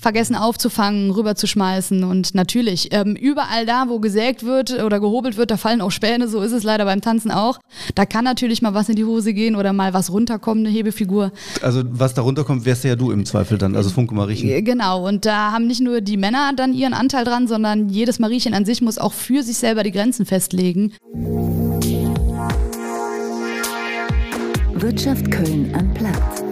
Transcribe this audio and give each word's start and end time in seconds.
vergessen 0.00 0.34
aufzufangen, 0.34 1.10
rüberzuschmeißen. 1.10 2.04
Und 2.04 2.34
natürlich, 2.34 2.88
ähm, 2.92 3.14
überall 3.14 3.66
da, 3.66 3.84
wo 3.88 4.00
gesägt 4.00 4.44
wird 4.44 4.82
oder 4.82 4.98
gehobelt 4.98 5.36
wird, 5.36 5.50
da 5.50 5.56
fallen 5.56 5.80
auch 5.80 5.90
Späne, 5.90 6.26
so 6.28 6.40
ist 6.40 6.52
es 6.52 6.62
leider 6.62 6.84
beim 6.84 7.00
Tanzen 7.00 7.30
auch. 7.30 7.58
Da 7.94 8.06
kann 8.06 8.24
natürlich 8.24 8.62
mal 8.62 8.74
was 8.74 8.88
in 8.88 8.96
die 8.96 9.04
Hose 9.04 9.34
gehen 9.34 9.56
oder 9.56 9.72
mal 9.72 9.92
was 9.92 10.10
runterkommen, 10.10 10.66
eine 10.66 10.74
Hebefigur. 10.74 11.32
Also 11.62 11.82
was 11.86 12.14
da 12.14 12.22
runterkommt, 12.22 12.64
wärst 12.64 12.84
ja 12.84 12.96
du 12.96 13.10
im 13.10 13.26
Zweifel 13.26 13.58
dann, 13.58 13.76
also 13.76 13.90
Funke 13.90 14.14
Mariechen. 14.14 14.48
Äh, 14.48 14.62
genau, 14.62 15.06
und 15.06 15.26
da 15.26 15.52
haben 15.52 15.66
nicht 15.66 15.80
nur 15.80 16.00
die 16.00 16.16
Männer 16.16 16.52
dann 16.56 16.72
ihren 16.72 16.94
Anteil 16.94 17.24
dran, 17.24 17.46
sondern 17.46 17.88
jedes 17.88 18.18
Mariechen 18.18 18.54
an 18.54 18.64
sich 18.64 18.80
muss 18.80 18.98
auch 18.98 19.12
für 19.12 19.42
sich 19.42 19.58
selber 19.58 19.82
die 19.82 19.92
Grenzen 19.92 20.24
festlegen. 20.24 20.94
Wirtschaft 24.74 25.30
Köln 25.30 25.74
am 25.74 25.92
Platz. 25.92 26.49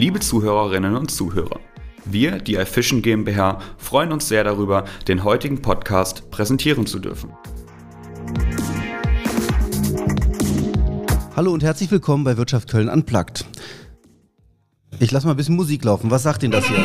Liebe 0.00 0.18
Zuhörerinnen 0.18 0.96
und 0.96 1.10
Zuhörer, 1.10 1.60
wir, 2.06 2.38
die 2.38 2.54
iFishing 2.54 3.02
GmbH, 3.02 3.60
freuen 3.76 4.12
uns 4.12 4.28
sehr 4.28 4.44
darüber, 4.44 4.86
den 5.08 5.24
heutigen 5.24 5.60
Podcast 5.60 6.30
präsentieren 6.30 6.86
zu 6.86 7.00
dürfen. 7.00 7.34
Hallo 11.36 11.52
und 11.52 11.62
herzlich 11.62 11.90
willkommen 11.90 12.24
bei 12.24 12.38
Wirtschaft 12.38 12.70
Köln 12.70 12.88
Unplugged. 12.88 13.44
Ich 15.00 15.10
lasse 15.10 15.26
mal 15.26 15.34
ein 15.34 15.36
bisschen 15.36 15.56
Musik 15.56 15.84
laufen. 15.84 16.10
Was 16.10 16.22
sagt 16.22 16.42
Ihnen 16.44 16.52
das 16.52 16.64
hier? 16.66 16.78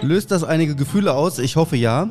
Löst 0.00 0.30
das 0.30 0.44
einige 0.44 0.76
Gefühle 0.76 1.12
aus? 1.12 1.40
Ich 1.40 1.56
hoffe 1.56 1.74
ja. 1.76 2.08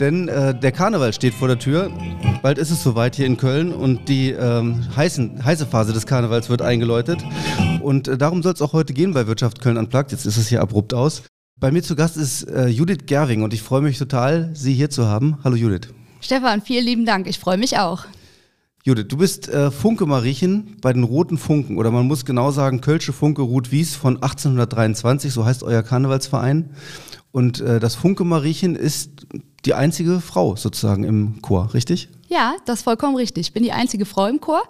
Denn 0.00 0.28
äh, 0.28 0.58
der 0.58 0.72
Karneval 0.72 1.12
steht 1.12 1.34
vor 1.34 1.46
der 1.46 1.58
Tür. 1.58 1.92
Bald 2.40 2.56
ist 2.56 2.70
es 2.70 2.82
soweit 2.82 3.16
hier 3.16 3.26
in 3.26 3.36
Köln 3.36 3.70
und 3.70 4.08
die 4.08 4.30
ähm, 4.30 4.82
heißen, 4.96 5.44
heiße 5.44 5.66
Phase 5.66 5.92
des 5.92 6.06
Karnevals 6.06 6.48
wird 6.48 6.62
eingeläutet. 6.62 7.22
Und 7.82 8.08
äh, 8.08 8.16
darum 8.16 8.42
soll 8.42 8.54
es 8.54 8.62
auch 8.62 8.72
heute 8.72 8.94
gehen 8.94 9.12
bei 9.12 9.26
Wirtschaft 9.26 9.60
Köln 9.60 9.76
Unplugged. 9.76 10.10
Jetzt 10.12 10.24
ist 10.24 10.38
es 10.38 10.48
hier 10.48 10.62
abrupt 10.62 10.94
aus. 10.94 11.22
Bei 11.58 11.70
mir 11.70 11.82
zu 11.82 11.94
Gast 11.94 12.16
ist 12.16 12.44
äh, 12.44 12.68
Judith 12.68 13.04
Gerwing 13.04 13.42
und 13.42 13.52
ich 13.52 13.62
freue 13.62 13.82
mich 13.82 13.98
total, 13.98 14.50
Sie 14.54 14.72
hier 14.72 14.88
zu 14.88 15.06
haben. 15.06 15.36
Hallo 15.44 15.56
Judith. 15.56 15.92
Stefan, 16.22 16.62
vielen 16.62 16.86
lieben 16.86 17.04
Dank. 17.04 17.28
Ich 17.28 17.38
freue 17.38 17.58
mich 17.58 17.78
auch. 17.78 18.06
Judith, 18.82 19.08
du 19.08 19.18
bist 19.18 19.50
äh, 19.50 19.70
Funke 19.70 20.06
Mariechen 20.06 20.78
bei 20.80 20.94
den 20.94 21.02
Roten 21.04 21.36
Funken 21.36 21.76
oder 21.76 21.90
man 21.90 22.06
muss 22.06 22.24
genau 22.24 22.50
sagen 22.50 22.80
Kölsche 22.80 23.12
Funke 23.12 23.42
Ruth 23.42 23.70
Wies 23.70 23.94
von 23.94 24.16
1823, 24.16 25.30
so 25.30 25.44
heißt 25.44 25.62
euer 25.62 25.82
Karnevalsverein. 25.82 26.70
Und 27.32 27.60
äh, 27.60 27.78
das 27.78 27.94
Funke 27.94 28.24
Mariechen 28.24 28.74
ist 28.74 29.26
die 29.64 29.74
einzige 29.74 30.20
Frau 30.20 30.56
sozusagen 30.56 31.04
im 31.04 31.42
Chor, 31.42 31.74
richtig? 31.74 32.08
Ja, 32.28 32.54
das 32.64 32.80
ist 32.80 32.84
vollkommen 32.84 33.16
richtig. 33.16 33.48
Ich 33.48 33.52
bin 33.52 33.62
die 33.62 33.72
einzige 33.72 34.06
Frau 34.06 34.26
im 34.26 34.40
Chor 34.40 34.62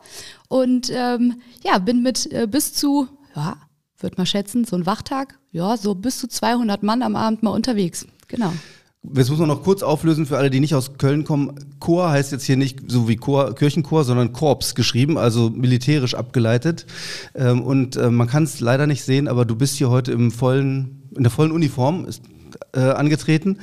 und 0.49 0.91
ähm, 0.93 1.41
ja, 1.63 1.79
bin 1.79 2.03
mit 2.03 2.33
äh, 2.33 2.47
bis 2.47 2.73
zu, 2.73 3.09
ja, 3.37 3.57
würde 3.99 4.17
mal 4.17 4.27
schätzen, 4.27 4.65
so 4.65 4.77
ein 4.77 4.87
Wachtag, 4.87 5.39
ja, 5.53 5.77
so 5.77 5.95
bis 5.95 6.19
zu 6.19 6.27
200 6.27 6.83
Mann 6.83 7.03
am 7.03 7.17
Abend 7.17 7.43
mal 7.43 7.51
unterwegs. 7.51 8.07
Genau. 8.29 8.53
Jetzt 9.03 9.31
muss 9.31 9.39
man 9.39 9.49
noch 9.49 9.63
kurz 9.63 9.83
auflösen 9.83 10.27
für 10.27 10.37
alle, 10.37 10.51
die 10.51 10.61
nicht 10.61 10.75
aus 10.75 10.99
Köln 10.99 11.25
kommen. 11.25 11.55
Chor 11.81 12.11
heißt 12.11 12.33
jetzt 12.33 12.45
hier 12.45 12.59
nicht 12.59 12.81
so 12.89 13.09
wie 13.09 13.17
Chor, 13.17 13.55
Kirchenchor, 13.55 14.05
sondern 14.05 14.33
Korps 14.33 14.75
geschrieben, 14.75 15.17
also 15.17 15.49
militärisch 15.49 16.15
abgeleitet. 16.15 16.85
Ähm, 17.35 17.63
und 17.63 17.97
äh, 17.97 18.11
man 18.11 18.29
kann 18.29 18.45
es 18.45 18.61
leider 18.61 18.87
nicht 18.87 19.03
sehen, 19.03 19.27
aber 19.27 19.47
du 19.47 19.57
bist 19.57 19.77
hier 19.77 19.89
heute 19.89 20.13
im 20.13 20.31
vollen, 20.31 21.09
in 21.17 21.23
der 21.23 21.31
vollen 21.31 21.51
Uniform. 21.51 22.05
Ist 22.05 22.23
äh, 22.73 22.81
angetreten. 22.81 23.59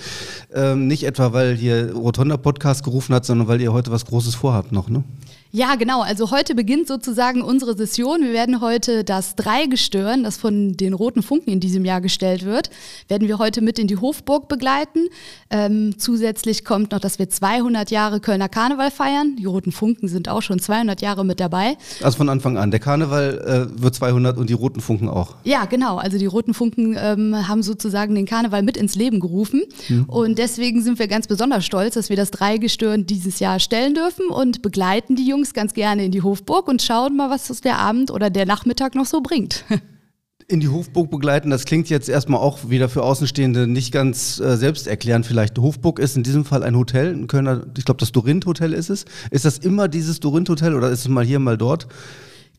Ähm, 0.54 0.88
nicht 0.88 1.04
etwa, 1.04 1.34
weil 1.34 1.56
hier 1.56 1.94
Rotonda 1.94 2.38
Podcast 2.38 2.84
gerufen 2.84 3.14
hat, 3.14 3.26
sondern 3.26 3.48
weil 3.48 3.62
ihr 3.62 3.74
heute 3.74 3.92
was 3.92 4.06
Großes 4.06 4.36
vorhabt 4.36 4.72
noch, 4.72 4.90
ne? 4.90 5.04
Ja, 5.52 5.76
genau. 5.76 6.02
Also 6.02 6.32
heute 6.32 6.56
beginnt 6.56 6.88
sozusagen 6.88 7.42
unsere 7.42 7.76
Session. 7.78 8.22
Wir 8.22 8.34
werden 8.34 8.60
heute 8.60 9.04
das 9.04 9.36
Dreigestirn, 9.36 10.24
das 10.24 10.38
von 10.38 10.76
den 10.76 10.94
Roten 10.94 11.24
Funken 11.24 11.52
in 11.52 11.60
diesem 11.60 11.86
Jahr 11.86 12.02
gestellt 12.02 12.44
wird, 12.44 12.70
werden 13.08 13.28
wir 13.28 13.40
heute 13.40 13.62
mit 13.62 13.80
in 13.80 13.88
die 13.88 13.98
Hofburg 13.98 14.50
begleiten. 14.50 15.08
Ähm, 15.50 15.98
zusätzlich 15.98 16.66
kommt 16.66 16.92
noch, 16.92 17.00
dass 17.00 17.18
wir 17.18 17.30
200 17.30 17.92
Jahre 17.92 18.20
Kölner 18.20 18.50
Karneval 18.50 18.92
feiern. 18.92 19.36
Die 19.38 19.46
Roten 19.46 19.72
Funken 19.72 20.10
sind 20.10 20.28
auch 20.28 20.42
schon 20.42 20.60
200 20.60 21.02
Jahre 21.02 21.24
mit 21.24 21.40
dabei. 21.40 21.78
Also 22.02 22.18
von 22.18 22.30
Anfang 22.30 22.58
an. 22.58 22.72
Der 22.72 22.82
Karneval 22.82 23.70
äh, 23.78 23.82
wird 23.82 23.96
200 23.96 24.38
und 24.38 24.50
die 24.50 24.54
Roten 24.54 24.82
Funken 24.82 25.08
auch. 25.08 25.36
Ja, 25.46 25.66
genau. 25.66 25.98
Also 25.98 26.18
die 26.18 26.26
Roten 26.26 26.54
Funken 26.54 26.98
ähm, 27.00 27.48
haben 27.48 27.64
sozusagen 27.64 28.16
den 28.16 28.26
Karneval 28.26 28.64
mit 28.64 28.76
ins 28.76 28.96
Leben 28.96 29.20
gerufen. 29.22 29.64
Mhm. 29.88 30.06
Und 30.06 30.38
deswegen 30.40 30.82
sind 30.82 31.00
wir 31.00 31.08
ganz 31.08 31.28
besonders 31.28 31.66
stolz, 31.66 31.94
dass 31.94 32.10
wir 32.10 32.18
das 32.18 32.32
Dreigestirn 32.32 33.06
dieses 33.06 33.40
Jahr 33.40 33.60
stellen 33.60 33.94
dürfen 33.94 34.28
und 34.28 34.62
begleiten 34.62 35.16
die 35.16 35.26
Jungs 35.26 35.37
Jungs 35.38 35.54
ganz 35.54 35.74
gerne 35.74 36.04
in 36.04 36.12
die 36.12 36.24
Hofburg 36.24 36.68
und 36.68 36.82
schauen 36.82 37.16
mal, 37.16 37.30
was 37.30 37.48
der 37.62 37.78
Abend 37.78 38.10
oder 38.10 38.30
der 38.32 38.48
Nachmittag 38.48 38.96
noch 38.96 39.06
so 39.06 39.22
bringt. 39.22 39.66
in 40.48 40.60
die 40.62 40.70
Hofburg 40.70 41.12
begleiten, 41.12 41.50
das 41.50 41.66
klingt 41.66 41.90
jetzt 41.90 42.10
erstmal 42.10 42.40
auch 42.40 42.70
wieder 42.70 42.90
für 42.90 43.04
Außenstehende 43.04 43.68
nicht 43.68 43.92
ganz 43.92 44.40
äh, 44.40 44.56
selbsterklärend 44.56 45.26
vielleicht. 45.26 45.60
Hofburg 45.60 46.00
ist 46.00 46.18
in 46.18 46.24
diesem 46.24 46.44
Fall 46.44 46.64
ein 46.64 46.76
Hotel, 46.76 47.14
ein 47.14 47.28
Kölner, 47.28 47.68
ich 47.78 47.86
glaube 47.86 48.00
das 48.00 48.12
Dorinth 48.14 48.46
Hotel 48.46 48.74
ist 48.74 48.90
es. 48.90 49.06
Ist 49.30 49.46
das 49.46 49.60
immer 49.60 49.88
dieses 49.88 50.20
Dorinth 50.22 50.50
Hotel 50.50 50.74
oder 50.74 50.90
ist 50.90 51.02
es 51.02 51.08
mal 51.08 51.26
hier, 51.26 51.40
mal 51.40 51.58
dort? 51.58 51.88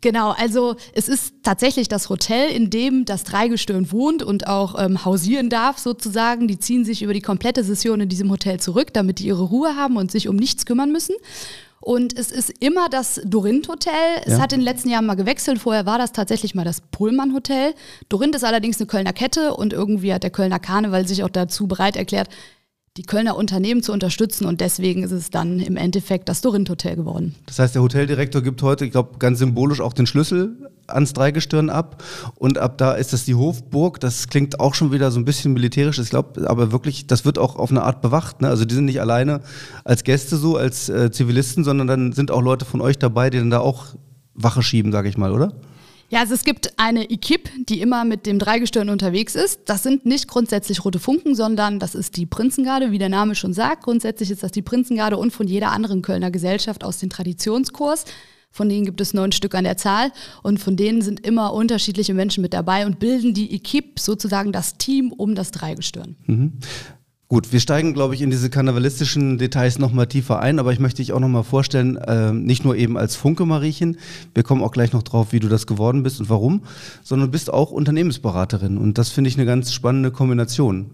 Genau, 0.00 0.30
also 0.30 0.76
es 0.92 1.08
ist 1.08 1.34
tatsächlich 1.42 1.88
das 1.88 2.08
Hotel, 2.08 2.50
in 2.50 2.70
dem 2.70 3.04
das 3.04 3.24
Dreigestirn 3.24 3.90
wohnt 3.90 4.22
und 4.22 4.46
auch 4.46 4.80
ähm, 4.80 5.04
hausieren 5.04 5.50
darf 5.50 5.78
sozusagen. 5.78 6.46
Die 6.46 6.60
ziehen 6.60 6.84
sich 6.84 7.02
über 7.02 7.14
die 7.14 7.22
komplette 7.22 7.64
Session 7.64 8.02
in 8.02 8.08
diesem 8.08 8.30
Hotel 8.30 8.60
zurück, 8.60 8.92
damit 8.92 9.18
die 9.18 9.26
ihre 9.26 9.42
Ruhe 9.42 9.74
haben 9.74 9.96
und 9.96 10.12
sich 10.12 10.28
um 10.28 10.36
nichts 10.36 10.66
kümmern 10.66 10.92
müssen. 10.92 11.16
Und 11.80 12.18
es 12.18 12.32
ist 12.32 12.50
immer 12.60 12.88
das 12.88 13.20
Dorinth 13.24 13.68
Hotel. 13.68 13.92
Es 14.24 14.34
ja. 14.34 14.40
hat 14.40 14.52
in 14.52 14.60
den 14.60 14.64
letzten 14.64 14.90
Jahren 14.90 15.06
mal 15.06 15.14
gewechselt. 15.14 15.58
Vorher 15.58 15.86
war 15.86 15.98
das 15.98 16.12
tatsächlich 16.12 16.54
mal 16.54 16.64
das 16.64 16.80
Pullman 16.80 17.34
Hotel. 17.34 17.74
Dorinth 18.08 18.34
ist 18.34 18.44
allerdings 18.44 18.78
eine 18.78 18.86
Kölner 18.86 19.12
Kette 19.12 19.54
und 19.54 19.72
irgendwie 19.72 20.12
hat 20.12 20.22
der 20.22 20.30
Kölner 20.30 20.58
Karneval 20.58 21.06
sich 21.06 21.22
auch 21.22 21.30
dazu 21.30 21.66
bereit 21.66 21.96
erklärt, 21.96 22.28
die 22.96 23.04
Kölner 23.04 23.36
Unternehmen 23.36 23.82
zu 23.82 23.92
unterstützen 23.92 24.44
und 24.44 24.60
deswegen 24.60 25.04
ist 25.04 25.12
es 25.12 25.30
dann 25.30 25.60
im 25.60 25.76
Endeffekt 25.76 26.28
das 26.28 26.40
Dorinth 26.40 26.68
Hotel 26.68 26.96
geworden. 26.96 27.36
Das 27.46 27.60
heißt, 27.60 27.76
der 27.76 27.82
Hoteldirektor 27.82 28.42
gibt 28.42 28.60
heute, 28.62 28.84
ich 28.84 28.90
glaube, 28.90 29.18
ganz 29.18 29.38
symbolisch 29.38 29.80
auch 29.80 29.92
den 29.92 30.06
Schlüssel 30.06 30.68
ans 30.88 31.12
Dreigestirn 31.12 31.70
ab 31.70 32.02
und 32.36 32.58
ab 32.58 32.78
da 32.78 32.92
ist 32.92 33.12
das 33.12 33.24
die 33.24 33.34
Hofburg. 33.34 34.00
Das 34.00 34.28
klingt 34.28 34.60
auch 34.60 34.74
schon 34.74 34.92
wieder 34.92 35.10
so 35.10 35.18
ein 35.18 35.24
bisschen 35.24 35.52
militärisch. 35.52 35.98
Ich 35.98 36.10
glaube, 36.10 36.48
aber 36.48 36.72
wirklich, 36.72 37.06
das 37.06 37.24
wird 37.24 37.38
auch 37.38 37.56
auf 37.56 37.70
eine 37.70 37.82
Art 37.82 38.02
bewacht. 38.02 38.40
Ne? 38.40 38.48
Also 38.48 38.64
die 38.64 38.74
sind 38.74 38.86
nicht 38.86 39.00
alleine 39.00 39.40
als 39.84 40.04
Gäste 40.04 40.36
so, 40.36 40.56
als 40.56 40.88
äh, 40.88 41.10
Zivilisten, 41.10 41.64
sondern 41.64 41.86
dann 41.86 42.12
sind 42.12 42.30
auch 42.30 42.42
Leute 42.42 42.64
von 42.64 42.80
euch 42.80 42.98
dabei, 42.98 43.30
die 43.30 43.38
dann 43.38 43.50
da 43.50 43.60
auch 43.60 43.86
Wache 44.34 44.62
schieben, 44.62 44.92
sage 44.92 45.08
ich 45.08 45.16
mal, 45.16 45.32
oder? 45.32 45.52
Ja, 46.10 46.20
also 46.20 46.32
es 46.32 46.44
gibt 46.44 46.72
eine 46.78 47.10
Equipe, 47.10 47.50
die 47.68 47.82
immer 47.82 48.04
mit 48.06 48.24
dem 48.24 48.38
Dreigestirn 48.38 48.88
unterwegs 48.88 49.34
ist. 49.34 49.60
Das 49.66 49.82
sind 49.82 50.06
nicht 50.06 50.26
grundsätzlich 50.26 50.82
rote 50.82 50.98
Funken, 50.98 51.34
sondern 51.34 51.78
das 51.78 51.94
ist 51.94 52.16
die 52.16 52.24
Prinzengarde, 52.24 52.92
wie 52.92 52.98
der 52.98 53.10
Name 53.10 53.34
schon 53.34 53.52
sagt. 53.52 53.84
Grundsätzlich 53.84 54.30
ist 54.30 54.42
das 54.42 54.50
die 54.50 54.62
Prinzengarde 54.62 55.18
und 55.18 55.32
von 55.32 55.46
jeder 55.46 55.70
anderen 55.70 56.00
Kölner 56.00 56.30
Gesellschaft 56.30 56.82
aus 56.82 56.96
dem 56.96 57.10
Traditionskurs. 57.10 58.06
Von 58.50 58.68
denen 58.68 58.84
gibt 58.84 59.00
es 59.00 59.14
neun 59.14 59.32
Stück 59.32 59.54
an 59.54 59.64
der 59.64 59.76
Zahl 59.76 60.10
und 60.42 60.58
von 60.58 60.76
denen 60.76 61.02
sind 61.02 61.26
immer 61.26 61.52
unterschiedliche 61.52 62.14
Menschen 62.14 62.42
mit 62.42 62.54
dabei 62.54 62.86
und 62.86 62.98
bilden 62.98 63.34
die 63.34 63.54
Equipe, 63.54 64.00
sozusagen 64.00 64.52
das 64.52 64.78
Team 64.78 65.12
um 65.12 65.34
das 65.34 65.50
Dreigestirn. 65.50 66.16
Mhm. 66.26 66.52
Gut, 67.30 67.52
wir 67.52 67.60
steigen, 67.60 67.92
glaube 67.92 68.14
ich, 68.14 68.22
in 68.22 68.30
diese 68.30 68.48
karnevalistischen 68.48 69.36
Details 69.36 69.78
nochmal 69.78 70.06
tiefer 70.06 70.40
ein, 70.40 70.58
aber 70.58 70.72
ich 70.72 70.78
möchte 70.78 71.02
dich 71.02 71.12
auch 71.12 71.20
nochmal 71.20 71.44
vorstellen, 71.44 71.96
äh, 71.96 72.32
nicht 72.32 72.64
nur 72.64 72.74
eben 72.74 72.96
als 72.96 73.16
Funke 73.16 73.44
Mariechen, 73.44 73.98
wir 74.32 74.44
kommen 74.44 74.62
auch 74.62 74.70
gleich 74.70 74.94
noch 74.94 75.02
drauf, 75.02 75.32
wie 75.32 75.38
du 75.38 75.48
das 75.48 75.66
geworden 75.66 76.02
bist 76.02 76.20
und 76.20 76.30
warum, 76.30 76.62
sondern 77.02 77.28
du 77.28 77.32
bist 77.32 77.52
auch 77.52 77.70
Unternehmensberaterin 77.70 78.78
und 78.78 78.96
das 78.96 79.10
finde 79.10 79.28
ich 79.28 79.36
eine 79.36 79.44
ganz 79.44 79.74
spannende 79.74 80.10
Kombination. 80.10 80.86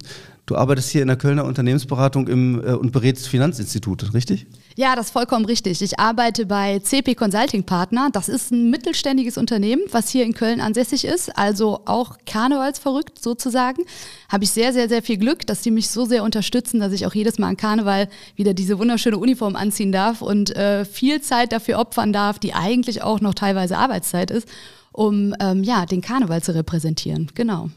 Du 0.47 0.57
arbeitest 0.57 0.91
hier 0.91 1.01
in 1.01 1.09
der 1.09 1.17
Kölner 1.17 1.47
Unternehmensberatung 1.47 2.29
im, 2.29 2.63
äh, 2.63 2.73
und 2.75 2.93
berätst 2.93 3.29
Finanzinstitute, 3.29 4.13
richtig? 4.13 4.47
Ja, 4.77 4.95
das 4.95 5.07
ist 5.07 5.13
vollkommen 5.13 5.47
richtig. 5.47 5.81
Ich 5.81 5.99
arbeite 5.99 6.45
bei 6.45 6.81
CP 6.81 7.15
Consulting 7.15 7.65
Partner. 7.65 8.11
Das 8.13 8.29
ist 8.29 8.51
ein 8.51 8.69
mittelständiges 8.69 9.39
Unternehmen, 9.39 9.83
was 9.91 10.11
hier 10.11 10.23
in 10.25 10.35
Köln 10.35 10.61
ansässig 10.61 11.07
ist, 11.07 11.35
also 11.39 11.81
auch 11.87 12.19
karnevalsverrückt 12.27 13.23
sozusagen. 13.23 13.85
Habe 14.29 14.45
ich 14.45 14.51
sehr, 14.51 14.75
sehr, 14.75 14.91
sehr 14.91 15.03
viel 15.03 15.17
Glück, 15.17 15.47
dass 15.47 15.63
die 15.63 15.71
mich 15.71 15.89
so 15.89 16.05
sehr 16.05 16.23
unterstützen, 16.23 16.79
dass 16.79 16.93
ich 16.93 17.07
auch 17.07 17.15
jedes 17.15 17.39
Mal 17.39 17.49
an 17.49 17.57
Karneval 17.57 18.11
wieder 18.37 18.53
diese 18.53 18.79
wunderschöne 18.79 19.17
Uniform 19.17 19.57
anziehen 19.57 19.93
darf 19.93 20.21
und 20.21 20.55
äh, 20.55 20.85
viel 20.85 21.23
Zeit 21.23 21.53
dafür 21.53 21.79
opfern 21.79 22.13
darf, 22.13 22.39
die 22.39 22.53
eigentlich 22.53 23.03
auch 23.03 23.23
noch 23.23 23.33
teilweise 23.33 23.79
Arbeitszeit 23.79 24.31
ist, 24.31 24.47
um 24.93 25.35
ähm, 25.41 25.65
ja, 25.65 25.87
den 25.87 26.03
Karneval 26.03 26.43
zu 26.43 26.55
repräsentieren. 26.55 27.31
Genau. 27.35 27.71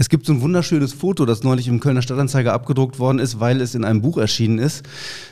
Es 0.00 0.08
gibt 0.08 0.26
so 0.26 0.32
ein 0.32 0.40
wunderschönes 0.42 0.92
Foto, 0.92 1.26
das 1.26 1.42
neulich 1.42 1.66
im 1.66 1.80
Kölner 1.80 2.02
Stadtanzeiger 2.02 2.52
abgedruckt 2.52 3.00
worden 3.00 3.18
ist, 3.18 3.40
weil 3.40 3.60
es 3.60 3.74
in 3.74 3.84
einem 3.84 4.00
Buch 4.00 4.16
erschienen 4.16 4.60
ist. 4.60 4.84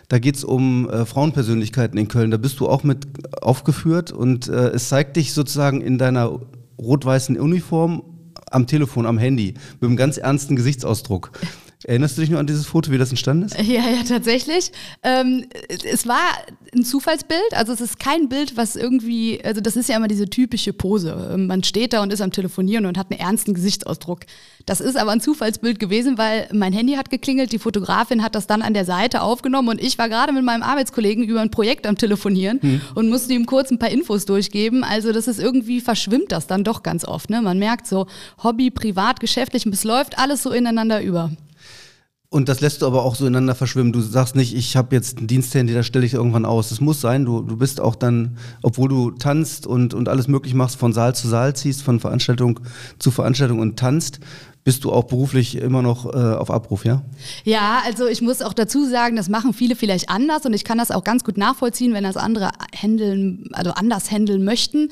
Da 0.09 0.19
geht 0.19 0.35
es 0.35 0.43
um 0.43 0.91
äh, 0.91 1.07
Frauenpersönlichkeiten 1.07 1.97
in 1.97 2.09
Köln. 2.09 2.33
Da 2.33 2.37
bist 2.37 2.59
du 2.59 2.69
auch 2.69 2.83
mit 2.83 3.07
aufgeführt 3.41 4.11
und 4.11 4.49
äh, 4.49 4.71
es 4.71 4.89
zeigt 4.89 5.17
dich 5.17 5.35
sozusagen 5.35 5.83
in 5.83 5.99
deiner 5.99 6.41
rot-weißen 6.81 7.39
Uniform 7.39 8.03
am 8.51 8.67
Telefon, 8.67 9.07
am 9.07 9.19
Handy, 9.19 9.55
mit 9.81 9.89
einem 9.89 9.97
ganz 9.97 10.19
ernsten 10.19 10.57
Gesichtsausdruck. 10.57 11.31
Erinnerst 11.84 12.17
du 12.17 12.23
dich 12.23 12.31
nur 12.31 12.40
an 12.40 12.46
dieses 12.46 12.67
Foto, 12.67 12.90
wie 12.90 12.99
das 12.99 13.11
entstanden 13.11 13.44
ist? 13.44 13.56
Ja, 13.58 13.82
ja, 13.88 14.02
tatsächlich. 14.08 14.73
Ähm, 15.02 15.44
es 15.69 16.06
war 16.06 16.23
ein 16.75 16.84
Zufallsbild. 16.84 17.52
Also 17.52 17.73
es 17.73 17.81
ist 17.81 17.99
kein 17.99 18.28
Bild, 18.28 18.56
was 18.56 18.76
irgendwie, 18.76 19.40
also 19.44 19.61
das 19.61 19.76
ist 19.76 19.88
ja 19.88 19.96
immer 19.96 20.08
diese 20.08 20.28
typische 20.28 20.73
Pose. 20.73 21.31
Ähm, 21.34 21.46
man 21.46 21.62
steht 21.64 21.93
da 21.93 22.02
und 22.02 22.12
ist 22.12 22.23
am 22.23 22.32
Telefonieren 22.32 22.87
und 22.87 22.96
hat 22.96 23.11
einen 23.11 23.20
ernsten 23.20 23.55
Gesichtsausdruck. 23.55 24.20
Das 24.64 24.81
ist 24.81 24.96
aber 24.96 25.12
ein 25.12 25.20
Zufallsbild 25.20 25.78
gewesen, 25.78 26.19
weil 26.19 26.49
mein 26.52 26.73
Handy 26.73 26.94
hat 26.94 27.11
geklingelt, 27.11 27.52
die 27.52 27.58
Fotografin 27.58 28.22
hat 28.22 28.34
das 28.34 28.46
dann 28.46 28.62
an 28.62 28.75
der 28.75 28.84
Seite 28.84 29.22
aufgenommen 29.22 29.69
und 29.69 29.81
ich 29.81 29.96
war 29.99 30.08
gerade 30.08 30.32
mit 30.32 30.44
meinem 30.44 30.62
Arbeitskollegen 30.62 31.25
über 31.25 31.40
ein 31.40 31.50
Projekt 31.50 31.87
am 31.87 31.96
Telefonieren 31.96 32.61
hm. 32.61 32.81
und 32.94 33.08
musste 33.08 33.32
ihm 33.32 33.46
kurz 33.46 33.70
ein 33.70 33.79
paar 33.79 33.90
Infos 33.90 34.25
durchgeben. 34.25 34.82
Also 34.82 35.12
das 35.12 35.29
ist 35.29 35.38
irgendwie 35.38 35.81
verschwimmt 35.81 36.32
das 36.32 36.46
dann 36.46 36.64
doch 36.64 36.82
ganz 36.82 37.05
oft. 37.05 37.31
Ne? 37.31 37.43
Man 37.43 37.58
merkt 37.58 37.87
so 37.87 38.06
Hobby, 38.43 38.70
privat, 38.70 39.20
geschäftlich, 39.20 39.67
es 39.67 39.84
läuft 39.84 40.19
alles 40.19 40.43
so 40.43 40.50
ineinander 40.50 41.02
über. 41.02 41.31
Und 42.37 42.50
das 42.50 42.61
lässt 42.61 42.83
du 42.83 42.87
aber 42.87 43.03
auch 43.03 43.15
so 43.15 43.25
ineinander 43.25 43.55
verschwimmen. 43.55 43.94
Du 43.94 44.03
sagst 44.03 44.37
nicht, 44.37 44.55
ich 44.55 44.77
habe 44.77 44.94
jetzt 44.94 45.19
ein 45.19 45.27
Diensthandy, 45.27 45.73
da 45.73 45.83
stelle 45.83 46.05
ich 46.05 46.12
irgendwann 46.12 46.44
aus. 46.44 46.71
Es 46.71 46.83
muss 46.83 47.00
sein, 47.00 47.25
du, 47.25 47.41
du 47.41 47.56
bist 47.56 47.81
auch 47.81 47.94
dann, 47.94 48.37
obwohl 48.61 48.91
du 48.91 49.11
tanzt 49.11 49.67
und, 49.67 49.94
und 49.94 50.11
alles 50.11 50.29
möglich 50.29 50.53
machst, 50.53 50.77
von 50.77 50.93
Saal 50.93 51.15
zu 51.15 51.29
Saal 51.29 51.56
ziehst, 51.56 51.83
von 51.83 51.99
Veranstaltung 51.99 52.61
zu 52.99 53.11
Veranstaltung 53.11 53.59
und 53.59 53.79
tanzt, 53.79 54.21
bist 54.65 54.85
du 54.85 54.93
auch 54.93 55.05
beruflich 55.05 55.56
immer 55.56 55.81
noch 55.81 56.12
äh, 56.12 56.35
auf 56.35 56.50
Abruf, 56.50 56.85
ja? 56.85 57.00
Ja, 57.44 57.81
also 57.87 58.06
ich 58.06 58.21
muss 58.21 58.43
auch 58.43 58.53
dazu 58.53 58.85
sagen, 58.85 59.17
das 59.17 59.31
machen 59.31 59.55
viele 59.55 59.75
vielleicht 59.75 60.11
anders 60.11 60.44
und 60.44 60.53
ich 60.53 60.65
kann 60.65 60.77
das 60.77 60.91
auch 60.91 61.05
ganz 61.05 61.25
gut 61.25 61.39
nachvollziehen, 61.39 61.94
wenn 61.94 62.05
das 62.05 62.19
andere 62.19 62.50
handeln, 62.75 63.49
also 63.53 63.71
anders 63.71 64.11
handeln 64.11 64.44
möchten. 64.44 64.91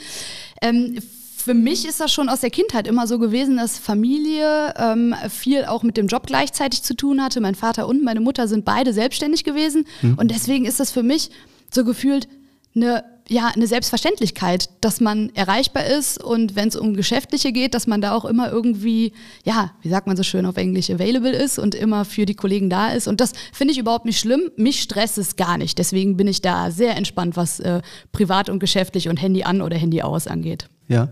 Ähm, 0.62 0.96
für 1.44 1.52
mich 1.52 1.86
ist 1.86 2.00
das 2.00 2.10
schon 2.10 2.30
aus 2.30 2.40
der 2.40 2.48
Kindheit 2.48 2.88
immer 2.88 3.06
so 3.06 3.18
gewesen, 3.18 3.58
dass 3.58 3.78
Familie 3.78 4.72
ähm, 4.78 5.14
viel 5.28 5.66
auch 5.66 5.82
mit 5.82 5.98
dem 5.98 6.06
Job 6.06 6.26
gleichzeitig 6.26 6.82
zu 6.82 6.94
tun 6.94 7.22
hatte. 7.22 7.40
Mein 7.40 7.54
Vater 7.54 7.86
und 7.86 8.02
meine 8.02 8.20
Mutter 8.20 8.48
sind 8.48 8.64
beide 8.64 8.94
selbstständig 8.94 9.44
gewesen. 9.44 9.84
Mhm. 10.00 10.14
Und 10.14 10.30
deswegen 10.30 10.64
ist 10.64 10.80
das 10.80 10.90
für 10.90 11.02
mich 11.02 11.30
so 11.70 11.84
gefühlt 11.84 12.28
eine 12.74 13.04
ja, 13.26 13.48
eine 13.54 13.66
Selbstverständlichkeit, 13.66 14.68
dass 14.82 15.00
man 15.00 15.30
erreichbar 15.34 15.86
ist 15.86 16.22
und 16.22 16.56
wenn 16.56 16.68
es 16.68 16.76
um 16.76 16.92
Geschäftliche 16.92 17.52
geht, 17.52 17.72
dass 17.72 17.86
man 17.86 18.02
da 18.02 18.14
auch 18.14 18.26
immer 18.26 18.52
irgendwie, 18.52 19.14
ja, 19.44 19.70
wie 19.80 19.88
sagt 19.88 20.06
man 20.06 20.14
so 20.14 20.22
schön 20.22 20.44
auf 20.44 20.58
Englisch, 20.58 20.90
available 20.90 21.30
ist 21.32 21.58
und 21.58 21.74
immer 21.74 22.04
für 22.04 22.26
die 22.26 22.34
Kollegen 22.34 22.68
da 22.68 22.88
ist. 22.90 23.08
Und 23.08 23.22
das 23.22 23.32
finde 23.54 23.72
ich 23.72 23.78
überhaupt 23.78 24.04
nicht 24.04 24.20
schlimm. 24.20 24.50
Mich 24.56 24.82
stresst 24.82 25.16
es 25.16 25.36
gar 25.36 25.56
nicht. 25.56 25.78
Deswegen 25.78 26.18
bin 26.18 26.28
ich 26.28 26.42
da 26.42 26.70
sehr 26.70 26.98
entspannt, 26.98 27.34
was 27.34 27.60
äh, 27.60 27.80
privat 28.12 28.50
und 28.50 28.58
geschäftlich 28.58 29.08
und 29.08 29.16
Handy 29.16 29.42
an 29.44 29.62
oder 29.62 29.78
Handy 29.78 30.02
aus 30.02 30.26
angeht. 30.26 30.68
Ja, 30.86 31.08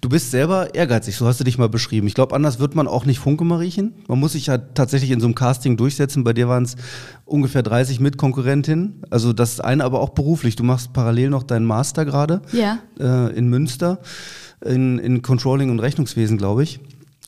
du 0.00 0.08
bist 0.08 0.30
selber 0.30 0.74
ehrgeizig, 0.74 1.16
so 1.16 1.26
hast 1.26 1.40
du 1.40 1.44
dich 1.44 1.58
mal 1.58 1.68
beschrieben. 1.68 2.06
Ich 2.06 2.14
glaube, 2.14 2.34
anders 2.34 2.60
wird 2.60 2.76
man 2.76 2.86
auch 2.86 3.06
nicht 3.06 3.18
Funke 3.18 3.44
Mariechen. 3.44 3.92
Man 4.06 4.20
muss 4.20 4.32
sich 4.32 4.46
ja 4.46 4.56
tatsächlich 4.56 5.10
in 5.10 5.18
so 5.18 5.26
einem 5.26 5.34
Casting 5.34 5.76
durchsetzen. 5.76 6.22
Bei 6.22 6.32
dir 6.32 6.48
waren 6.48 6.62
es 6.62 6.76
ungefähr 7.24 7.64
30 7.64 7.98
Mitkonkurrentinnen. 7.98 9.02
Also 9.10 9.32
das 9.32 9.58
eine 9.58 9.82
aber 9.82 10.00
auch 10.00 10.10
beruflich. 10.10 10.54
Du 10.54 10.62
machst 10.62 10.92
parallel 10.92 11.30
noch 11.30 11.42
deinen 11.42 11.64
Master 11.64 12.04
gerade 12.04 12.40
ja. 12.52 12.78
äh, 13.00 13.36
in 13.36 13.48
Münster 13.48 13.98
in, 14.64 14.98
in 14.98 15.22
Controlling 15.22 15.70
und 15.70 15.80
Rechnungswesen, 15.80 16.38
glaube 16.38 16.62
ich. 16.62 16.80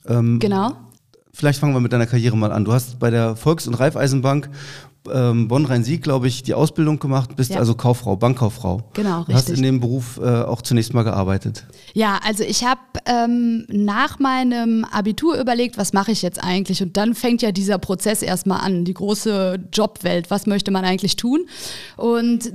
Ähm, 0.06 0.38
genau. 0.38 0.72
Vielleicht 1.32 1.60
fangen 1.60 1.74
wir 1.74 1.80
mit 1.80 1.92
deiner 1.92 2.06
Karriere 2.06 2.36
mal 2.36 2.50
an. 2.50 2.64
Du 2.64 2.72
hast 2.72 2.98
bei 2.98 3.10
der 3.10 3.36
Volks- 3.36 3.68
und 3.68 3.74
Raiffeisenbank 3.74 4.48
ähm, 5.12 5.48
Bonn-Rhein-Sieg, 5.48 6.02
glaube 6.02 6.28
ich, 6.28 6.42
die 6.42 6.54
Ausbildung 6.54 6.98
gemacht, 6.98 7.36
bist 7.36 7.50
ja. 7.50 7.58
also 7.58 7.74
Kauffrau, 7.74 8.16
Bankkauffrau. 8.16 8.82
Genau, 8.94 9.20
richtig. 9.20 9.34
Hast 9.34 9.50
in 9.50 9.62
dem 9.62 9.80
Beruf 9.80 10.18
äh, 10.22 10.42
auch 10.42 10.62
zunächst 10.62 10.94
mal 10.94 11.02
gearbeitet. 11.02 11.66
Ja, 11.94 12.20
also 12.24 12.44
ich 12.44 12.64
habe 12.64 12.80
ähm, 13.06 13.66
nach 13.68 14.18
meinem 14.18 14.84
Abitur 14.84 15.38
überlegt, 15.40 15.78
was 15.78 15.92
mache 15.92 16.12
ich 16.12 16.22
jetzt 16.22 16.42
eigentlich? 16.42 16.82
Und 16.82 16.96
dann 16.96 17.14
fängt 17.14 17.42
ja 17.42 17.52
dieser 17.52 17.78
Prozess 17.78 18.22
erstmal 18.22 18.60
an, 18.60 18.84
die 18.84 18.94
große 18.94 19.68
Jobwelt, 19.72 20.30
was 20.30 20.46
möchte 20.46 20.70
man 20.70 20.84
eigentlich 20.84 21.16
tun? 21.16 21.46
Und 21.96 22.50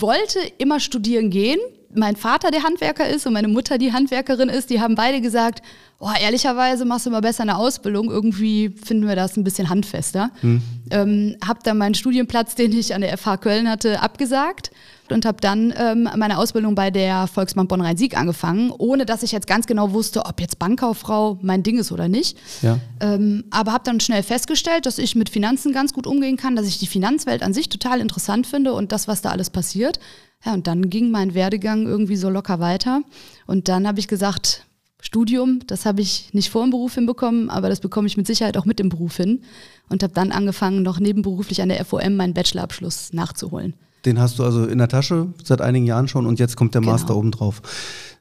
wollte 0.00 0.38
immer 0.58 0.80
studieren 0.80 1.30
gehen. 1.30 1.58
Mein 1.94 2.16
Vater 2.16 2.50
der 2.50 2.62
Handwerker 2.62 3.08
ist 3.08 3.26
und 3.26 3.32
meine 3.32 3.48
Mutter 3.48 3.78
die 3.78 3.92
Handwerkerin 3.92 4.48
ist, 4.48 4.70
die 4.70 4.80
haben 4.80 4.94
beide 4.94 5.20
gesagt, 5.20 5.62
oh, 5.98 6.10
ehrlicherweise 6.20 6.84
machst 6.84 7.06
du 7.06 7.10
mal 7.10 7.20
besser 7.20 7.42
eine 7.42 7.56
Ausbildung. 7.56 8.10
Irgendwie 8.10 8.68
finden 8.68 9.08
wir 9.08 9.16
das 9.16 9.36
ein 9.36 9.44
bisschen 9.44 9.68
handfester. 9.68 10.30
Hm. 10.40 10.62
Ähm, 10.90 11.36
habe 11.46 11.60
dann 11.62 11.78
meinen 11.78 11.94
Studienplatz, 11.94 12.54
den 12.54 12.72
ich 12.72 12.94
an 12.94 13.00
der 13.00 13.16
FH 13.16 13.38
Köln 13.38 13.68
hatte, 13.68 14.00
abgesagt 14.00 14.70
und 15.12 15.24
habe 15.24 15.38
dann 15.40 15.72
ähm, 15.76 16.08
meine 16.16 16.38
Ausbildung 16.38 16.74
bei 16.74 16.90
der 16.90 17.26
Volksbank 17.26 17.68
Bonn-Rhein-Sieg 17.68 18.16
angefangen, 18.16 18.72
ohne 18.76 19.06
dass 19.06 19.22
ich 19.22 19.32
jetzt 19.32 19.46
ganz 19.46 19.66
genau 19.66 19.92
wusste, 19.92 20.26
ob 20.26 20.40
jetzt 20.40 20.58
Bankkauffrau 20.58 21.38
mein 21.42 21.62
Ding 21.62 21.78
ist 21.78 21.92
oder 21.92 22.08
nicht. 22.08 22.38
Ja. 22.62 22.78
Ähm, 23.00 23.44
aber 23.50 23.72
habe 23.72 23.84
dann 23.84 24.00
schnell 24.00 24.22
festgestellt, 24.22 24.86
dass 24.86 24.98
ich 24.98 25.14
mit 25.14 25.28
Finanzen 25.28 25.72
ganz 25.72 25.92
gut 25.92 26.06
umgehen 26.06 26.36
kann, 26.36 26.56
dass 26.56 26.66
ich 26.66 26.78
die 26.78 26.86
Finanzwelt 26.86 27.42
an 27.42 27.52
sich 27.52 27.68
total 27.68 28.00
interessant 28.00 28.46
finde 28.46 28.72
und 28.72 28.92
das, 28.92 29.08
was 29.08 29.22
da 29.22 29.30
alles 29.30 29.50
passiert. 29.50 30.00
Ja, 30.44 30.54
und 30.54 30.66
dann 30.66 30.88
ging 30.88 31.10
mein 31.10 31.34
Werdegang 31.34 31.86
irgendwie 31.86 32.16
so 32.16 32.30
locker 32.30 32.60
weiter. 32.60 33.02
Und 33.46 33.68
dann 33.68 33.86
habe 33.86 34.00
ich 34.00 34.08
gesagt, 34.08 34.64
Studium, 35.02 35.60
das 35.66 35.86
habe 35.86 36.00
ich 36.02 36.32
nicht 36.32 36.50
vor 36.50 36.62
dem 36.62 36.70
Beruf 36.70 36.94
hinbekommen, 36.94 37.50
aber 37.50 37.68
das 37.68 37.80
bekomme 37.80 38.06
ich 38.06 38.16
mit 38.16 38.26
Sicherheit 38.26 38.56
auch 38.56 38.64
mit 38.64 38.78
dem 38.78 38.90
Beruf 38.90 39.16
hin 39.16 39.42
und 39.88 40.02
habe 40.02 40.12
dann 40.12 40.30
angefangen, 40.32 40.82
noch 40.82 41.00
nebenberuflich 41.00 41.62
an 41.62 41.70
der 41.70 41.84
FOM 41.84 42.16
meinen 42.16 42.34
Bachelorabschluss 42.34 43.12
nachzuholen. 43.12 43.74
Den 44.04 44.18
hast 44.18 44.38
du 44.38 44.44
also 44.44 44.64
in 44.64 44.78
der 44.78 44.88
Tasche 44.88 45.28
seit 45.44 45.60
einigen 45.60 45.86
Jahren 45.86 46.08
schon 46.08 46.26
und 46.26 46.38
jetzt 46.38 46.56
kommt 46.56 46.74
der 46.74 46.80
genau. 46.80 46.92
Master 46.92 47.16
obendrauf. 47.16 47.62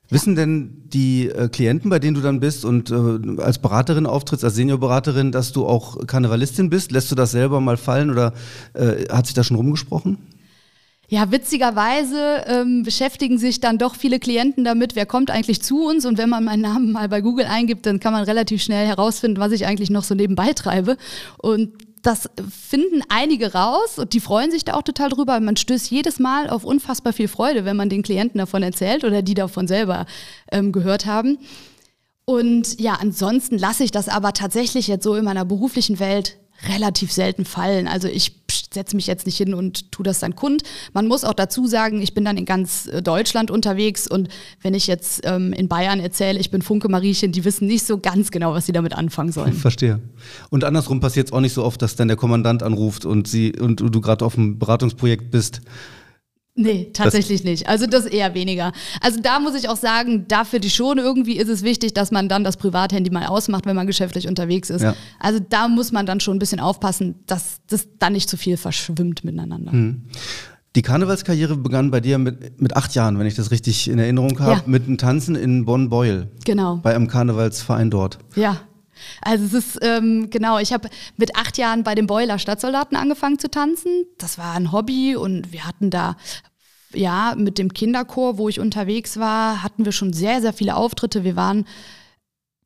Wissen 0.09 0.35
denn 0.35 0.83
die 0.87 1.29
äh, 1.29 1.49
Klienten, 1.49 1.89
bei 1.89 1.99
denen 1.99 2.15
du 2.15 2.21
dann 2.21 2.39
bist 2.39 2.65
und 2.65 2.89
äh, 2.89 3.41
als 3.41 3.59
Beraterin 3.59 4.07
auftrittst, 4.07 4.43
als 4.43 4.55
Seniorberaterin, 4.55 5.31
dass 5.31 5.51
du 5.51 5.67
auch 5.67 6.05
Karnevalistin 6.07 6.69
bist? 6.69 6.91
Lässt 6.91 7.11
du 7.11 7.15
das 7.15 7.31
selber 7.31 7.61
mal 7.61 7.77
fallen 7.77 8.09
oder 8.09 8.33
äh, 8.73 9.07
hat 9.09 9.27
sich 9.27 9.35
da 9.35 9.43
schon 9.43 9.57
rumgesprochen? 9.57 10.17
Ja, 11.11 11.31
witzigerweise 11.31 12.43
ähm, 12.45 12.83
beschäftigen 12.83 13.39
sich 13.39 13.59
dann 13.59 13.79
doch 13.79 13.95
viele 13.95 14.19
Klienten 14.19 14.63
damit, 14.63 14.95
wer 14.95 15.07
kommt 15.07 15.31
eigentlich 15.31 15.63
zu 15.63 15.87
uns. 15.87 16.05
Und 16.05 16.19
wenn 16.19 16.29
man 16.29 16.43
meinen 16.43 16.61
Namen 16.61 16.91
mal 16.91 17.09
bei 17.09 17.21
Google 17.21 17.45
eingibt, 17.45 17.87
dann 17.87 17.99
kann 17.99 18.13
man 18.13 18.23
relativ 18.23 18.61
schnell 18.61 18.85
herausfinden, 18.85 19.39
was 19.39 19.51
ich 19.51 19.65
eigentlich 19.65 19.89
noch 19.89 20.03
so 20.03 20.13
nebenbei 20.13 20.53
treibe. 20.53 20.97
Und 21.39 21.88
das 22.01 22.29
finden 22.49 23.01
einige 23.09 23.53
raus 23.53 23.99
und 23.99 24.13
die 24.13 24.19
freuen 24.19 24.51
sich 24.51 24.65
da 24.65 24.73
auch 24.73 24.83
total 24.83 25.09
drüber. 25.09 25.39
Man 25.39 25.57
stößt 25.57 25.91
jedes 25.91 26.19
Mal 26.19 26.49
auf 26.49 26.63
unfassbar 26.63 27.13
viel 27.13 27.27
Freude, 27.27 27.65
wenn 27.65 27.77
man 27.77 27.89
den 27.89 28.03
Klienten 28.03 28.37
davon 28.37 28.63
erzählt 28.63 29.03
oder 29.03 29.21
die 29.21 29.33
davon 29.33 29.67
selber 29.67 30.05
ähm, 30.51 30.71
gehört 30.71 31.05
haben. 31.05 31.37
Und 32.25 32.79
ja, 32.79 32.93
ansonsten 33.01 33.57
lasse 33.57 33.83
ich 33.83 33.91
das 33.91 34.07
aber 34.07 34.33
tatsächlich 34.33 34.87
jetzt 34.87 35.03
so 35.03 35.15
in 35.15 35.25
meiner 35.25 35.45
beruflichen 35.45 35.99
Welt 35.99 36.37
relativ 36.67 37.11
selten 37.11 37.45
fallen. 37.45 37.87
Also 37.87 38.07
ich 38.07 38.38
setze 38.73 38.95
mich 38.95 39.07
jetzt 39.07 39.25
nicht 39.25 39.37
hin 39.37 39.53
und 39.53 39.91
tue 39.91 40.03
das 40.03 40.19
dann 40.19 40.35
kund. 40.35 40.63
Man 40.93 41.07
muss 41.07 41.23
auch 41.23 41.33
dazu 41.33 41.67
sagen, 41.67 42.01
ich 42.01 42.13
bin 42.13 42.25
dann 42.25 42.37
in 42.37 42.45
ganz 42.45 42.87
äh, 42.87 43.01
Deutschland 43.01 43.51
unterwegs 43.51 44.07
und 44.07 44.29
wenn 44.61 44.73
ich 44.73 44.87
jetzt 44.87 45.21
ähm, 45.23 45.53
in 45.53 45.67
Bayern 45.67 45.99
erzähle, 45.99 46.39
ich 46.39 46.51
bin 46.51 46.61
Funke 46.61 46.89
Mariechen, 46.89 47.31
die 47.31 47.45
wissen 47.45 47.67
nicht 47.67 47.85
so 47.85 47.97
ganz 47.97 48.31
genau, 48.31 48.53
was 48.53 48.65
sie 48.65 48.71
damit 48.71 48.93
anfangen 48.95 49.31
sollen. 49.31 49.53
Verstehe. 49.69 49.99
Und 50.49 50.63
andersrum 50.63 50.99
passiert 50.99 51.27
es 51.27 51.33
auch 51.33 51.41
nicht 51.41 51.53
so 51.53 51.63
oft, 51.63 51.81
dass 51.81 51.95
dann 51.95 52.07
der 52.07 52.17
Kommandant 52.17 52.63
anruft 52.63 53.05
und 53.05 53.27
sie 53.27 53.53
und 53.59 53.79
du 53.79 54.01
gerade 54.01 54.25
auf 54.25 54.37
einem 54.37 54.59
Beratungsprojekt 54.59 55.31
bist 55.31 55.61
Nee, 56.61 56.89
tatsächlich 56.91 57.41
das 57.41 57.49
nicht. 57.49 57.69
Also 57.69 57.87
das 57.87 58.05
eher 58.05 58.33
weniger. 58.33 58.73
Also 58.99 59.21
da 59.21 59.39
muss 59.39 59.55
ich 59.55 59.69
auch 59.69 59.77
sagen, 59.77 60.25
dafür 60.27 60.59
die 60.59 60.69
schon 60.69 60.97
irgendwie 60.97 61.37
ist 61.37 61.47
es 61.47 61.63
wichtig, 61.63 61.93
dass 61.93 62.11
man 62.11 62.27
dann 62.27 62.43
das 62.43 62.57
Privathandy 62.57 63.09
mal 63.11 63.25
ausmacht, 63.27 63.65
wenn 63.65 63.77
man 63.77 63.87
geschäftlich 63.87 64.27
unterwegs 64.27 64.69
ist. 64.69 64.81
Ja. 64.81 64.93
Also 65.21 65.39
da 65.39 65.69
muss 65.69 65.93
man 65.93 66.05
dann 66.05 66.19
schon 66.19 66.35
ein 66.35 66.39
bisschen 66.39 66.59
aufpassen, 66.59 67.15
dass 67.27 67.61
das 67.67 67.87
dann 67.97 68.11
nicht 68.11 68.29
zu 68.29 68.35
viel 68.35 68.57
verschwimmt 68.57 69.23
miteinander. 69.23 69.71
Mhm. 69.71 70.03
Die 70.75 70.81
Karnevalskarriere 70.81 71.55
begann 71.55 71.91
bei 71.91 72.01
dir 72.01 72.17
mit, 72.17 72.59
mit 72.59 72.75
acht 72.75 72.93
Jahren, 72.93 73.17
wenn 73.19 73.25
ich 73.25 73.35
das 73.35 73.51
richtig 73.51 73.87
in 73.87 73.97
Erinnerung 73.97 74.37
habe, 74.41 74.51
ja. 74.51 74.63
mit 74.65 74.85
einem 74.85 74.97
Tanzen 74.97 75.35
in 75.35 75.63
Bonn-Beuel. 75.63 76.27
Genau. 76.43 76.75
Bei 76.83 76.93
einem 76.93 77.07
Karnevalsverein 77.07 77.89
dort. 77.89 78.19
Ja. 78.35 78.57
Also 79.21 79.45
es 79.45 79.53
ist, 79.53 79.79
ähm, 79.81 80.29
genau, 80.29 80.59
ich 80.59 80.73
habe 80.73 80.89
mit 81.17 81.35
acht 81.35 81.57
Jahren 81.57 81.83
bei 81.83 81.95
den 81.95 82.07
Boiler 82.07 82.39
Stadtsoldaten 82.39 82.97
angefangen 82.97 83.39
zu 83.39 83.49
tanzen. 83.49 84.05
Das 84.17 84.37
war 84.37 84.53
ein 84.53 84.71
Hobby 84.71 85.15
und 85.15 85.51
wir 85.51 85.65
hatten 85.65 85.89
da 85.89 86.15
ja, 86.93 87.35
mit 87.37 87.57
dem 87.57 87.73
Kinderchor, 87.73 88.37
wo 88.37 88.49
ich 88.49 88.59
unterwegs 88.59 89.19
war, 89.19 89.63
hatten 89.63 89.85
wir 89.85 89.91
schon 89.91 90.13
sehr, 90.13 90.41
sehr 90.41 90.53
viele 90.53 90.75
Auftritte. 90.75 91.23
Wir 91.23 91.35
waren 91.35 91.65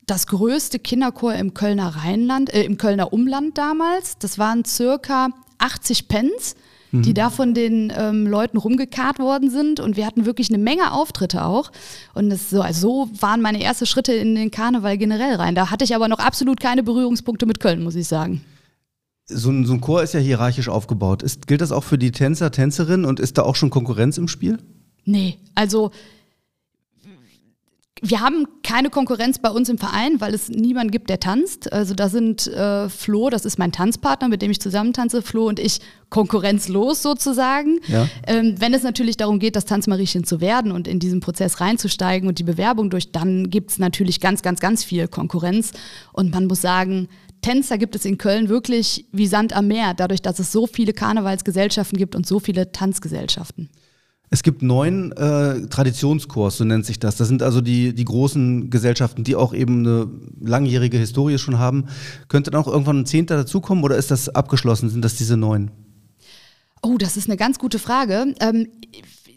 das 0.06 0.26
größte 0.26 0.78
Kinderchor 0.78 1.34
im 1.34 1.54
Kölner 1.54 1.96
Rheinland, 1.96 2.52
äh, 2.52 2.62
im 2.64 2.78
Kölner 2.78 3.12
Umland 3.12 3.58
damals. 3.58 4.18
Das 4.18 4.38
waren 4.38 4.64
circa 4.64 5.28
80 5.58 6.08
Pence, 6.08 6.56
die 6.92 7.10
mhm. 7.10 7.14
da 7.14 7.30
von 7.30 7.54
den 7.54 7.92
ähm, 7.96 8.26
Leuten 8.26 8.56
rumgekarrt 8.56 9.18
worden 9.18 9.50
sind. 9.50 9.80
Und 9.80 9.96
wir 9.96 10.06
hatten 10.06 10.26
wirklich 10.26 10.48
eine 10.48 10.58
Menge 10.58 10.92
Auftritte 10.92 11.44
auch. 11.44 11.70
Und 12.14 12.30
das 12.30 12.50
so, 12.50 12.60
also 12.60 13.06
so 13.06 13.22
waren 13.22 13.40
meine 13.40 13.62
ersten 13.62 13.86
Schritte 13.86 14.12
in 14.12 14.34
den 14.34 14.50
Karneval 14.50 14.98
generell 14.98 15.36
rein. 15.36 15.54
Da 15.54 15.70
hatte 15.70 15.84
ich 15.84 15.94
aber 15.94 16.08
noch 16.08 16.18
absolut 16.18 16.60
keine 16.60 16.82
Berührungspunkte 16.82 17.46
mit 17.46 17.60
Köln, 17.60 17.82
muss 17.82 17.94
ich 17.94 18.08
sagen 18.08 18.44
so 19.26 19.50
ein, 19.50 19.64
so 19.64 19.74
ein 19.74 19.80
Chor 19.80 20.02
ist 20.02 20.14
ja 20.14 20.20
hierarchisch 20.20 20.68
aufgebaut. 20.68 21.22
Ist, 21.22 21.46
gilt 21.46 21.60
das 21.60 21.72
auch 21.72 21.84
für 21.84 21.98
die 21.98 22.12
Tänzer, 22.12 22.50
Tänzerinnen 22.50 23.06
und 23.06 23.20
ist 23.20 23.38
da 23.38 23.42
auch 23.42 23.56
schon 23.56 23.70
Konkurrenz 23.70 24.18
im 24.18 24.28
Spiel? 24.28 24.58
Nee, 25.04 25.38
also 25.54 25.90
Wir 28.06 28.20
haben 28.20 28.46
keine 28.62 28.90
Konkurrenz 28.90 29.38
bei 29.38 29.48
uns 29.48 29.70
im 29.70 29.78
Verein, 29.78 30.20
weil 30.20 30.34
es 30.34 30.50
niemanden 30.50 30.90
gibt, 30.90 31.08
der 31.08 31.20
tanzt. 31.20 31.72
Also 31.72 31.94
da 31.94 32.10
sind 32.10 32.46
äh, 32.48 32.90
Flo, 32.90 33.30
das 33.30 33.46
ist 33.46 33.58
mein 33.58 33.72
Tanzpartner, 33.72 34.28
mit 34.28 34.42
dem 34.42 34.50
ich 34.50 34.60
zusammen 34.60 34.92
tanze, 34.92 35.22
Flo 35.22 35.48
und 35.48 35.58
ich 35.58 35.80
konkurrenzlos 36.10 37.02
sozusagen. 37.02 37.80
Ja. 37.88 38.06
Ähm, 38.26 38.56
wenn 38.58 38.74
es 38.74 38.82
natürlich 38.82 39.16
darum 39.16 39.38
geht, 39.38 39.56
das 39.56 39.64
Tanzmariechen 39.64 40.24
zu 40.24 40.42
werden 40.42 40.70
und 40.70 40.86
in 40.86 40.98
diesen 40.98 41.20
Prozess 41.20 41.62
reinzusteigen 41.62 42.28
und 42.28 42.38
die 42.38 42.44
Bewerbung 42.44 42.90
durch, 42.90 43.10
dann 43.10 43.48
gibt 43.48 43.70
es 43.70 43.78
natürlich 43.78 44.20
ganz, 44.20 44.42
ganz, 44.42 44.60
ganz 44.60 44.84
viel 44.84 45.08
Konkurrenz. 45.08 45.72
Und 46.12 46.30
man 46.30 46.44
muss 46.44 46.60
sagen, 46.60 47.08
Tänzer 47.40 47.78
gibt 47.78 47.96
es 47.96 48.04
in 48.04 48.18
Köln 48.18 48.50
wirklich 48.50 49.06
wie 49.12 49.26
Sand 49.26 49.54
am 49.54 49.68
Meer, 49.68 49.94
dadurch, 49.94 50.20
dass 50.20 50.38
es 50.38 50.52
so 50.52 50.66
viele 50.66 50.92
Karnevalsgesellschaften 50.92 51.96
gibt 51.96 52.14
und 52.14 52.26
so 52.26 52.38
viele 52.38 52.70
Tanzgesellschaften. 52.70 53.70
Es 54.34 54.42
gibt 54.42 54.62
neun 54.62 55.12
äh, 55.12 55.68
Traditionskurs, 55.68 56.56
so 56.56 56.64
nennt 56.64 56.84
sich 56.84 56.98
das. 56.98 57.14
Das 57.14 57.28
sind 57.28 57.40
also 57.40 57.60
die, 57.60 57.94
die 57.94 58.04
großen 58.04 58.68
Gesellschaften, 58.68 59.22
die 59.22 59.36
auch 59.36 59.54
eben 59.54 59.86
eine 59.86 60.08
langjährige 60.40 60.98
Historie 60.98 61.38
schon 61.38 61.60
haben. 61.60 61.84
Könnte 62.26 62.50
dann 62.50 62.60
auch 62.60 62.66
irgendwann 62.66 62.98
ein 62.98 63.06
Zehnter 63.06 63.36
dazukommen 63.36 63.84
oder 63.84 63.96
ist 63.96 64.10
das 64.10 64.28
abgeschlossen? 64.28 64.90
Sind 64.90 65.04
das 65.04 65.14
diese 65.14 65.36
neun? 65.36 65.70
Oh, 66.82 66.98
das 66.98 67.16
ist 67.16 67.28
eine 67.28 67.36
ganz 67.36 67.60
gute 67.60 67.78
Frage. 67.78 68.34
Ähm, 68.40 68.66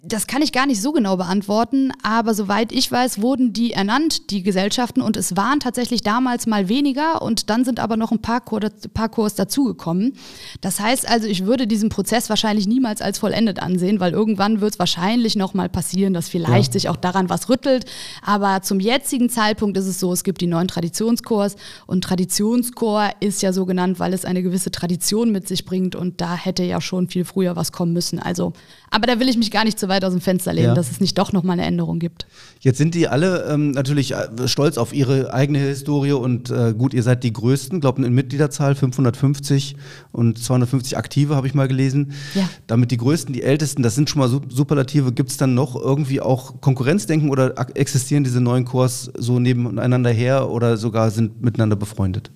das 0.07 0.27
kann 0.27 0.41
ich 0.41 0.51
gar 0.51 0.65
nicht 0.65 0.81
so 0.81 0.91
genau 0.91 1.17
beantworten, 1.17 1.91
aber 2.01 2.33
soweit 2.33 2.71
ich 2.71 2.91
weiß, 2.91 3.21
wurden 3.21 3.51
die 3.51 3.73
ernannt, 3.73 4.31
die 4.31 4.41
Gesellschaften, 4.41 5.01
und 5.01 5.17
es 5.17 5.35
waren 5.35 5.59
tatsächlich 5.59 6.01
damals 6.01 6.47
mal 6.47 6.69
weniger 6.69 7.21
und 7.21 7.49
dann 7.49 7.65
sind 7.65 7.79
aber 7.79 7.97
noch 7.97 8.11
ein 8.11 8.21
paar, 8.21 8.41
Kur 8.41 8.61
paar 8.93 9.09
Kurs 9.09 9.35
dazugekommen. 9.35 10.13
Das 10.61 10.79
heißt 10.79 11.07
also, 11.07 11.27
ich 11.27 11.45
würde 11.45 11.67
diesen 11.67 11.89
Prozess 11.89 12.29
wahrscheinlich 12.29 12.67
niemals 12.67 13.01
als 13.01 13.19
vollendet 13.19 13.61
ansehen, 13.61 13.99
weil 13.99 14.13
irgendwann 14.13 14.61
wird 14.61 14.73
es 14.73 14.79
wahrscheinlich 14.79 15.35
noch 15.35 15.53
mal 15.53 15.69
passieren, 15.69 16.13
dass 16.13 16.29
vielleicht 16.29 16.73
ja. 16.73 16.79
sich 16.79 16.89
auch 16.89 16.95
daran 16.95 17.29
was 17.29 17.49
rüttelt. 17.49 17.85
Aber 18.21 18.61
zum 18.61 18.79
jetzigen 18.79 19.29
Zeitpunkt 19.29 19.77
ist 19.77 19.87
es 19.87 19.99
so, 19.99 20.13
es 20.13 20.23
gibt 20.23 20.41
die 20.41 20.47
neuen 20.47 20.67
Traditionskurs 20.67 21.55
und 21.85 22.03
Traditionschor 22.03 23.09
ist 23.19 23.41
ja 23.41 23.51
so 23.51 23.65
genannt, 23.65 23.99
weil 23.99 24.13
es 24.13 24.25
eine 24.25 24.41
gewisse 24.41 24.71
Tradition 24.71 25.31
mit 25.31 25.47
sich 25.47 25.65
bringt 25.65 25.95
und 25.95 26.21
da 26.21 26.35
hätte 26.35 26.63
ja 26.63 26.79
schon 26.81 27.09
viel 27.09 27.25
früher 27.25 27.55
was 27.55 27.71
kommen 27.71 27.93
müssen. 27.93 28.19
Also, 28.19 28.53
aber 28.89 29.07
da 29.07 29.19
will 29.19 29.29
ich 29.29 29.37
mich 29.37 29.51
gar 29.51 29.63
nicht 29.63 29.77
zu 29.77 29.89
weit 29.89 29.96
weit 29.97 30.05
aus 30.05 30.13
dem 30.13 30.21
Fenster 30.21 30.53
lehnen, 30.53 30.69
ja. 30.69 30.73
dass 30.73 30.91
es 30.91 30.99
nicht 31.01 31.17
doch 31.17 31.33
nochmal 31.33 31.53
eine 31.53 31.65
Änderung 31.65 31.99
gibt. 31.99 32.27
Jetzt 32.59 32.77
sind 32.77 32.93
die 32.95 33.07
alle 33.07 33.45
ähm, 33.49 33.71
natürlich 33.71 34.13
äh, 34.13 34.47
stolz 34.47 34.77
auf 34.77 34.93
ihre 34.93 35.33
eigene 35.33 35.59
Historie 35.59 36.13
und 36.13 36.49
äh, 36.49 36.73
gut, 36.77 36.93
ihr 36.93 37.03
seid 37.03 37.23
die 37.23 37.33
Größten, 37.33 37.81
glaube 37.81 38.05
in 38.05 38.13
Mitgliederzahl 38.13 38.75
550 38.75 39.75
und 40.11 40.37
250 40.37 40.97
Aktive 40.97 41.35
habe 41.35 41.47
ich 41.47 41.53
mal 41.53 41.67
gelesen. 41.67 42.13
Ja. 42.35 42.47
Damit 42.67 42.91
die 42.91 42.97
Größten, 42.97 43.33
die 43.33 43.43
Ältesten, 43.43 43.83
das 43.83 43.95
sind 43.95 44.09
schon 44.09 44.19
mal 44.19 44.29
Superlative. 44.49 45.11
Gibt 45.11 45.31
es 45.31 45.37
dann 45.37 45.53
noch 45.53 45.75
irgendwie 45.75 46.21
auch 46.21 46.61
Konkurrenzdenken 46.61 47.29
oder 47.29 47.53
existieren 47.75 48.23
diese 48.23 48.41
neuen 48.41 48.65
Kurs 48.65 49.11
so 49.17 49.39
nebeneinander 49.39 50.11
her 50.11 50.49
oder 50.49 50.77
sogar 50.77 51.11
sind 51.11 51.41
miteinander 51.41 51.75
befreundet? 51.75 52.31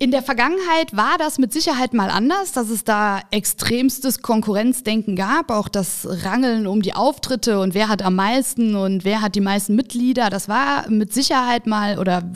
In 0.00 0.10
der 0.10 0.24
Vergangenheit 0.24 0.96
war 0.96 1.18
das 1.18 1.38
mit 1.38 1.52
Sicherheit 1.52 1.94
mal 1.94 2.10
anders, 2.10 2.50
dass 2.50 2.68
es 2.68 2.82
da 2.82 3.20
extremstes 3.30 4.22
Konkurrenzdenken 4.22 5.14
gab, 5.14 5.52
auch 5.52 5.68
das 5.68 6.04
Rangeln 6.24 6.66
um 6.66 6.82
die 6.82 6.94
Auftritte 6.94 7.60
und 7.60 7.74
wer 7.74 7.88
hat 7.88 8.02
am 8.02 8.16
meisten 8.16 8.74
und 8.74 9.04
wer 9.04 9.22
hat 9.22 9.36
die 9.36 9.40
meisten 9.40 9.76
Mitglieder. 9.76 10.30
Das 10.30 10.48
war 10.48 10.90
mit 10.90 11.14
Sicherheit 11.14 11.68
mal 11.68 12.00
oder 12.00 12.28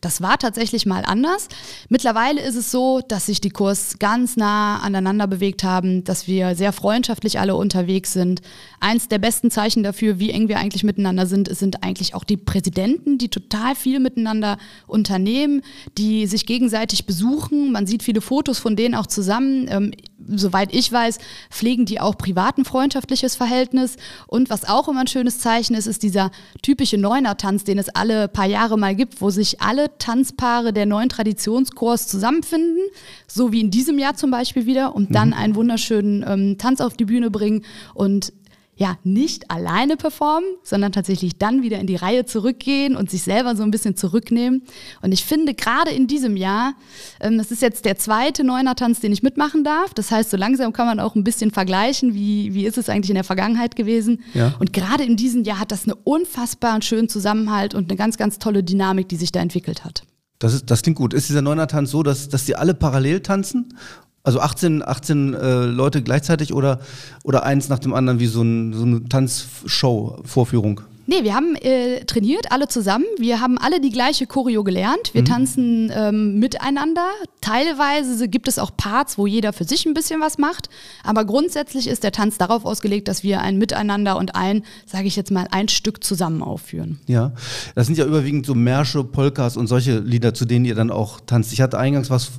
das 0.00 0.22
war 0.22 0.38
tatsächlich 0.38 0.86
mal 0.86 1.04
anders. 1.04 1.48
Mittlerweile 1.88 2.40
ist 2.40 2.54
es 2.54 2.70
so, 2.70 3.00
dass 3.00 3.26
sich 3.26 3.40
die 3.40 3.50
Kurs 3.50 3.98
ganz 3.98 4.36
nah 4.36 4.78
aneinander 4.78 5.26
bewegt 5.26 5.64
haben, 5.64 6.04
dass 6.04 6.28
wir 6.28 6.54
sehr 6.54 6.72
freundschaftlich 6.72 7.40
alle 7.40 7.56
unterwegs 7.56 8.12
sind. 8.12 8.42
Eins 8.78 9.08
der 9.08 9.18
besten 9.18 9.50
Zeichen 9.50 9.82
dafür, 9.82 10.20
wie 10.20 10.30
eng 10.30 10.46
wir 10.46 10.58
eigentlich 10.58 10.84
miteinander 10.84 11.26
sind, 11.26 11.54
sind 11.54 11.82
eigentlich 11.82 12.14
auch 12.14 12.24
die 12.24 12.36
Präsidenten, 12.36 13.18
die 13.18 13.28
total 13.28 13.74
viel 13.74 13.98
miteinander 13.98 14.56
unternehmen, 14.86 15.62
die 15.98 16.28
sich 16.28 16.46
gegen 16.46 16.69
gegenseitig 16.70 17.04
besuchen. 17.04 17.72
Man 17.72 17.86
sieht 17.86 18.02
viele 18.02 18.20
Fotos 18.20 18.58
von 18.58 18.76
denen 18.76 18.94
auch 18.94 19.06
zusammen. 19.06 19.66
Ähm, 19.68 19.92
soweit 20.28 20.72
ich 20.72 20.92
weiß, 20.92 21.18
pflegen 21.50 21.86
die 21.86 22.00
auch 22.00 22.16
privat 22.16 22.58
ein 22.58 22.64
freundschaftliches 22.64 23.34
Verhältnis. 23.34 23.96
Und 24.28 24.50
was 24.50 24.68
auch 24.68 24.88
immer 24.88 25.00
ein 25.00 25.06
schönes 25.08 25.40
Zeichen 25.40 25.74
ist, 25.74 25.86
ist 25.86 26.02
dieser 26.04 26.30
typische 26.62 26.98
Neuner-Tanz, 26.98 27.64
den 27.64 27.78
es 27.78 27.88
alle 27.88 28.28
paar 28.28 28.46
Jahre 28.46 28.78
mal 28.78 28.94
gibt, 28.94 29.20
wo 29.20 29.30
sich 29.30 29.60
alle 29.60 29.98
Tanzpaare 29.98 30.72
der 30.72 30.86
neuen 30.86 31.08
Traditionskurs 31.08 32.06
zusammenfinden, 32.06 32.82
so 33.26 33.50
wie 33.50 33.60
in 33.60 33.70
diesem 33.70 33.98
Jahr 33.98 34.14
zum 34.14 34.30
Beispiel 34.30 34.66
wieder, 34.66 34.94
und 34.94 35.14
dann 35.14 35.28
mhm. 35.28 35.34
einen 35.34 35.54
wunderschönen 35.56 36.24
ähm, 36.26 36.58
Tanz 36.58 36.80
auf 36.80 36.96
die 36.96 37.06
Bühne 37.06 37.30
bringen. 37.30 37.64
Und 37.94 38.32
ja, 38.80 38.96
nicht 39.04 39.50
alleine 39.50 39.98
performen, 39.98 40.48
sondern 40.62 40.90
tatsächlich 40.90 41.36
dann 41.36 41.60
wieder 41.60 41.78
in 41.78 41.86
die 41.86 41.96
Reihe 41.96 42.24
zurückgehen 42.24 42.96
und 42.96 43.10
sich 43.10 43.22
selber 43.22 43.54
so 43.54 43.62
ein 43.62 43.70
bisschen 43.70 43.94
zurücknehmen. 43.94 44.62
Und 45.02 45.12
ich 45.12 45.22
finde 45.22 45.52
gerade 45.52 45.90
in 45.90 46.06
diesem 46.06 46.34
Jahr, 46.34 46.72
ähm, 47.20 47.36
das 47.36 47.50
ist 47.50 47.60
jetzt 47.60 47.84
der 47.84 47.98
zweite 47.98 48.42
Neuner-Tanz, 48.42 49.00
den 49.00 49.12
ich 49.12 49.22
mitmachen 49.22 49.64
darf. 49.64 49.92
Das 49.92 50.10
heißt, 50.10 50.30
so 50.30 50.38
langsam 50.38 50.72
kann 50.72 50.86
man 50.86 50.98
auch 50.98 51.14
ein 51.14 51.24
bisschen 51.24 51.50
vergleichen, 51.50 52.14
wie, 52.14 52.54
wie 52.54 52.64
ist 52.64 52.78
es 52.78 52.88
eigentlich 52.88 53.10
in 53.10 53.16
der 53.16 53.24
Vergangenheit 53.24 53.76
gewesen. 53.76 54.22
Ja. 54.32 54.54
Und 54.58 54.72
gerade 54.72 55.04
in 55.04 55.16
diesem 55.16 55.44
Jahr 55.44 55.60
hat 55.60 55.72
das 55.72 55.86
einen 55.86 55.98
unfassbaren 56.02 56.80
schönen 56.80 57.10
Zusammenhalt 57.10 57.74
und 57.74 57.90
eine 57.90 57.98
ganz, 57.98 58.16
ganz 58.16 58.38
tolle 58.38 58.62
Dynamik, 58.64 59.10
die 59.10 59.16
sich 59.16 59.30
da 59.30 59.40
entwickelt 59.40 59.84
hat. 59.84 60.04
Das, 60.38 60.54
ist, 60.54 60.70
das 60.70 60.80
klingt 60.80 60.96
gut. 60.96 61.12
Ist 61.12 61.28
dieser 61.28 61.42
Neuner-Tanz 61.42 61.90
so, 61.90 62.02
dass, 62.02 62.30
dass 62.30 62.46
die 62.46 62.56
alle 62.56 62.72
parallel 62.72 63.20
tanzen? 63.20 63.74
Also 64.22 64.40
18, 64.40 64.86
18 64.86 65.34
äh, 65.34 65.64
Leute 65.64 66.02
gleichzeitig 66.02 66.52
oder, 66.52 66.80
oder 67.24 67.44
eins 67.44 67.68
nach 67.68 67.78
dem 67.78 67.94
anderen 67.94 68.20
wie 68.20 68.26
so, 68.26 68.42
ein, 68.42 68.74
so 68.74 68.84
eine 68.84 69.08
Tanzshow-Vorführung? 69.08 70.82
Nee, 71.10 71.24
wir 71.24 71.34
haben 71.34 71.56
äh, 71.56 72.04
trainiert, 72.04 72.52
alle 72.52 72.68
zusammen. 72.68 73.04
Wir 73.18 73.40
haben 73.40 73.58
alle 73.58 73.80
die 73.80 73.90
gleiche 73.90 74.28
Choreo 74.28 74.62
gelernt. 74.62 75.12
Wir 75.12 75.22
mhm. 75.22 75.26
tanzen 75.26 75.92
ähm, 75.92 76.38
miteinander. 76.38 77.08
Teilweise 77.40 78.28
gibt 78.28 78.46
es 78.46 78.60
auch 78.60 78.70
Parts, 78.76 79.18
wo 79.18 79.26
jeder 79.26 79.52
für 79.52 79.64
sich 79.64 79.86
ein 79.86 79.94
bisschen 79.94 80.20
was 80.20 80.38
macht. 80.38 80.68
Aber 81.02 81.24
grundsätzlich 81.24 81.88
ist 81.88 82.04
der 82.04 82.12
Tanz 82.12 82.38
darauf 82.38 82.64
ausgelegt, 82.64 83.08
dass 83.08 83.24
wir 83.24 83.40
ein 83.40 83.58
Miteinander 83.58 84.18
und 84.18 84.36
ein, 84.36 84.62
sage 84.86 85.08
ich 85.08 85.16
jetzt 85.16 85.32
mal, 85.32 85.48
ein 85.50 85.66
Stück 85.66 86.04
zusammen 86.04 86.44
aufführen. 86.44 87.00
Ja, 87.08 87.32
das 87.74 87.86
sind 87.86 87.98
ja 87.98 88.04
überwiegend 88.04 88.46
so 88.46 88.54
Märsche, 88.54 89.02
Polkas 89.02 89.56
und 89.56 89.66
solche 89.66 89.98
Lieder, 89.98 90.32
zu 90.32 90.44
denen 90.44 90.64
ihr 90.64 90.76
dann 90.76 90.92
auch 90.92 91.18
tanzt. 91.26 91.52
Ich 91.52 91.60
hatte 91.60 91.76
eingangs 91.76 92.08
was 92.10 92.30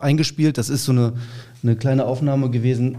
eingespielt. 0.00 0.58
Das 0.58 0.68
ist 0.68 0.84
so 0.84 0.92
eine, 0.92 1.14
eine 1.62 1.76
kleine 1.76 2.04
Aufnahme 2.04 2.50
gewesen. 2.50 2.96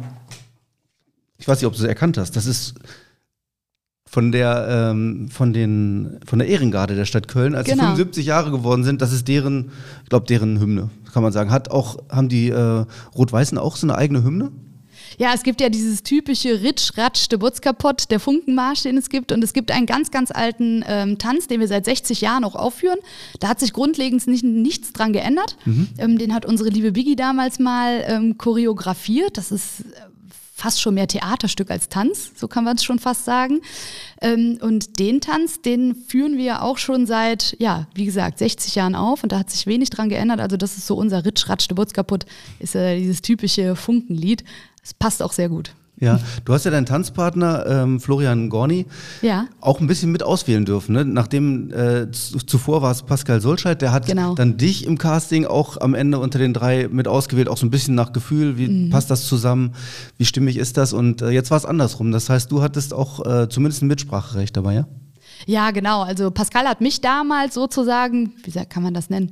Ich 1.38 1.48
weiß 1.48 1.60
nicht, 1.60 1.68
ob 1.68 1.74
du 1.74 1.80
es 1.80 1.86
erkannt 1.86 2.18
hast. 2.18 2.36
Das 2.36 2.46
ist 2.46 2.76
von 4.10 4.32
der, 4.32 4.68
ähm, 4.70 5.30
von 5.30 5.54
den, 5.54 6.20
von 6.26 6.40
der 6.40 6.48
Ehrengarde 6.48 6.96
der 6.96 7.06
Stadt 7.06 7.28
Köln, 7.28 7.54
als 7.54 7.68
genau. 7.68 7.84
sie 7.84 7.90
75 7.90 8.26
Jahre 8.26 8.50
geworden 8.50 8.84
sind, 8.84 9.02
das 9.04 9.14
ist 9.14 9.28
deren, 9.28 9.72
ich 10.04 10.10
glaube, 10.10 10.26
deren 10.26 10.60
Hymne, 10.60 10.90
kann 11.14 11.22
man 11.22 11.32
sagen. 11.32 11.52
Hat 11.52 11.70
auch, 11.70 12.00
haben 12.10 12.28
die 12.28 12.50
äh, 12.50 12.86
Rot-Weißen 13.16 13.60
auch 13.60 13.76
so 13.76 13.86
eine 13.86 13.96
eigene 13.96 14.24
Hymne? 14.24 14.52
Ja, 15.18 15.34
es 15.34 15.44
gibt 15.44 15.62
ja 15.62 15.70
dieses 15.70 16.04
typische 16.04 16.62
Ritsch, 16.62 16.98
Ratsch, 16.98 17.30
de 17.30 17.38
Butz 17.38 17.62
kaputt, 17.62 18.12
der 18.12 18.20
Funkenmarsch, 18.20 18.84
den 18.84 18.98
es 18.98 19.10
gibt. 19.10 19.32
Und 19.32 19.44
es 19.44 19.54
gibt 19.54 19.72
einen 19.72 19.86
ganz, 19.86 20.12
ganz 20.12 20.32
alten 20.32 20.84
ähm, 20.88 21.18
Tanz, 21.18 21.48
den 21.48 21.60
wir 21.60 21.68
seit 21.68 21.86
60 21.86 22.22
Jahren 22.22 22.44
auch 22.44 22.56
aufführen. 22.56 23.00
Da 23.40 23.50
hat 23.50 23.60
sich 23.60 23.74
grundlegend 23.74 24.26
nicht, 24.28 24.44
nichts 24.44 24.94
dran 24.94 25.14
geändert. 25.14 25.58
Mhm. 25.66 25.90
Ähm, 25.98 26.18
den 26.18 26.34
hat 26.34 26.46
unsere 26.46 26.70
liebe 26.70 26.92
Biggie 26.92 27.16
damals 27.16 27.60
mal 27.60 28.04
ähm, 28.08 28.38
choreografiert. 28.38 29.38
Das 29.38 29.52
ist 29.52 29.82
äh, 29.82 29.86
fast 30.60 30.82
schon 30.82 30.94
mehr 30.94 31.08
Theaterstück 31.08 31.72
als 31.72 31.90
Tanz, 31.90 32.32
so 32.36 32.48
kann 32.48 32.64
man 32.64 32.76
es 32.76 32.84
schon 32.84 33.00
fast 33.00 33.26
sagen. 33.26 33.62
Ähm, 34.22 34.60
und 34.62 35.00
den 35.00 35.22
Tanz, 35.22 35.62
den 35.62 35.96
führen 35.96 36.38
wir 36.38 36.62
auch 36.62 36.78
schon 36.78 37.08
seit, 37.08 37.56
ja, 37.60 37.88
wie 37.96 38.06
gesagt, 38.06 38.40
60 38.40 38.76
Jahren 38.76 38.96
auf 38.96 39.24
und 39.24 39.32
da 39.32 39.40
hat 39.40 39.50
sich 39.50 39.66
wenig 39.66 39.90
dran 39.90 40.10
geändert. 40.10 40.40
Also 40.40 40.58
das 40.58 40.78
ist 40.78 40.86
so 40.86 40.96
unser 40.96 41.26
Ritsch, 41.26 41.48
Ratsch, 41.50 41.70
Butz 41.70 41.94
kaputt, 41.94 42.26
ist 42.60 42.76
äh, 42.76 43.00
dieses 43.00 43.22
typische 43.22 43.76
Funkenlied. 43.76 44.44
Es 44.84 44.94
passt 44.94 45.22
auch 45.22 45.32
sehr 45.32 45.50
gut. 45.50 45.74
Ja, 46.00 46.20
du 46.46 46.54
hast 46.54 46.64
ja 46.64 46.72
deinen 46.72 46.86
Tanzpartner 46.86 47.66
ähm, 47.68 48.00
Florian 48.00 48.50
Gorni 48.50 48.86
ja. 49.22 49.48
auch 49.60 49.82
ein 49.82 49.88
bisschen 49.88 50.12
mit 50.12 50.24
auswählen 50.24 50.64
dürfen. 50.64 50.94
Ne? 50.94 51.04
Nachdem 51.04 51.72
äh, 51.72 52.10
zuvor 52.12 52.82
war 52.82 52.92
es 52.92 53.04
Pascal 53.04 53.42
Solscheid, 53.42 53.82
der 53.82 53.92
hat 53.92 54.06
genau. 54.06 54.34
dann 54.34 54.58
dich 54.58 54.86
im 54.86 54.98
Casting 54.98 55.46
auch 55.46 55.80
am 55.82 55.94
Ende 55.94 56.20
unter 56.20 56.40
den 56.40 56.54
drei 56.54 56.88
mit 56.90 57.08
ausgewählt, 57.08 57.50
auch 57.50 57.58
so 57.58 57.66
ein 57.66 57.72
bisschen 57.72 57.96
nach 57.96 58.14
Gefühl, 58.14 58.58
wie 58.58 58.68
mhm. 58.68 58.90
passt 58.90 59.12
das 59.12 59.28
zusammen, 59.28 59.74
wie 60.18 60.26
stimmig 60.26 60.58
ist 60.58 60.78
das? 60.78 60.94
Und 60.94 61.22
äh, 61.22 61.32
jetzt 61.32 61.52
war 61.52 61.58
es 61.58 61.66
andersrum. 61.66 62.12
Das 62.12 62.30
heißt, 62.30 62.50
du 62.52 62.62
hattest 62.62 62.94
auch 62.94 63.26
äh, 63.26 63.50
zumindest 63.50 63.82
ein 63.82 63.88
Mitspracherecht 63.88 64.56
dabei, 64.56 64.76
ja? 64.76 64.88
Ja, 65.46 65.72
genau. 65.72 66.04
Also 66.04 66.32
Pascal 66.32 66.68
hat 66.68 66.82
mich 66.82 67.02
damals 67.02 67.54
sozusagen, 67.54 68.34
wie 68.44 68.52
kann 68.66 68.84
man 68.84 68.94
das 68.94 69.10
nennen, 69.10 69.32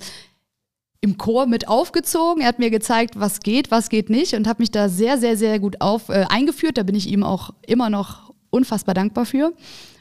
im 1.02 1.18
Chor 1.18 1.46
mit 1.46 1.68
aufgezogen. 1.68 2.42
Er 2.42 2.48
hat 2.48 2.60
mir 2.60 2.70
gezeigt, 2.70 3.20
was 3.20 3.40
geht, 3.42 3.72
was 3.72 3.90
geht 3.90 4.10
nicht 4.10 4.34
und 4.34 4.48
hat 4.48 4.60
mich 4.60 4.72
da 4.72 4.90
sehr, 4.90 5.18
sehr, 5.18 5.38
sehr 5.38 5.60
gut 5.60 5.82
auf, 5.82 6.10
äh, 6.10 6.26
eingeführt. 6.30 6.78
Da 6.78 6.84
bin 6.84 6.96
ich 6.96 7.08
ihm 7.08 7.24
auch 7.24 7.52
immer 7.66 7.90
noch 7.90 8.34
unfassbar 8.50 8.96
dankbar 8.96 9.26
für. 9.26 9.54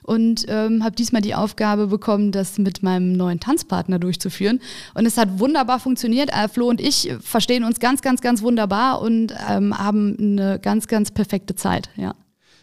Und 0.02 0.46
ähm, 0.48 0.84
habe 0.84 0.94
diesmal 0.94 1.20
die 1.20 1.34
Aufgabe 1.34 1.88
bekommen, 1.88 2.30
das 2.30 2.58
mit 2.58 2.82
meinem 2.82 3.12
neuen 3.12 3.40
Tanzpartner 3.40 3.98
durchzuführen. 3.98 4.60
Und 4.94 5.04
es 5.04 5.18
hat 5.18 5.40
wunderbar 5.40 5.80
funktioniert. 5.80 6.30
Äh, 6.32 6.48
Flo 6.48 6.68
und 6.68 6.80
ich 6.80 7.12
verstehen 7.20 7.64
uns 7.64 7.80
ganz, 7.80 8.02
ganz, 8.02 8.20
ganz 8.20 8.40
wunderbar 8.40 9.02
und 9.02 9.34
ähm, 9.48 9.76
haben 9.76 10.16
eine 10.18 10.60
ganz, 10.60 10.86
ganz 10.86 11.10
perfekte 11.10 11.56
Zeit. 11.56 11.90
Ja. 11.96 12.14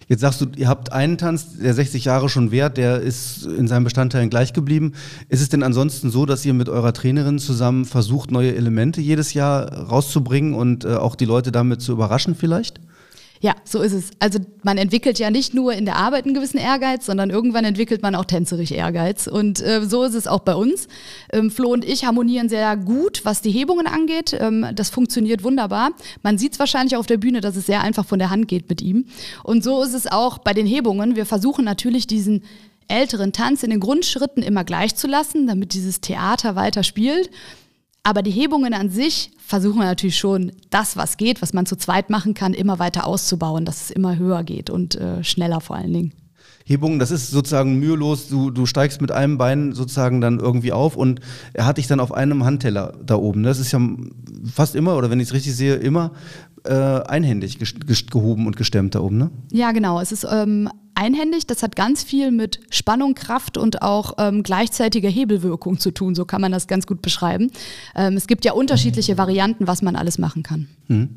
Jetzt 0.08 0.22
sagst 0.22 0.42
du, 0.42 0.48
ihr 0.56 0.68
habt 0.68 0.92
einen 0.92 1.18
Tanz, 1.18 1.58
der 1.58 1.74
60 1.74 2.06
Jahre 2.06 2.30
schon 2.30 2.52
währt, 2.52 2.78
der 2.78 3.00
ist 3.00 3.46
in 3.46 3.68
seinen 3.68 3.84
Bestandteilen 3.84 4.30
gleich 4.30 4.54
geblieben. 4.54 4.94
Ist 5.30 5.42
es 5.42 5.50
denn 5.50 5.64
ansonsten 5.64 6.10
so, 6.10 6.26
dass 6.26 6.46
ihr 6.46 6.54
mit 6.54 6.70
eurer 6.70 6.94
Trainerin 6.94 7.40
zusammen 7.40 7.86
versucht, 7.86 8.32
neue 8.32 8.56
Elemente 8.56 9.02
jedes 9.02 9.34
Jahr 9.34 9.72
rauszubringen 9.72 10.54
und 10.54 10.86
äh, 10.86 10.96
auch 10.96 11.16
die 11.16 11.26
Leute 11.26 11.52
damit 11.52 11.82
zu 11.82 11.92
überraschen 11.92 12.36
vielleicht? 12.36 12.80
Ja, 13.44 13.56
so 13.66 13.82
ist 13.82 13.92
es. 13.92 14.12
Also 14.20 14.40
man 14.64 14.78
entwickelt 14.78 15.20
ja 15.20 15.30
nicht 15.30 15.54
nur 15.54 15.74
in 15.74 15.84
der 15.84 15.98
Arbeit 15.98 16.24
einen 16.24 16.34
gewissen 16.34 16.58
Ehrgeiz, 16.58 17.06
sondern 17.06 17.30
irgendwann 17.30 17.66
entwickelt 17.66 18.02
man 18.02 18.16
auch 18.16 18.24
tänzerisch 18.24 18.72
Ehrgeiz. 18.72 19.28
Und 19.28 19.62
äh, 19.62 19.82
so 19.86 20.04
ist 20.04 20.14
es 20.14 20.28
auch 20.28 20.40
bei 20.40 20.56
uns. 20.56 20.88
Ähm, 21.30 21.52
Flo 21.52 21.74
und 21.74 21.84
ich 21.84 22.06
harmonieren 22.06 22.48
sehr 22.48 22.78
gut, 22.78 23.26
was 23.26 23.42
die 23.42 23.52
Hebungen 23.52 23.86
angeht. 23.86 24.34
Ähm, 24.40 24.68
das 24.74 24.90
funktioniert 24.90 25.44
wunderbar. 25.44 25.92
Man 26.22 26.38
sieht 26.38 26.54
es 26.54 26.60
wahrscheinlich 26.60 26.96
auf 26.96 27.06
der 27.06 27.18
Bühne, 27.18 27.42
dass 27.42 27.58
es 27.58 27.66
sehr 27.66 27.82
einfach 27.82 28.06
von 28.06 28.18
der 28.18 28.30
Hand 28.30 28.48
geht 28.48 28.70
mit 28.70 28.82
ihm. 28.82 29.08
Und 29.44 29.62
so 29.62 29.84
ist 29.84 29.94
es 29.94 30.08
auch 30.08 30.38
bei 30.38 30.54
den 30.54 30.66
Hebungen. 30.66 31.18
Wir 31.18 31.26
versuchen 31.26 31.66
natürlich 31.66 32.08
diesen 32.08 32.44
älteren 32.88 33.34
Tanz 33.34 33.64
in 33.64 33.72
den 33.72 33.82
Grundschritten 33.82 34.42
immer 34.42 34.64
gleich 34.64 34.96
zu 34.96 35.08
lassen, 35.08 35.48
damit 35.48 35.74
dieses 35.74 36.00
Theater 36.00 36.56
weiter 36.56 36.84
spielt. 36.84 37.30
Aber 38.04 38.22
die 38.22 38.32
Hebungen 38.32 38.74
an 38.74 38.90
sich 38.90 39.32
versuchen 39.38 39.80
wir 39.80 39.86
natürlich 39.86 40.18
schon, 40.18 40.52
das, 40.70 40.98
was 40.98 41.16
geht, 41.16 41.42
was 41.42 41.54
man 41.54 41.66
zu 41.66 41.78
zweit 41.78 42.10
machen 42.10 42.34
kann, 42.34 42.54
immer 42.54 42.78
weiter 42.78 43.08
auszubauen, 43.08 43.64
dass 43.64 43.84
es 43.84 43.92
immer 43.92 44.18
höher 44.18 44.44
geht 44.44 44.70
und 44.70 44.96
äh, 44.96 45.24
schneller 45.24 45.62
vor 45.62 45.78
allen 45.78 45.94
Dingen. 45.94 46.14
Hebungen, 46.66 47.00
das 47.00 47.12
ist 47.12 47.32
sozusagen 47.32 47.80
mühelos, 47.80 48.28
du, 48.28 48.50
du 48.52 48.66
steigst 48.66 49.02
mit 49.02 49.12
einem 49.12 49.38
Bein 49.38 49.74
sozusagen 49.74 50.22
dann 50.22 50.40
irgendwie 50.40 50.72
auf 50.72 50.96
und 50.96 51.22
er 51.54 51.66
hat 51.66 51.78
dich 51.78 51.88
dann 51.88 52.00
auf 52.00 52.14
einem 52.14 52.44
Handteller 52.44 52.94
da 53.06 53.16
oben. 53.16 53.44
Das 53.44 53.60
ist 53.60 53.72
ja 53.72 53.80
fast 54.54 54.76
immer, 54.76 54.98
oder 54.98 55.10
wenn 55.10 55.20
ich 55.20 55.28
es 55.28 55.34
richtig 55.34 55.56
sehe, 55.56 55.76
immer 55.76 56.12
äh, 56.66 56.74
einhändig 56.74 57.60
gehoben 58.10 58.48
und 58.48 58.56
gestemmt 58.56 58.96
da 58.96 59.02
oben, 59.02 59.18
ne? 59.18 59.32
Ja, 59.52 59.72
genau. 59.72 60.00
Es 60.00 60.12
ist 60.12 60.26
ähm, 60.30 60.70
einhändig. 60.96 61.48
Das 61.48 61.64
hat 61.64 61.76
ganz 61.76 62.04
viel 62.04 62.32
mit 62.32 62.60
Spannung, 62.70 63.16
Kraft 63.16 63.58
und 63.58 63.82
auch 63.82 64.16
ähm, 64.18 64.44
gleichzeitiger 64.44 65.10
Hebelwirkung 65.10 65.80
zu 65.80 65.92
tun. 65.92 66.16
So 66.16 66.26
kann 66.26 66.42
man 66.42 66.52
das 66.52 66.68
ganz 66.68 66.88
gut 66.88 67.02
beschreiben. 67.02 67.52
Ähm, 67.96 68.16
es 68.16 68.28
gibt 68.28 68.46
ja 68.46 68.54
unterschiedliche 68.54 69.18
Varianten, 69.18 69.68
was 69.68 69.82
man 69.82 69.96
alles 69.96 70.18
machen 70.18 70.44
kann. 70.44 70.68
Mhm. 70.88 71.10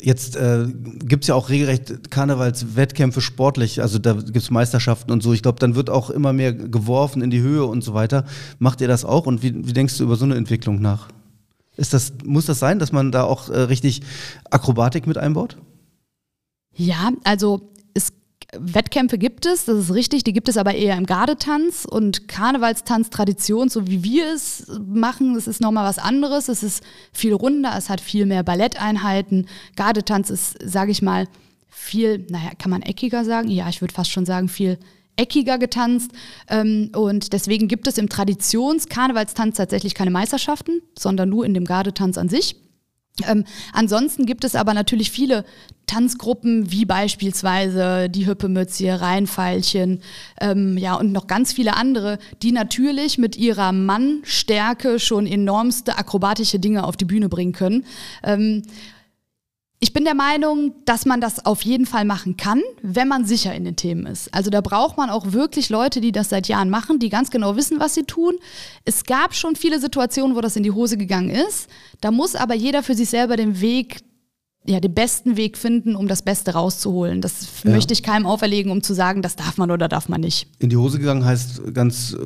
Jetzt 0.00 0.36
äh, 0.36 0.66
gibt 1.04 1.24
es 1.24 1.28
ja 1.28 1.34
auch 1.34 1.50
regelrecht 1.50 2.10
Karnevalswettkämpfe 2.10 3.20
sportlich, 3.20 3.82
also 3.82 3.98
da 3.98 4.14
gibt 4.14 4.36
es 4.36 4.50
Meisterschaften 4.50 5.10
und 5.12 5.22
so. 5.22 5.32
Ich 5.32 5.42
glaube, 5.42 5.58
dann 5.58 5.74
wird 5.74 5.90
auch 5.90 6.08
immer 6.08 6.32
mehr 6.32 6.54
geworfen 6.54 7.20
in 7.20 7.30
die 7.30 7.40
Höhe 7.40 7.64
und 7.64 7.82
so 7.82 7.92
weiter. 7.92 8.24
Macht 8.58 8.80
ihr 8.80 8.88
das 8.88 9.04
auch 9.04 9.26
und 9.26 9.42
wie, 9.42 9.66
wie 9.66 9.72
denkst 9.72 9.98
du 9.98 10.04
über 10.04 10.16
so 10.16 10.24
eine 10.24 10.36
Entwicklung 10.36 10.80
nach? 10.80 11.08
Ist 11.76 11.92
das, 11.92 12.12
muss 12.24 12.46
das 12.46 12.58
sein, 12.58 12.78
dass 12.78 12.92
man 12.92 13.12
da 13.12 13.24
auch 13.24 13.48
äh, 13.48 13.58
richtig 13.58 14.02
Akrobatik 14.50 15.06
mit 15.06 15.18
einbaut? 15.18 15.56
Ja, 16.74 17.10
also 17.24 17.70
Wettkämpfe 18.56 19.18
gibt 19.18 19.46
es, 19.46 19.64
das 19.64 19.78
ist 19.78 19.94
richtig, 19.94 20.24
die 20.24 20.32
gibt 20.32 20.48
es 20.48 20.56
aber 20.56 20.74
eher 20.74 20.96
im 20.96 21.06
Gardetanz 21.06 21.84
und 21.88 22.28
Karnevalstanztradition, 22.28 23.68
so 23.68 23.86
wie 23.86 24.02
wir 24.02 24.32
es 24.32 24.66
machen, 24.86 25.34
das 25.34 25.46
ist 25.46 25.60
nochmal 25.60 25.84
was 25.84 25.98
anderes. 25.98 26.48
Es 26.48 26.62
ist 26.62 26.82
viel 27.12 27.32
runder, 27.32 27.74
es 27.76 27.88
hat 27.88 28.00
viel 28.00 28.26
mehr 28.26 28.42
Balletteinheiten. 28.42 29.46
Gardetanz 29.76 30.30
ist, 30.30 30.56
sage 30.64 30.90
ich 30.90 31.02
mal, 31.02 31.28
viel, 31.68 32.26
naja, 32.28 32.50
kann 32.58 32.70
man 32.70 32.82
eckiger 32.82 33.24
sagen? 33.24 33.48
Ja, 33.48 33.68
ich 33.68 33.80
würde 33.80 33.94
fast 33.94 34.10
schon 34.10 34.26
sagen, 34.26 34.48
viel 34.48 34.78
eckiger 35.16 35.58
getanzt. 35.58 36.10
Ähm, 36.48 36.90
und 36.94 37.32
deswegen 37.32 37.68
gibt 37.68 37.86
es 37.86 37.98
im 37.98 38.08
Traditions-Karnevalstanz 38.08 39.56
tatsächlich 39.56 39.94
keine 39.94 40.10
Meisterschaften, 40.10 40.82
sondern 40.98 41.28
nur 41.28 41.44
in 41.44 41.54
dem 41.54 41.64
Gardetanz 41.64 42.18
an 42.18 42.28
sich. 42.28 42.56
Ähm, 43.26 43.44
ansonsten 43.72 44.26
gibt 44.26 44.44
es 44.44 44.54
aber 44.54 44.74
natürlich 44.74 45.10
viele 45.10 45.44
Tanzgruppen, 45.86 46.70
wie 46.70 46.84
beispielsweise 46.84 48.08
die 48.08 48.26
Hüppemütze, 48.26 49.00
Rheinpfeilchen, 49.00 50.02
ähm, 50.40 50.78
ja, 50.78 50.94
und 50.94 51.12
noch 51.12 51.26
ganz 51.26 51.52
viele 51.52 51.76
andere, 51.76 52.18
die 52.42 52.52
natürlich 52.52 53.18
mit 53.18 53.36
ihrer 53.36 53.72
Mannstärke 53.72 55.00
schon 55.00 55.26
enormste 55.26 55.98
akrobatische 55.98 56.60
Dinge 56.60 56.84
auf 56.84 56.96
die 56.96 57.04
Bühne 57.04 57.28
bringen 57.28 57.52
können. 57.52 57.84
Ähm, 58.22 58.62
ich 59.82 59.94
bin 59.94 60.04
der 60.04 60.14
Meinung, 60.14 60.74
dass 60.84 61.06
man 61.06 61.22
das 61.22 61.46
auf 61.46 61.62
jeden 61.62 61.86
Fall 61.86 62.04
machen 62.04 62.36
kann, 62.36 62.60
wenn 62.82 63.08
man 63.08 63.24
sicher 63.24 63.54
in 63.54 63.64
den 63.64 63.76
Themen 63.76 64.04
ist. 64.04 64.32
Also 64.34 64.50
da 64.50 64.60
braucht 64.60 64.98
man 64.98 65.08
auch 65.08 65.32
wirklich 65.32 65.70
Leute, 65.70 66.02
die 66.02 66.12
das 66.12 66.28
seit 66.28 66.48
Jahren 66.48 66.68
machen, 66.68 66.98
die 66.98 67.08
ganz 67.08 67.30
genau 67.30 67.56
wissen, 67.56 67.80
was 67.80 67.94
sie 67.94 68.04
tun. 68.04 68.34
Es 68.84 69.04
gab 69.04 69.34
schon 69.34 69.56
viele 69.56 69.80
Situationen, 69.80 70.36
wo 70.36 70.42
das 70.42 70.54
in 70.56 70.64
die 70.64 70.70
Hose 70.70 70.98
gegangen 70.98 71.30
ist. 71.30 71.70
Da 72.02 72.10
muss 72.10 72.34
aber 72.34 72.54
jeder 72.54 72.82
für 72.82 72.94
sich 72.94 73.08
selber 73.08 73.36
den 73.36 73.62
Weg 73.62 74.00
ja, 74.66 74.78
den 74.78 74.92
besten 74.92 75.38
Weg 75.38 75.56
finden, 75.56 75.96
um 75.96 76.06
das 76.06 76.20
Beste 76.20 76.52
rauszuholen. 76.52 77.22
Das 77.22 77.46
ja. 77.64 77.70
möchte 77.70 77.94
ich 77.94 78.02
keinem 78.02 78.26
auferlegen, 78.26 78.70
um 78.70 78.82
zu 78.82 78.92
sagen, 78.92 79.22
das 79.22 79.34
darf 79.34 79.56
man 79.56 79.70
oder 79.70 79.88
darf 79.88 80.10
man 80.10 80.20
nicht. 80.20 80.48
In 80.58 80.68
die 80.68 80.76
Hose 80.76 80.98
gegangen 80.98 81.24
heißt 81.24 81.72
ganz 81.72 82.12
äh, 82.12 82.18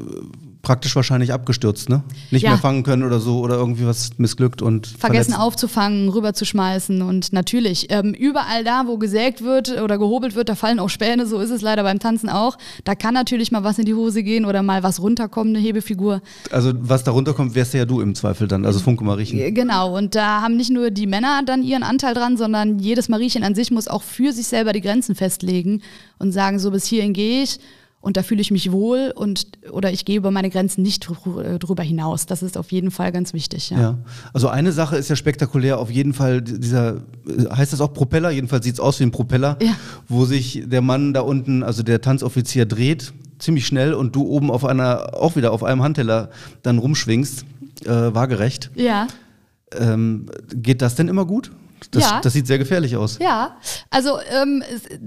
praktisch 0.64 0.96
wahrscheinlich 0.96 1.33
abgestürzt, 1.33 1.88
ne? 1.88 2.03
Nicht 2.31 2.42
ja. 2.42 2.50
mehr 2.50 2.59
fangen 2.59 2.83
können 2.83 3.05
oder 3.05 3.20
so 3.20 3.38
oder 3.38 3.55
irgendwie 3.55 3.87
was 3.87 4.11
missglückt 4.18 4.62
und 4.62 4.87
vergessen 4.87 5.33
verletzt. 5.33 5.46
aufzufangen, 5.46 6.09
rüberzuschmeißen 6.09 7.03
und 7.03 7.33
natürlich 7.33 7.87
ähm, 7.90 8.14
überall 8.14 8.64
da, 8.64 8.85
wo 8.87 8.98
gesägt 8.98 9.42
wird 9.42 9.81
oder 9.81 9.98
gehobelt 9.98 10.35
wird, 10.35 10.48
da 10.48 10.57
fallen 10.57 10.81
auch 10.81 10.88
Späne. 10.88 11.27
So 11.27 11.38
ist 11.38 11.50
es 11.50 11.62
leider 11.62 11.85
beim 11.85 12.00
Tanzen 12.00 12.29
auch. 12.29 12.59
Da 12.83 12.94
kann 12.94 13.14
natürlich 13.14 13.53
mal 13.53 13.62
was 13.62 13.79
in 13.79 13.85
die 13.85 13.94
Hose 13.94 14.22
gehen 14.22 14.44
oder 14.44 14.62
mal 14.62 14.83
was 14.83 15.00
runterkommen, 15.00 15.55
eine 15.55 15.64
Hebefigur. 15.64 16.22
Also 16.50 16.72
was 16.77 17.05
da 17.05 17.12
runterkommt, 17.12 17.55
wärst 17.55 17.74
ja 17.74 17.85
du 17.85 18.00
im 18.00 18.14
Zweifel 18.14 18.48
dann. 18.48 18.64
Also 18.64 18.81
Funke 18.81 19.05
Mariechen. 19.05 19.38
Äh, 19.38 19.53
genau. 19.53 19.96
Und 19.96 20.14
da 20.14 20.40
haben 20.40 20.57
nicht 20.57 20.70
nur 20.70 20.90
die 20.90 21.07
Männer 21.07 21.42
dann 21.46 21.62
ihren 21.62 21.83
Anteil 21.83 22.14
dran, 22.14 22.37
sondern 22.37 22.79
jedes 22.79 23.09
Mariechen 23.09 23.44
an 23.44 23.55
sich 23.55 23.70
muss 23.70 23.87
auch 23.87 24.03
für 24.03 24.33
sich 24.33 24.46
selber 24.46 24.72
die 24.72 24.81
Grenzen 24.81 25.14
festlegen 25.14 25.83
und 26.18 26.33
sagen, 26.33 26.59
so 26.59 26.70
bis 26.70 26.87
hierhin 26.87 27.12
gehe 27.12 27.42
ich 27.42 27.61
und 28.05 28.19
da 28.19 28.23
fühle 28.23 28.43
ich 28.43 28.51
mich 28.51 28.71
wohl 28.71 29.14
und 29.17 29.47
oder 29.71 29.90
ich 29.90 30.05
gehe 30.05 30.19
über 30.19 30.31
meine 30.31 30.51
Grenzen 30.51 30.83
nicht 30.83 31.09
drüber 31.09 31.83
hinaus. 31.83 32.27
Das 32.27 32.43
ist 32.43 32.59
auf 32.59 32.71
jeden 32.71 32.90
Fall 32.90 33.12
ganz 33.12 33.33
wichtig. 33.33 33.71
Ja. 33.71 33.81
ja. 33.81 33.99
Also 34.35 34.49
eine 34.49 34.73
Sache 34.73 34.97
ist 34.97 35.09
ja 35.09 35.17
spektakulär, 35.17 35.79
auf 35.79 35.90
jeden 35.90 36.12
Fall 36.12 36.43
dieser, 36.43 36.97
äh, 37.27 37.49
heißt 37.51 37.73
das 37.73 37.81
auch 37.81 37.95
Propeller? 37.95 38.31
Jedenfalls 38.31 38.67
sieht 38.67 38.75
es 38.75 38.81
aus 38.81 39.01
wie 39.01 39.05
ein 39.05 39.11
Propeller, 39.11 39.57
ja. 39.62 39.75
wo 40.07 40.27
sich 40.27 40.64
der 40.67 40.83
Mann 40.83 41.14
da 41.14 41.23
unten, 41.23 41.62
also 41.62 41.83
der 41.83 42.03
Tanzoffizier 42.03 42.67
dreht, 42.67 43.14
ziemlich 43.38 43.67
schnell 43.67 43.95
und 43.95 44.14
du 44.14 44.27
oben 44.27 44.51
auf 44.51 44.67
einer, 44.67 45.14
auch 45.14 45.35
wieder 45.35 45.53
auf 45.53 45.64
einem 45.64 45.83
Handteller 45.83 46.29
dann 46.62 46.77
rumschwingst, 46.77 47.47
äh, 47.87 47.88
waagerecht. 47.88 48.71
Ja. 48.75 49.07
Ähm, 49.73 50.27
geht 50.55 50.83
das 50.83 50.95
denn 50.95 51.09
immer 51.09 51.25
gut? 51.25 51.53
Das, 51.90 52.03
ja. 52.03 52.20
das 52.20 52.33
sieht 52.33 52.47
sehr 52.47 52.59
gefährlich 52.59 52.97
aus. 52.97 53.18
Ja, 53.20 53.57
also 53.90 54.18
ähm, 54.31 54.62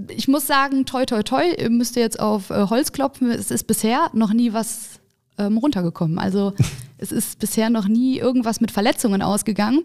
ich 0.10 0.28
muss 0.28 0.48
sagen, 0.48 0.86
toi, 0.86 1.06
toi, 1.06 1.24
toi, 1.24 1.44
ihr 1.58 1.70
müsst 1.70 1.96
jetzt 1.96 2.20
auf 2.20 2.50
äh, 2.50 2.68
Holz 2.70 2.92
klopfen. 2.92 3.32
Es 3.32 3.52
ist 3.52 3.68
bisher 3.68 4.10
noch 4.14 4.34
nie 4.34 4.54
was 4.54 5.00
ähm, 5.38 5.58
runtergekommen. 5.58 6.20
Also 6.20 6.54
es 6.98 7.12
ist 7.12 7.40
bisher 7.40 7.70
noch 7.70 7.88
nie 7.88 8.18
irgendwas 8.18 8.62
mit 8.62 8.72
Verletzungen 8.72 9.22
ausgegangen. 9.22 9.84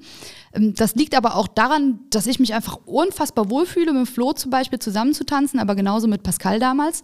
Ähm, 0.54 0.74
das 0.74 0.94
liegt 0.94 1.16
aber 1.16 1.36
auch 1.36 1.48
daran, 1.48 2.00
dass 2.10 2.26
ich 2.26 2.38
mich 2.38 2.54
einfach 2.54 2.78
unfassbar 2.86 3.50
wohlfühle, 3.50 3.92
mit 3.92 4.08
Flo 4.08 4.32
zum 4.32 4.50
Beispiel 4.50 4.78
zusammenzutanzen, 4.78 5.60
aber 5.60 5.74
genauso 5.74 6.08
mit 6.08 6.22
Pascal 6.22 6.58
damals. 6.58 7.02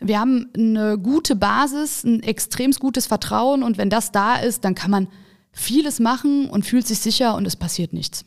Wir 0.00 0.18
haben 0.18 0.48
eine 0.56 0.98
gute 0.98 1.36
Basis, 1.36 2.04
ein 2.04 2.22
extrem 2.22 2.70
gutes 2.72 3.06
Vertrauen 3.06 3.62
und 3.62 3.76
wenn 3.76 3.90
das 3.90 4.12
da 4.12 4.36
ist, 4.36 4.64
dann 4.64 4.74
kann 4.74 4.90
man 4.90 5.08
vieles 5.52 6.00
machen 6.00 6.48
und 6.48 6.64
fühlt 6.64 6.86
sich 6.86 7.00
sicher 7.00 7.34
und 7.34 7.46
es 7.46 7.56
passiert 7.56 7.92
nichts. 7.92 8.24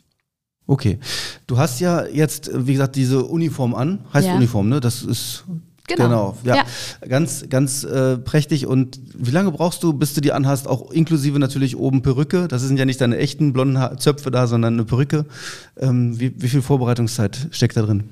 Okay. 0.68 1.00
Du 1.48 1.58
hast 1.58 1.80
ja 1.80 2.06
jetzt, 2.06 2.50
wie 2.54 2.74
gesagt, 2.74 2.96
diese 2.96 3.26
Uniform 3.26 3.76
an. 3.76 4.06
Heißt 4.14 4.28
ja. 4.28 4.36
Uniform, 4.36 4.70
ne? 4.70 4.80
Das 4.80 5.04
ist. 5.04 5.44
Genau. 5.88 6.06
genau. 6.06 6.38
Ja. 6.44 6.56
ja. 6.56 7.08
Ganz, 7.08 7.50
ganz 7.50 7.84
äh, 7.84 8.18
prächtig. 8.18 8.68
Und 8.68 9.02
wie 9.16 9.32
lange 9.32 9.52
brauchst 9.52 9.84
du, 9.84 9.92
bis 9.92 10.14
du 10.14 10.22
die 10.22 10.32
anhast? 10.32 10.68
Auch 10.68 10.92
inklusive 10.92 11.38
natürlich 11.40 11.76
oben 11.76 12.02
Perücke. 12.02 12.48
Das 12.48 12.62
sind 12.62 12.80
ja 12.80 12.86
nicht 12.86 13.02
deine 13.02 13.18
echten 13.18 13.52
blonden 13.52 13.80
ha 13.80 13.98
Zöpfe 13.98 14.32
da, 14.32 14.48
sondern 14.48 14.76
eine 14.76 14.86
Perücke. 14.86 15.26
Ähm, 15.78 16.18
wie, 16.20 16.34
wie 16.42 16.48
viel 16.48 16.62
Vorbereitungszeit 16.62 17.50
steckt 17.52 17.76
da 17.76 17.82
drin? 17.82 18.10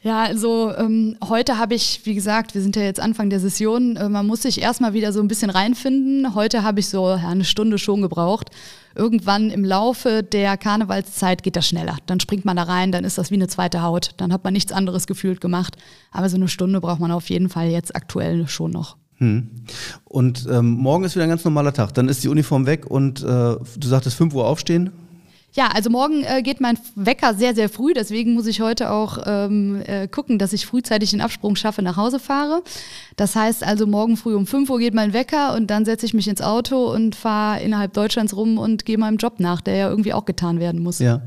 Ja, 0.00 0.22
also 0.22 0.72
ähm, 0.76 1.16
heute 1.28 1.58
habe 1.58 1.74
ich, 1.74 2.02
wie 2.04 2.14
gesagt, 2.14 2.54
wir 2.54 2.62
sind 2.62 2.76
ja 2.76 2.82
jetzt 2.82 3.00
Anfang 3.00 3.30
der 3.30 3.40
Session, 3.40 3.96
äh, 3.96 4.08
man 4.08 4.28
muss 4.28 4.42
sich 4.42 4.60
erstmal 4.60 4.92
wieder 4.92 5.12
so 5.12 5.20
ein 5.20 5.26
bisschen 5.26 5.50
reinfinden. 5.50 6.36
Heute 6.36 6.62
habe 6.62 6.78
ich 6.78 6.88
so 6.88 7.08
ja, 7.08 7.28
eine 7.28 7.44
Stunde 7.44 7.78
schon 7.78 8.02
gebraucht. 8.02 8.50
Irgendwann 8.98 9.50
im 9.50 9.64
Laufe 9.64 10.24
der 10.24 10.56
Karnevalszeit 10.56 11.44
geht 11.44 11.54
das 11.54 11.68
schneller. 11.68 11.96
Dann 12.06 12.18
springt 12.18 12.44
man 12.44 12.56
da 12.56 12.64
rein, 12.64 12.90
dann 12.90 13.04
ist 13.04 13.16
das 13.16 13.30
wie 13.30 13.36
eine 13.36 13.46
zweite 13.46 13.82
Haut. 13.82 14.10
Dann 14.16 14.32
hat 14.32 14.42
man 14.42 14.52
nichts 14.52 14.72
anderes 14.72 15.06
gefühlt 15.06 15.40
gemacht. 15.40 15.76
Aber 16.10 16.28
so 16.28 16.36
eine 16.36 16.48
Stunde 16.48 16.80
braucht 16.80 16.98
man 16.98 17.12
auf 17.12 17.30
jeden 17.30 17.48
Fall 17.48 17.68
jetzt 17.68 17.94
aktuell 17.94 18.48
schon 18.48 18.72
noch. 18.72 18.96
Hm. 19.18 19.50
Und 20.04 20.46
ähm, 20.50 20.70
morgen 20.70 21.04
ist 21.04 21.14
wieder 21.14 21.24
ein 21.24 21.30
ganz 21.30 21.44
normaler 21.44 21.72
Tag. 21.72 21.94
Dann 21.94 22.08
ist 22.08 22.24
die 22.24 22.28
Uniform 22.28 22.66
weg 22.66 22.86
und 22.86 23.22
äh, 23.22 23.24
du 23.24 23.88
sagtest 23.88 24.16
5 24.16 24.34
Uhr 24.34 24.46
aufstehen. 24.46 24.90
Ja, 25.54 25.68
also 25.68 25.88
morgen 25.88 26.24
äh, 26.24 26.42
geht 26.42 26.60
mein 26.60 26.78
Wecker 26.94 27.34
sehr, 27.34 27.54
sehr 27.54 27.70
früh. 27.70 27.94
Deswegen 27.94 28.34
muss 28.34 28.46
ich 28.46 28.60
heute 28.60 28.90
auch 28.90 29.18
ähm, 29.26 29.82
äh, 29.86 30.06
gucken, 30.06 30.38
dass 30.38 30.52
ich 30.52 30.66
frühzeitig 30.66 31.10
den 31.10 31.22
Absprung 31.22 31.56
schaffe, 31.56 31.80
nach 31.80 31.96
Hause 31.96 32.20
fahre. 32.20 32.62
Das 33.16 33.34
heißt 33.34 33.64
also, 33.64 33.86
morgen 33.86 34.16
früh 34.16 34.34
um 34.34 34.46
5 34.46 34.68
Uhr 34.68 34.78
geht 34.78 34.94
mein 34.94 35.14
Wecker 35.14 35.54
und 35.54 35.68
dann 35.68 35.86
setze 35.86 36.04
ich 36.04 36.12
mich 36.12 36.28
ins 36.28 36.42
Auto 36.42 36.92
und 36.92 37.16
fahre 37.16 37.62
innerhalb 37.62 37.94
Deutschlands 37.94 38.36
rum 38.36 38.58
und 38.58 38.84
gehe 38.84 38.98
meinem 38.98 39.16
Job 39.16 39.40
nach, 39.40 39.62
der 39.62 39.74
ja 39.74 39.88
irgendwie 39.88 40.12
auch 40.12 40.26
getan 40.26 40.60
werden 40.60 40.82
muss. 40.82 40.98
Ja, 40.98 41.22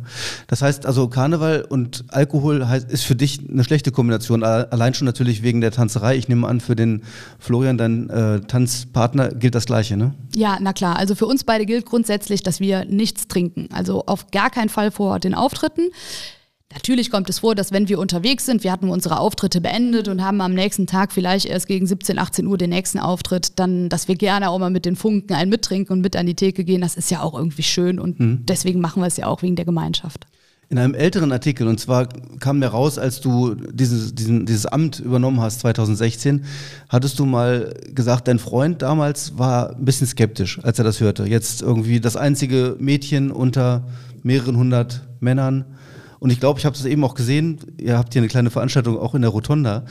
das 0.48 0.62
heißt 0.62 0.86
also, 0.86 1.08
Karneval 1.08 1.66
und 1.68 2.06
Alkohol 2.10 2.68
heißt, 2.68 2.92
ist 2.92 3.04
für 3.04 3.16
dich 3.16 3.40
eine 3.50 3.64
schlechte 3.64 3.92
Kombination. 3.92 4.44
Allein 4.44 4.94
schon 4.94 5.06
natürlich 5.06 5.42
wegen 5.42 5.62
der 5.62 5.72
Tanzerei. 5.72 6.16
Ich 6.16 6.30
nehme 6.30 6.48
an, 6.48 6.62
für 6.62 6.76
den 6.76 7.02
Florian, 7.40 7.78
dein 7.78 8.10
äh, 8.10 8.42
Tanzpartner, 8.42 9.30
gilt 9.30 9.56
das 9.56 9.66
Gleiche, 9.66 9.98
ne? 9.98 10.14
Ja, 10.36 10.60
na 10.62 10.74
klar. 10.74 10.98
Also 10.98 11.16
für 11.16 11.26
uns 11.26 11.44
beide 11.44 11.66
gilt 11.66 11.86
grundsätzlich, 11.86 12.44
dass 12.44 12.60
wir 12.60 12.86
nichts 12.86 13.28
trinken. 13.28 13.68
Also 13.74 14.04
auf 14.12 14.32
gar 14.32 14.50
keinen 14.50 14.70
Fall 14.70 14.92
vor 14.92 15.20
den 15.20 15.34
Auftritten. 15.34 15.90
Natürlich 16.74 17.12
kommt 17.12 17.30
es 17.30 17.40
vor, 17.40 17.54
dass 17.54 17.72
wenn 17.72 17.90
wir 17.90 18.00
unterwegs 18.00 18.46
sind, 18.46 18.64
wir 18.64 18.72
hatten 18.72 18.90
unsere 18.90 19.20
Auftritte 19.20 19.60
beendet 19.60 20.08
und 20.08 20.24
haben 20.24 20.40
am 20.40 20.54
nächsten 20.54 20.88
Tag 20.88 21.12
vielleicht 21.12 21.46
erst 21.46 21.68
gegen 21.68 21.86
17, 21.86 22.18
18 22.18 22.48
Uhr 22.48 22.58
den 22.58 22.70
nächsten 22.70 23.00
Auftritt, 23.00 23.60
dann, 23.60 23.90
dass 23.90 24.08
wir 24.08 24.16
gerne 24.16 24.50
auch 24.50 24.60
mal 24.60 24.70
mit 24.70 24.86
den 24.86 24.96
Funken 24.96 25.34
einen 25.34 25.50
mittrinken 25.50 25.94
und 25.94 26.02
mit 26.02 26.16
an 26.16 26.26
die 26.26 26.36
Theke 26.36 26.64
gehen, 26.64 26.82
das 26.82 26.96
ist 26.96 27.12
ja 27.12 27.22
auch 27.22 27.38
irgendwie 27.38 27.64
schön 27.64 28.00
und 28.00 28.20
mhm. 28.20 28.46
deswegen 28.46 28.80
machen 28.80 29.02
wir 29.02 29.08
es 29.08 29.18
ja 29.18 29.28
auch 29.28 29.42
wegen 29.42 29.58
der 29.58 29.66
Gemeinschaft. 29.66 30.26
In 30.72 30.80
einem 30.80 30.94
älteren 30.94 31.34
Artikel, 31.34 31.68
und 31.68 31.82
zwar 31.82 32.08
kam 32.40 32.60
mir 32.60 32.68
raus, 32.68 32.98
als 32.98 33.20
du 33.20 33.56
dieses, 33.56 34.16
diesen, 34.16 34.46
dieses 34.46 34.66
Amt 34.66 35.02
übernommen 35.02 35.42
hast, 35.42 35.60
2016, 35.60 36.46
hattest 36.88 37.20
du 37.20 37.26
mal 37.26 37.74
gesagt, 37.94 38.30
dein 38.30 38.40
Freund 38.40 38.82
damals 38.82 39.38
war 39.38 39.76
ein 39.76 39.84
bisschen 39.84 40.08
skeptisch, 40.08 40.60
als 40.64 40.80
er 40.80 40.86
das 40.86 41.02
hörte. 41.02 41.26
Jetzt 41.26 41.62
irgendwie 41.62 42.00
das 42.00 42.16
einzige 42.16 42.78
Mädchen 42.80 43.32
unter 43.32 43.84
mehreren 44.24 44.56
hundert 44.56 45.02
Männern. 45.20 45.66
Und 46.20 46.30
ich 46.30 46.40
glaube, 46.40 46.58
ich 46.58 46.66
habe 46.66 46.76
es 46.78 46.86
eben 46.86 47.04
auch 47.04 47.16
gesehen, 47.16 47.60
ihr 47.78 47.98
habt 47.98 48.14
hier 48.14 48.22
eine 48.22 48.30
kleine 48.30 48.50
Veranstaltung 48.50 48.98
auch 48.98 49.14
in 49.14 49.24
der 49.24 49.32
Rotonda. 49.32 49.84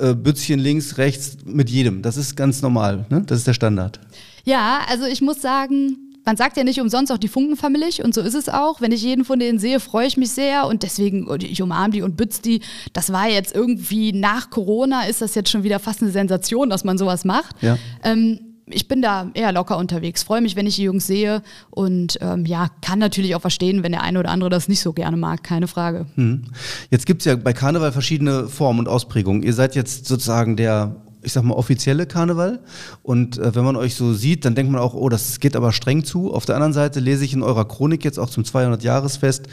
Äh, 0.00 0.14
Bützchen 0.14 0.58
links, 0.58 0.98
rechts 0.98 1.36
mit 1.44 1.70
jedem. 1.70 2.02
Das 2.02 2.16
ist 2.16 2.34
ganz 2.34 2.60
normal, 2.60 3.06
ne? 3.08 3.22
das 3.24 3.38
ist 3.38 3.46
der 3.46 3.54
Standard. 3.54 4.00
Ja, 4.44 4.80
also 4.88 5.04
ich 5.04 5.20
muss 5.20 5.40
sagen, 5.40 6.07
man 6.24 6.36
sagt 6.36 6.56
ja 6.56 6.64
nicht 6.64 6.80
umsonst 6.80 7.10
auch 7.12 7.18
die 7.18 7.28
Funkenfamilie 7.28 8.04
und 8.04 8.14
so 8.14 8.20
ist 8.20 8.34
es 8.34 8.48
auch. 8.48 8.80
Wenn 8.80 8.92
ich 8.92 9.02
jeden 9.02 9.24
von 9.24 9.38
denen 9.38 9.58
sehe, 9.58 9.80
freue 9.80 10.06
ich 10.06 10.16
mich 10.16 10.30
sehr 10.30 10.66
und 10.66 10.82
deswegen, 10.82 11.26
ich 11.40 11.62
umarme 11.62 11.90
die 11.92 12.02
und 12.02 12.16
bütze 12.16 12.42
die. 12.42 12.60
Das 12.92 13.12
war 13.12 13.28
jetzt 13.28 13.54
irgendwie 13.54 14.12
nach 14.12 14.50
Corona, 14.50 15.04
ist 15.04 15.22
das 15.22 15.34
jetzt 15.34 15.50
schon 15.50 15.62
wieder 15.62 15.78
fast 15.78 16.02
eine 16.02 16.10
Sensation, 16.10 16.68
dass 16.70 16.84
man 16.84 16.98
sowas 16.98 17.24
macht. 17.24 17.56
Ja. 17.62 17.78
Ähm, 18.02 18.40
ich 18.70 18.88
bin 18.88 19.02
da 19.02 19.30
eher 19.34 19.52
locker 19.52 19.78
unterwegs, 19.78 20.22
freue 20.22 20.40
mich, 20.40 20.56
wenn 20.56 20.66
ich 20.66 20.76
die 20.76 20.82
Jungs 20.82 21.06
sehe 21.06 21.42
und 21.70 22.18
ähm, 22.20 22.44
ja, 22.44 22.68
kann 22.82 22.98
natürlich 22.98 23.34
auch 23.34 23.40
verstehen, 23.40 23.82
wenn 23.82 23.92
der 23.92 24.02
eine 24.02 24.18
oder 24.18 24.30
andere 24.30 24.50
das 24.50 24.68
nicht 24.68 24.80
so 24.80 24.92
gerne 24.92 25.16
mag, 25.16 25.42
keine 25.42 25.68
Frage. 25.68 26.06
Hm. 26.16 26.44
Jetzt 26.90 27.06
gibt 27.06 27.22
es 27.22 27.26
ja 27.26 27.36
bei 27.36 27.52
Karneval 27.52 27.92
verschiedene 27.92 28.48
Formen 28.48 28.80
und 28.80 28.88
Ausprägungen. 28.88 29.42
Ihr 29.42 29.54
seid 29.54 29.74
jetzt 29.74 30.06
sozusagen 30.06 30.56
der 30.56 30.96
ich 31.22 31.32
sag 31.32 31.44
mal, 31.44 31.54
offizielle 31.54 32.06
Karneval. 32.06 32.60
Und 33.02 33.38
äh, 33.38 33.54
wenn 33.54 33.64
man 33.64 33.76
euch 33.76 33.94
so 33.94 34.12
sieht, 34.12 34.44
dann 34.44 34.54
denkt 34.54 34.72
man 34.72 34.80
auch, 34.80 34.94
oh, 34.94 35.08
das 35.08 35.40
geht 35.40 35.56
aber 35.56 35.72
streng 35.72 36.04
zu. 36.04 36.32
Auf 36.32 36.46
der 36.46 36.56
anderen 36.56 36.72
Seite 36.72 37.00
lese 37.00 37.24
ich 37.24 37.32
in 37.32 37.42
eurer 37.42 37.66
Chronik 37.66 38.04
jetzt 38.04 38.18
auch 38.18 38.30
zum 38.30 38.44
200-Jahresfest, 38.44 39.48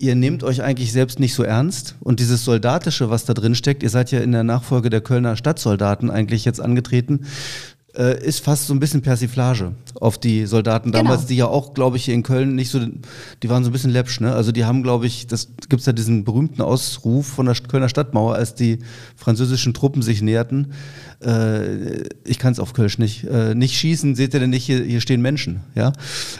ihr 0.00 0.14
nehmt 0.14 0.42
euch 0.42 0.62
eigentlich 0.62 0.92
selbst 0.92 1.20
nicht 1.20 1.34
so 1.34 1.42
ernst. 1.42 1.94
Und 2.00 2.20
dieses 2.20 2.44
Soldatische, 2.44 3.10
was 3.10 3.26
da 3.26 3.34
drin 3.34 3.54
steckt, 3.54 3.82
ihr 3.82 3.90
seid 3.90 4.10
ja 4.10 4.20
in 4.20 4.32
der 4.32 4.44
Nachfolge 4.44 4.88
der 4.88 5.02
Kölner 5.02 5.36
Stadtsoldaten 5.36 6.10
eigentlich 6.10 6.46
jetzt 6.46 6.60
angetreten, 6.60 7.26
äh, 7.96 8.24
ist 8.24 8.44
fast 8.44 8.66
so 8.66 8.74
ein 8.74 8.80
bisschen 8.80 9.02
Persiflage 9.02 9.72
auf 10.00 10.18
die 10.18 10.46
Soldaten 10.46 10.92
genau. 10.92 11.04
damals, 11.04 11.26
die 11.26 11.36
ja 11.36 11.46
auch, 11.46 11.74
glaube 11.74 11.96
ich, 11.96 12.04
hier 12.04 12.14
in 12.14 12.22
Köln 12.22 12.54
nicht 12.54 12.70
so, 12.70 12.80
die 13.42 13.48
waren 13.48 13.64
so 13.64 13.70
ein 13.70 13.72
bisschen 13.72 13.90
läppsch, 13.90 14.20
ne? 14.20 14.32
Also 14.32 14.52
die 14.52 14.64
haben, 14.64 14.82
glaube 14.82 15.06
ich, 15.06 15.26
das 15.26 15.48
gibt 15.68 15.80
es 15.80 15.86
ja 15.86 15.92
diesen 15.92 16.24
berühmten 16.24 16.62
Ausruf 16.62 17.26
von 17.26 17.46
der 17.46 17.54
Kölner 17.54 17.88
Stadtmauer, 17.88 18.34
als 18.34 18.54
die 18.54 18.78
französischen 19.16 19.74
Truppen 19.74 20.02
sich 20.02 20.22
näherten. 20.22 20.72
Äh, 21.24 22.04
ich 22.24 22.38
kann 22.38 22.52
es 22.52 22.60
auf 22.60 22.72
Kölsch 22.72 22.98
nicht. 22.98 23.24
Äh, 23.24 23.54
nicht 23.54 23.76
schießen, 23.76 24.14
seht 24.14 24.34
ihr 24.34 24.40
denn 24.40 24.50
nicht, 24.50 24.64
hier, 24.64 24.82
hier 24.82 25.00
stehen 25.00 25.20
Menschen, 25.22 25.60
ja? 25.74 25.92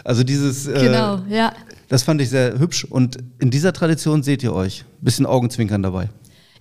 Also 0.03 0.23
dieses. 0.23 0.67
Äh, 0.67 0.85
genau, 0.85 1.19
ja. 1.29 1.53
Das 1.89 2.03
fand 2.03 2.21
ich 2.21 2.29
sehr 2.29 2.57
hübsch 2.57 2.85
und 2.85 3.17
in 3.39 3.51
dieser 3.51 3.73
Tradition 3.73 4.23
seht 4.23 4.43
ihr 4.43 4.53
euch. 4.53 4.85
Bisschen 5.01 5.25
Augenzwinkern 5.25 5.83
dabei. 5.83 6.09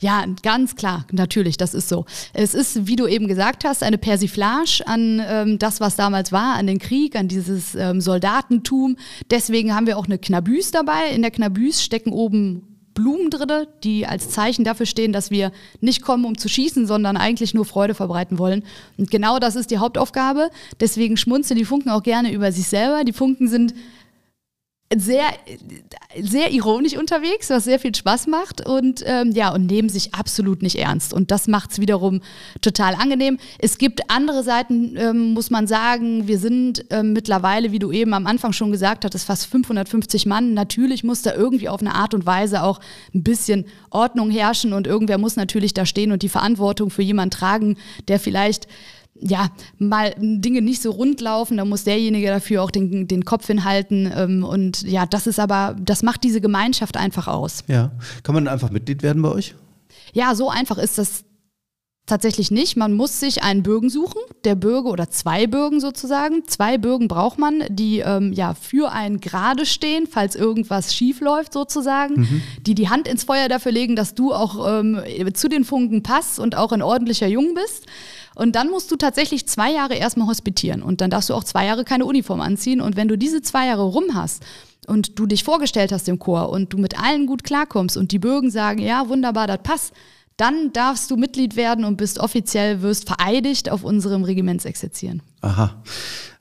Ja, 0.00 0.24
ganz 0.42 0.76
klar, 0.76 1.06
natürlich, 1.12 1.58
das 1.58 1.74
ist 1.74 1.88
so. 1.88 2.06
Es 2.32 2.54
ist, 2.54 2.86
wie 2.86 2.96
du 2.96 3.06
eben 3.06 3.28
gesagt 3.28 3.64
hast, 3.64 3.82
eine 3.82 3.98
Persiflage 3.98 4.82
an 4.86 5.22
ähm, 5.26 5.58
das, 5.58 5.80
was 5.80 5.94
damals 5.94 6.32
war, 6.32 6.54
an 6.54 6.66
den 6.66 6.78
Krieg, 6.78 7.16
an 7.16 7.28
dieses 7.28 7.74
ähm, 7.74 8.00
Soldatentum. 8.00 8.96
Deswegen 9.30 9.74
haben 9.74 9.86
wir 9.86 9.98
auch 9.98 10.06
eine 10.06 10.18
Knabüs 10.18 10.70
dabei. 10.70 11.10
In 11.14 11.20
der 11.20 11.30
Knabüs 11.30 11.82
stecken 11.84 12.12
oben 12.12 12.62
Blumen 12.94 13.30
drin, 13.30 13.66
die 13.84 14.06
als 14.06 14.30
Zeichen 14.30 14.64
dafür 14.64 14.86
stehen, 14.86 15.12
dass 15.12 15.30
wir 15.30 15.52
nicht 15.80 16.02
kommen, 16.02 16.24
um 16.24 16.36
zu 16.36 16.48
schießen, 16.48 16.86
sondern 16.86 17.16
eigentlich 17.16 17.54
nur 17.54 17.64
Freude 17.64 17.94
verbreiten 17.94 18.38
wollen. 18.38 18.64
Und 18.96 19.10
genau 19.10 19.38
das 19.38 19.54
ist 19.54 19.70
die 19.70 19.78
Hauptaufgabe. 19.78 20.50
Deswegen 20.80 21.16
schmunzeln 21.16 21.58
die 21.58 21.64
Funken 21.64 21.90
auch 21.90 22.02
gerne 22.02 22.32
über 22.32 22.52
sich 22.52 22.66
selber. 22.66 23.04
Die 23.04 23.12
Funken 23.12 23.48
sind 23.48 23.74
sehr, 24.96 25.26
sehr 26.20 26.50
ironisch 26.50 26.96
unterwegs, 26.96 27.48
was 27.48 27.62
sehr 27.62 27.78
viel 27.78 27.94
Spaß 27.94 28.26
macht 28.26 28.66
und 28.66 29.04
ähm, 29.06 29.30
ja, 29.30 29.54
und 29.54 29.66
nehmen 29.66 29.88
sich 29.88 30.14
absolut 30.14 30.62
nicht 30.62 30.76
ernst. 30.76 31.14
Und 31.14 31.30
das 31.30 31.46
macht 31.46 31.70
es 31.70 31.78
wiederum 31.78 32.22
total 32.60 32.96
angenehm. 32.96 33.38
Es 33.60 33.78
gibt 33.78 34.10
andere 34.10 34.42
Seiten, 34.42 34.96
ähm, 34.96 35.32
muss 35.32 35.48
man 35.48 35.68
sagen. 35.68 36.26
Wir 36.26 36.40
sind 36.40 36.86
ähm, 36.90 37.12
mittlerweile, 37.12 37.70
wie 37.70 37.78
du 37.78 37.92
eben 37.92 38.14
am 38.14 38.26
Anfang 38.26 38.52
schon 38.52 38.72
gesagt 38.72 39.04
hattest, 39.04 39.26
fast 39.26 39.46
550 39.46 40.26
Mann. 40.26 40.54
Natürlich 40.54 41.04
muss 41.04 41.22
da 41.22 41.34
irgendwie 41.34 41.68
auf 41.68 41.80
eine 41.80 41.94
Art 41.94 42.12
und 42.12 42.26
Weise 42.26 42.64
auch 42.64 42.80
ein 43.14 43.22
bisschen 43.22 43.66
Ordnung 43.90 44.28
herrschen 44.28 44.72
und 44.72 44.88
irgendwer 44.88 45.18
muss 45.18 45.36
natürlich 45.36 45.72
da 45.72 45.86
stehen 45.86 46.10
und 46.10 46.22
die 46.22 46.28
Verantwortung 46.28 46.90
für 46.90 47.02
jemanden 47.02 47.30
tragen, 47.30 47.76
der 48.08 48.18
vielleicht 48.18 48.66
ja, 49.20 49.50
mal 49.78 50.14
Dinge 50.18 50.62
nicht 50.62 50.82
so 50.82 50.90
rund 50.90 51.20
laufen, 51.20 51.56
da 51.56 51.64
muss 51.64 51.84
derjenige 51.84 52.28
dafür 52.28 52.62
auch 52.62 52.70
den, 52.70 53.06
den 53.06 53.24
Kopf 53.24 53.46
hinhalten. 53.46 54.10
Ähm, 54.14 54.44
und 54.44 54.82
ja, 54.82 55.06
das 55.06 55.26
ist 55.26 55.38
aber, 55.38 55.76
das 55.80 56.02
macht 56.02 56.24
diese 56.24 56.40
Gemeinschaft 56.40 56.96
einfach 56.96 57.28
aus. 57.28 57.64
Ja. 57.66 57.92
Kann 58.22 58.34
man 58.34 58.48
einfach 58.48 58.70
Mitglied 58.70 59.02
werden 59.02 59.22
bei 59.22 59.30
euch? 59.30 59.54
Ja, 60.12 60.34
so 60.34 60.48
einfach 60.48 60.78
ist 60.78 60.98
das 60.98 61.24
tatsächlich 62.06 62.50
nicht. 62.50 62.76
Man 62.76 62.92
muss 62.92 63.20
sich 63.20 63.42
einen 63.42 63.62
Bürgen 63.62 63.88
suchen, 63.88 64.20
der 64.44 64.56
Bürger 64.56 64.90
oder 64.90 65.10
zwei 65.10 65.46
Bürgen 65.46 65.80
sozusagen. 65.80 66.42
Zwei 66.46 66.76
Bürgen 66.76 67.06
braucht 67.08 67.38
man, 67.38 67.62
die 67.68 68.00
ähm, 68.00 68.32
ja 68.32 68.54
für 68.54 68.90
einen 68.90 69.20
gerade 69.20 69.64
stehen, 69.64 70.08
falls 70.10 70.34
irgendwas 70.34 70.94
schief 70.94 71.20
läuft 71.20 71.52
sozusagen, 71.52 72.22
mhm. 72.22 72.42
die 72.66 72.74
die 72.74 72.88
Hand 72.88 73.06
ins 73.06 73.24
Feuer 73.24 73.48
dafür 73.48 73.72
legen, 73.72 73.94
dass 73.94 74.14
du 74.14 74.32
auch 74.34 74.80
ähm, 74.80 75.00
zu 75.34 75.48
den 75.48 75.64
Funken 75.64 76.02
passt 76.02 76.40
und 76.40 76.56
auch 76.56 76.72
ein 76.72 76.82
ordentlicher 76.82 77.28
Jung 77.28 77.54
bist. 77.54 77.86
Und 78.40 78.56
dann 78.56 78.70
musst 78.70 78.90
du 78.90 78.96
tatsächlich 78.96 79.46
zwei 79.46 79.70
Jahre 79.70 79.94
erstmal 79.94 80.26
hospitieren 80.26 80.82
und 80.82 81.02
dann 81.02 81.10
darfst 81.10 81.28
du 81.28 81.34
auch 81.34 81.44
zwei 81.44 81.66
Jahre 81.66 81.84
keine 81.84 82.06
Uniform 82.06 82.40
anziehen. 82.40 82.80
Und 82.80 82.96
wenn 82.96 83.06
du 83.06 83.18
diese 83.18 83.42
zwei 83.42 83.66
Jahre 83.66 83.82
rum 83.82 84.14
hast, 84.14 84.42
und 84.86 85.18
du 85.18 85.26
dich 85.26 85.44
vorgestellt 85.44 85.92
hast 85.92 86.08
im 86.08 86.18
Chor 86.18 86.48
und 86.48 86.72
du 86.72 86.78
mit 86.78 86.98
allen 86.98 87.26
gut 87.26 87.44
klarkommst 87.44 87.98
und 87.98 88.12
die 88.12 88.18
Bürgen 88.18 88.50
sagen, 88.50 88.80
ja, 88.80 89.08
wunderbar, 89.08 89.46
das 89.46 89.60
passt, 89.62 89.92
dann 90.38 90.72
darfst 90.72 91.10
du 91.10 91.16
Mitglied 91.16 91.54
werden 91.54 91.84
und 91.84 91.98
bist 91.98 92.18
offiziell, 92.18 92.80
wirst 92.80 93.06
vereidigt 93.06 93.70
auf 93.70 93.84
unserem 93.84 94.24
Regimentsexerzieren. 94.24 95.22
Aha. 95.42 95.82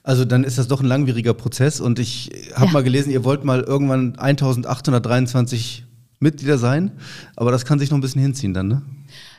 Also 0.04 0.24
dann 0.24 0.46
ist 0.46 0.58
das 0.58 0.70
doch 0.70 0.80
ein 0.80 0.88
langwieriger 0.88 1.34
Prozess 1.34 1.82
und 1.82 2.00
ich 2.00 2.32
habe 2.56 2.68
ja. 2.68 2.72
mal 2.72 2.84
gelesen, 2.84 3.12
ihr 3.12 3.26
wollt 3.26 3.44
mal 3.44 3.60
irgendwann 3.60 4.18
1823 4.18 5.86
Mitglieder 6.20 6.58
sein, 6.58 6.94
aber 7.36 7.52
das 7.52 7.66
kann 7.66 7.78
sich 7.78 7.92
noch 7.92 7.98
ein 7.98 8.02
bisschen 8.02 8.22
hinziehen 8.22 8.54
dann, 8.54 8.68
ne? 8.70 8.82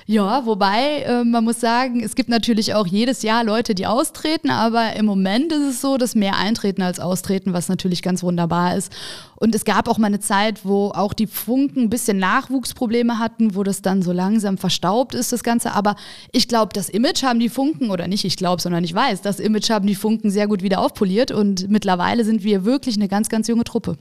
Ja, 0.07 0.45
wobei 0.47 1.03
äh, 1.03 1.25
man 1.25 1.45
muss 1.45 1.61
sagen, 1.61 2.03
es 2.03 2.15
gibt 2.15 2.29
natürlich 2.29 2.75
auch 2.75 2.87
jedes 2.87 3.23
Jahr 3.23 3.45
Leute, 3.45 3.75
die 3.75 3.87
austreten, 3.87 4.51
aber 4.51 4.95
im 4.97 5.07
Moment 5.07 5.53
ist 5.53 5.67
es 5.67 5.81
so, 5.81 5.99
dass 5.99 6.15
mehr 6.15 6.37
eintreten 6.37 6.83
als 6.83 6.99
austreten, 6.99 7.53
was 7.53 7.69
natürlich 7.69 8.03
ganz 8.03 8.23
wunderbar 8.23 8.77
ist. 8.77 8.93
Und 9.37 9.55
es 9.55 9.65
gab 9.65 9.89
auch 9.89 9.99
mal 9.99 10.09
eine 10.09 10.21
Zeit, 10.21 10.65
wo 10.65 10.89
auch 10.89 11.13
die 11.13 11.27
Funken 11.27 11.85
ein 11.85 11.91
bisschen 11.91 12.19
Nachwuchsprobleme 12.19 13.19
hatten, 13.19 13.55
wo 13.55 13.63
das 13.63 13.83
dann 13.83 14.03
so 14.03 14.13
langsam 14.13 14.59
verstaubt 14.59 15.15
ist, 15.15 15.33
das 15.33 15.43
Ganze. 15.43 15.73
Aber 15.73 15.97
ich 16.33 16.49
glaube, 16.49 16.73
das 16.75 16.89
Image 16.89 17.23
haben 17.23 17.39
die 17.39 17.49
Funken, 17.49 17.91
oder 17.91 18.09
nicht 18.09 18.25
ich 18.25 18.37
glaube, 18.37 18.61
sondern 18.61 18.85
ich 18.85 18.95
weiß, 18.95 19.23
das 19.23 19.39
Image 19.41 19.71
haben 19.71 19.87
die 19.87 19.95
Funken 19.95 20.31
sehr 20.31 20.49
gut 20.49 20.63
wieder 20.63 20.81
aufpoliert 20.81 21.31
und 21.31 21.69
mittlerweile 21.69 22.25
sind 22.25 22.43
wir 22.43 22.65
wirklich 22.65 22.97
eine 22.97 23.09
ganz, 23.09 23.29
ganz 23.29 23.49
junge 23.49 23.65
Truppe. 23.65 23.97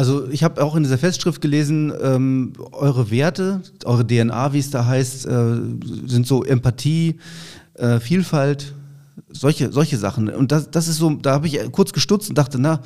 Also 0.00 0.26
ich 0.30 0.42
habe 0.42 0.64
auch 0.64 0.76
in 0.76 0.82
dieser 0.82 0.96
Festschrift 0.96 1.42
gelesen, 1.42 1.92
ähm, 2.02 2.54
eure 2.72 3.10
Werte, 3.10 3.60
eure 3.84 4.06
DNA, 4.06 4.54
wie 4.54 4.58
es 4.58 4.70
da 4.70 4.86
heißt, 4.86 5.26
äh, 5.26 5.56
sind 6.06 6.26
so 6.26 6.42
Empathie, 6.42 7.18
äh, 7.74 8.00
Vielfalt, 8.00 8.72
solche, 9.28 9.70
solche 9.70 9.98
Sachen. 9.98 10.30
Und 10.30 10.52
das, 10.52 10.70
das 10.70 10.88
ist 10.88 10.96
so, 10.96 11.10
da 11.10 11.32
habe 11.32 11.48
ich 11.48 11.60
kurz 11.70 11.92
gestutzt 11.92 12.30
und 12.30 12.38
dachte, 12.38 12.58
na, 12.58 12.80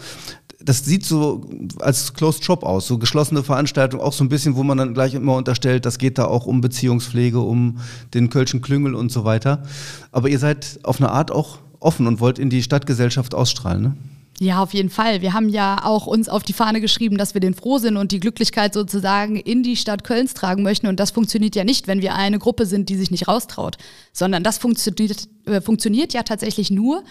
das 0.61 0.85
sieht 0.85 1.05
so 1.05 1.49
als 1.79 2.15
Closed 2.15 2.45
Shop 2.45 2.65
aus, 2.65 2.89
so 2.89 2.99
geschlossene 2.99 3.45
Veranstaltung, 3.45 4.01
auch 4.01 4.13
so 4.13 4.25
ein 4.25 4.29
bisschen, 4.29 4.57
wo 4.57 4.65
man 4.65 4.79
dann 4.79 4.93
gleich 4.93 5.15
immer 5.15 5.37
unterstellt, 5.37 5.87
das 5.87 5.99
geht 5.99 6.19
da 6.19 6.25
auch 6.25 6.47
um 6.47 6.63
Beziehungspflege, 6.63 7.39
um 7.39 7.79
den 8.13 8.29
Kölschen 8.29 8.61
Klüngel 8.61 8.97
und 8.97 9.13
so 9.13 9.25
weiter. 9.25 9.63
Aber 10.11 10.29
ihr 10.29 10.41
seid 10.41 10.81
auf 10.83 11.01
eine 11.01 11.13
Art 11.13 11.31
auch 11.31 11.59
offen 11.79 12.09
und 12.09 12.19
wollt 12.19 12.41
in 12.41 12.51
die 12.51 12.65
Stadtgesellschaft 12.65 13.37
ausstrahlen, 13.37 13.83
ne? 13.83 13.97
Ja, 14.41 14.63
auf 14.63 14.75
jeden 14.75 14.91
Fall. 14.91 15.23
Wir 15.23 15.33
haben 15.33 15.49
ja 15.49 15.85
auch 15.85 16.07
uns 16.07 16.29
auf 16.29 16.43
die 16.43 16.53
Fahne 16.53 16.81
geschrieben, 16.81 17.19
dass 17.19 17.35
wir 17.35 17.41
den 17.41 17.55
Frohsinn 17.55 17.97
und 17.97 18.11
die 18.11 18.19
Glücklichkeit 18.19 18.75
sozusagen 18.75 19.37
in 19.37 19.63
die 19.63 19.77
Stadt 19.77 20.03
Kölns 20.03 20.35
tragen 20.35 20.63
möchten. 20.65 20.89
Und 20.89 20.99
das 20.99 21.13
funktioniert 21.13 21.55
ja 21.55 21.63
nicht, 21.63 21.87
wenn 21.87 22.03
wir 22.03 22.15
eine 22.15 22.41
Gruppe 22.41 22.67
sind, 22.67 22.89
die 22.89 22.97
sich 22.97 23.13
nicht 23.13 23.29
raustraut, 23.29 23.77
sondern 24.13 24.43
das 24.43 24.59
funktioniert, 24.59 25.29
äh, 25.47 25.61
funktioniert 25.61 26.13
ja 26.13 26.25
tatsächlich 26.25 26.71
nur, 26.71 27.05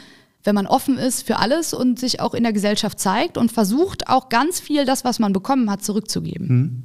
wenn 0.44 0.56
man 0.56 0.68
offen 0.68 0.98
ist 0.98 1.26
für 1.26 1.38
alles 1.38 1.74
und 1.74 1.98
sich 1.98 2.20
auch 2.20 2.34
in 2.34 2.44
der 2.44 2.52
Gesellschaft 2.52 3.00
zeigt 3.00 3.38
und 3.38 3.54
versucht 3.54 4.10
auch 4.10 4.28
ganz 4.28 4.60
viel 4.60 4.84
das, 4.84 5.06
was 5.06 5.20
man 5.20 5.32
bekommen 5.32 5.72
hat, 5.72 5.84
zurückzugeben. 5.84 6.50
Hm. 6.50 6.84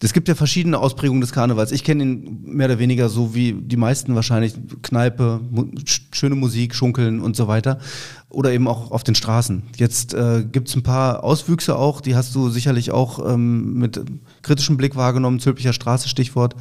Es 0.00 0.12
gibt 0.12 0.28
ja 0.28 0.36
verschiedene 0.36 0.78
Ausprägungen 0.78 1.20
des 1.20 1.32
Karnevals. 1.32 1.72
Ich 1.72 1.82
kenne 1.82 2.04
ihn 2.04 2.40
mehr 2.44 2.66
oder 2.66 2.78
weniger 2.78 3.08
so 3.08 3.34
wie 3.34 3.52
die 3.52 3.76
meisten 3.76 4.14
wahrscheinlich. 4.14 4.54
Kneipe, 4.82 5.40
mu 5.50 5.66
schöne 6.12 6.36
Musik, 6.36 6.74
Schunkeln 6.74 7.20
und 7.20 7.34
so 7.34 7.48
weiter. 7.48 7.80
Oder 8.28 8.52
eben 8.52 8.68
auch 8.68 8.92
auf 8.92 9.02
den 9.02 9.16
Straßen. 9.16 9.64
Jetzt 9.76 10.14
äh, 10.14 10.44
gibt 10.44 10.68
es 10.68 10.76
ein 10.76 10.84
paar 10.84 11.24
Auswüchse 11.24 11.76
auch, 11.76 12.00
die 12.00 12.14
hast 12.14 12.34
du 12.34 12.48
sicherlich 12.48 12.92
auch 12.92 13.28
ähm, 13.28 13.74
mit 13.74 14.00
kritischem 14.42 14.76
Blick 14.76 14.94
wahrgenommen. 14.94 15.40
Zülpicher 15.40 15.72
Straße, 15.72 16.08
Stichwort. 16.08 16.54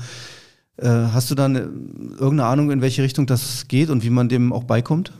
Äh, 0.77 0.87
hast 0.87 1.29
du 1.29 1.35
dann 1.35 1.55
irgendeine 1.55 2.45
Ahnung, 2.45 2.71
in 2.71 2.81
welche 2.81 3.03
Richtung 3.03 3.27
das 3.27 3.67
geht 3.67 3.89
und 3.91 4.03
wie 4.03 4.09
man 4.09 4.29
dem 4.29 4.51
auch 4.51 4.63
beikommt? 4.63 5.11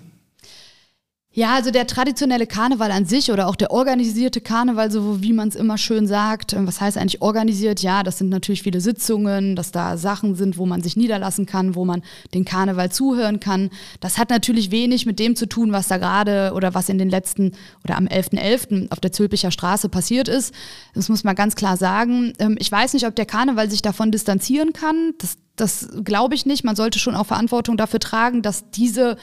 Ja, 1.38 1.54
also 1.54 1.70
der 1.70 1.86
traditionelle 1.86 2.48
Karneval 2.48 2.92
an 2.92 3.06
sich 3.06 3.32
oder 3.32 3.48
auch 3.48 3.56
der 3.56 3.70
organisierte 3.70 4.42
Karneval, 4.42 4.90
so 4.90 5.22
wie 5.22 5.34
man 5.34 5.50
es 5.50 5.56
immer 5.56 5.78
schön 5.78 6.08
sagt. 6.08 6.54
Ähm, 6.54 6.66
was 6.66 6.82
heißt 6.82 6.98
eigentlich 6.98 7.22
organisiert? 7.22 7.80
Ja, 7.84 8.02
das 8.02 8.18
sind 8.18 8.30
natürlich 8.30 8.64
viele 8.64 8.82
Sitzungen, 8.82 9.56
dass 9.56 9.72
da 9.72 9.98
Sachen 9.98 10.34
sind, 10.34 10.58
wo 10.58 10.66
man 10.66 10.82
sich 10.82 10.98
niederlassen 10.98 11.46
kann, 11.46 11.76
wo 11.76 11.86
man 11.86 12.02
den 12.34 12.44
Karneval 12.44 12.92
zuhören 12.92 13.40
kann. 13.40 13.70
Das 14.00 14.18
hat 14.18 14.32
natürlich 14.32 14.72
wenig 14.72 15.06
mit 15.06 15.20
dem 15.20 15.36
zu 15.36 15.48
tun, 15.48 15.72
was 15.72 15.88
da 15.88 15.98
gerade 15.98 16.54
oder 16.56 16.74
was 16.74 16.90
in 16.90 16.98
den 16.98 17.12
letzten 17.12 17.52
oder 17.84 17.98
am 17.98 18.08
11.11. 18.08 18.40
.11. 18.40 18.92
auf 18.92 19.00
der 19.00 19.12
Zülpicher 19.12 19.52
Straße 19.52 19.90
passiert 19.90 20.28
ist. 20.28 20.56
Das 20.96 21.08
muss 21.08 21.24
man 21.24 21.36
ganz 21.36 21.56
klar 21.56 21.78
sagen. 21.78 22.34
Ähm, 22.40 22.56
ich 22.58 22.72
weiß 22.72 22.96
nicht, 22.96 23.06
ob 23.06 23.16
der 23.16 23.28
Karneval 23.28 23.70
sich 23.70 23.84
davon 23.84 24.10
distanzieren 24.10 24.74
kann. 24.74 25.14
Das, 25.20 25.38
das 25.56 25.88
glaube 26.04 26.34
ich 26.34 26.48
nicht. 26.48 26.64
Man 26.64 26.76
sollte 26.76 26.98
schon 26.98 27.14
auch 27.14 27.28
Verantwortung 27.28 27.78
dafür 27.78 28.00
tragen, 28.00 28.42
dass 28.42 28.72
diese 28.72 29.18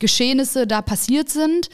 Geschehnisse 0.00 0.66
da 0.66 0.82
passiert 0.82 1.28
sind. 1.28 1.68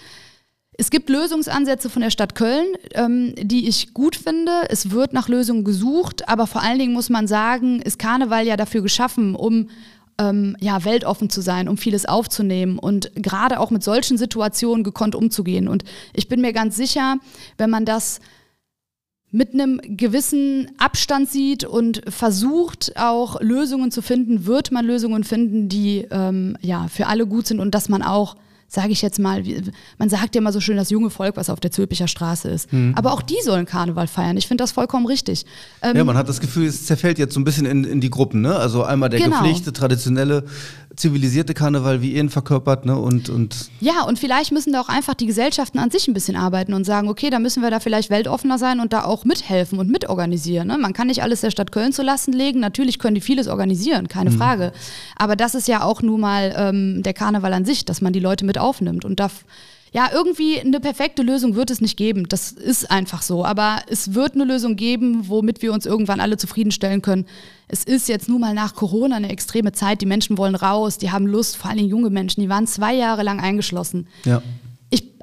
Es 0.79 0.91
gibt 0.91 1.09
Lösungsansätze 1.09 1.89
von 1.89 2.03
der 2.03 2.11
Stadt 2.11 2.35
Köln, 2.35 2.67
ähm, 2.93 3.35
die 3.39 3.67
ich 3.67 3.95
gut 3.95 4.15
finde. 4.15 4.53
Es 4.69 4.91
wird 4.91 5.15
nach 5.15 5.29
Lösungen 5.29 5.65
gesucht, 5.65 6.29
aber 6.29 6.47
vor 6.47 6.63
allen 6.63 6.79
Dingen 6.79 6.93
muss 6.93 7.09
man 7.09 7.27
sagen, 7.27 7.81
ist 7.81 7.99
Karneval 7.99 8.47
ja 8.47 8.59
dafür 8.59 8.83
geschaffen, 8.83 9.35
um 9.35 9.71
ähm, 10.19 10.57
ja, 10.61 10.85
weltoffen 10.85 11.31
zu 11.31 11.41
sein, 11.41 11.69
um 11.69 11.77
vieles 11.77 12.07
aufzunehmen 12.07 12.79
und 12.79 13.11
gerade 13.15 13.61
auch 13.61 13.71
mit 13.71 13.83
solchen 13.83 14.19
Situationen 14.19 14.85
gekonnt 14.85 15.15
umzugehen. 15.15 15.69
Und 15.69 15.85
ich 16.13 16.29
bin 16.29 16.41
mir 16.41 16.53
ganz 16.53 16.77
sicher, 16.77 17.17
wenn 17.59 17.71
man 17.71 17.85
das 17.85 18.21
mit 19.31 19.55
einem 19.55 19.81
gewissen 19.83 20.71
Abstand 20.79 21.29
sieht 21.29 21.65
und 21.65 22.03
versucht 22.09 22.93
auch 22.97 23.41
Lösungen 23.41 23.91
zu 23.91 24.03
finden, 24.03 24.47
wird 24.47 24.73
man 24.73 24.87
Lösungen 24.87 25.25
finden, 25.25 25.69
die 25.69 26.07
ähm, 26.11 26.57
ja 26.61 26.89
für 26.89 27.07
alle 27.07 27.27
gut 27.27 27.47
sind 27.47 27.61
und 27.61 27.75
dass 27.75 27.89
man 27.89 28.03
auch 28.03 28.37
sage 28.69 28.93
ich 28.93 29.03
jetzt 29.03 29.19
mal, 29.19 29.43
man 29.99 30.09
sagt 30.09 30.35
ja 30.35 30.41
immer 30.41 30.53
so 30.53 30.61
schön 30.61 30.77
das 30.77 30.91
junge 30.91 31.11
Volk, 31.11 31.37
was 31.37 31.51
auf 31.51 31.61
der 31.61 31.71
Zülpicher 31.71 32.09
Straße 32.09 32.49
ist. 32.49 32.73
Mhm. 32.73 32.95
Aber 32.97 33.13
auch 33.13 33.23
die 33.23 33.37
sollen 33.45 33.65
Karneval 33.65 34.09
feiern. 34.09 34.37
Ich 34.37 34.49
finde 34.49 34.63
das 34.63 34.73
vollkommen 34.73 35.07
richtig. 35.07 35.47
Ähm, 35.83 35.97
ja, 35.97 36.05
man 36.05 36.17
hat 36.17 36.29
das 36.29 36.41
Gefühl, 36.41 36.67
es 36.67 36.85
zerfällt 36.85 37.19
jetzt 37.19 37.35
so 37.35 37.41
ein 37.41 37.45
bisschen 37.45 37.67
in, 37.67 37.85
in 37.85 38.01
die 38.01 38.11
Gruppen. 38.11 38.41
Ne? 38.41 38.55
Also 38.57 38.83
einmal 38.83 39.09
der 39.09 39.21
genau. 39.21 39.39
gepflegte, 39.39 39.73
traditionelle 39.73 40.45
zivilisierte 40.97 41.55
Karneval 41.55 42.03
wie 42.03 42.17
ihn 42.17 42.31
verkörpert, 42.31 42.87
ne? 42.87 42.97
Und, 42.97 43.29
und 43.29 43.71
ja, 43.81 44.03
und 44.03 44.19
vielleicht 44.19 44.53
müssen 44.53 44.73
da 44.73 44.81
auch 44.81 44.89
einfach 44.89 45.15
die 45.15 45.27
Gesellschaften 45.27 45.79
an 45.79 45.91
sich 45.91 46.09
ein 46.09 46.15
bisschen 46.15 46.37
arbeiten 46.37 46.73
und 46.73 46.85
sagen, 46.85 47.09
okay, 47.09 47.31
da 47.31 47.39
müssen 47.39 47.63
wir 47.63 47.71
da 47.71 47.81
vielleicht 47.81 48.11
weltoffener 48.11 48.59
sein 48.59 48.81
und 48.81 48.93
da 48.93 49.05
auch 49.05 49.25
mithelfen 49.25 49.79
und 49.79 49.91
mitorganisieren. 49.91 50.69
Ne? 50.69 50.79
Man 50.79 50.93
kann 50.93 51.07
nicht 51.09 51.23
alles 51.23 51.43
der 51.43 51.51
Stadt 51.51 51.73
Köln 51.73 51.93
zu 51.93 52.03
Lasten 52.03 52.33
legen. 52.33 52.61
Natürlich 52.61 52.99
können 52.99 53.15
die 53.15 53.21
vieles 53.21 53.47
organisieren, 53.49 54.09
keine 54.09 54.31
mhm. 54.31 54.39
Frage. 54.39 54.73
Aber 55.17 55.37
das 55.37 55.55
ist 55.55 55.69
ja 55.69 55.83
auch 55.83 56.03
nun 56.03 56.21
mal 56.21 56.55
ähm, 56.57 57.03
der 57.03 57.15
Karneval 57.15 57.53
an 57.53 57.65
sich, 57.65 57.85
dass 57.85 58.01
man 58.01 58.13
die 58.13 58.21
Leute 58.21 58.45
mit 58.45 58.59
aufnimmt 58.59 59.05
und 59.05 59.21
darf 59.21 59.45
ja, 59.93 60.11
irgendwie 60.13 60.61
eine 60.61 60.81
perfekte 60.81 61.23
Lösung 61.23 61.55
wird 61.55 61.71
es 61.71 61.81
nicht 61.81 61.97
geben. 61.97 62.29
Das 62.29 62.53
ist 62.53 62.91
einfach 62.91 63.23
so. 63.23 63.45
Aber 63.45 63.81
es 63.89 64.15
wird 64.15 64.35
eine 64.35 64.45
Lösung 64.45 64.77
geben, 64.77 65.29
womit 65.29 65.63
wir 65.63 65.73
uns 65.73 65.87
irgendwann 65.87 66.21
alle 66.21 66.37
zufriedenstellen 66.37 67.03
können. 67.03 67.27
Es 67.69 67.85
ist 67.85 68.09
jetzt 68.09 68.29
nun 68.29 68.41
mal 68.41 68.55
nach 68.55 68.75
Corona 68.75 69.17
eine 69.17 69.31
extreme 69.31 69.73
Zeit. 69.73 70.01
Die 70.01 70.07
Menschen 70.07 70.39
wollen 70.39 70.55
raus, 70.55 70.99
die 70.99 71.11
haben 71.11 71.27
Lust, 71.27 71.57
vor 71.57 71.71
allem 71.71 71.87
junge 71.87 72.11
Menschen. 72.11 72.41
Die 72.41 72.49
waren 72.49 72.67
zwei 72.67 72.95
Jahre 72.95 73.23
lang 73.23 73.41
eingeschlossen. 73.41 74.07
Ja 74.25 74.43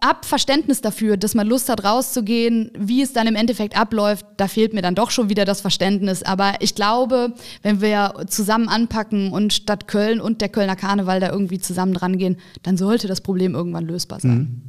habe 0.03 0.19
Verständnis 0.23 0.81
dafür, 0.81 1.17
dass 1.17 1.33
man 1.33 1.47
Lust 1.47 1.69
hat, 1.69 1.83
rauszugehen. 1.83 2.71
Wie 2.77 3.01
es 3.01 3.13
dann 3.13 3.27
im 3.27 3.35
Endeffekt 3.35 3.77
abläuft, 3.77 4.25
da 4.37 4.47
fehlt 4.47 4.73
mir 4.73 4.81
dann 4.81 4.95
doch 4.95 5.11
schon 5.11 5.29
wieder 5.29 5.45
das 5.45 5.61
Verständnis. 5.61 6.23
Aber 6.23 6.53
ich 6.59 6.75
glaube, 6.75 7.33
wenn 7.61 7.81
wir 7.81 8.13
zusammen 8.27 8.67
anpacken 8.67 9.31
und 9.31 9.53
Stadt 9.53 9.87
Köln 9.87 10.19
und 10.19 10.41
der 10.41 10.49
Kölner 10.49 10.75
Karneval 10.75 11.19
da 11.19 11.31
irgendwie 11.31 11.59
zusammen 11.59 11.93
dran 11.93 12.17
gehen, 12.17 12.37
dann 12.63 12.77
sollte 12.77 13.07
das 13.07 13.21
Problem 13.21 13.55
irgendwann 13.55 13.85
lösbar 13.85 14.19
sein. 14.19 14.31
Mhm. 14.31 14.61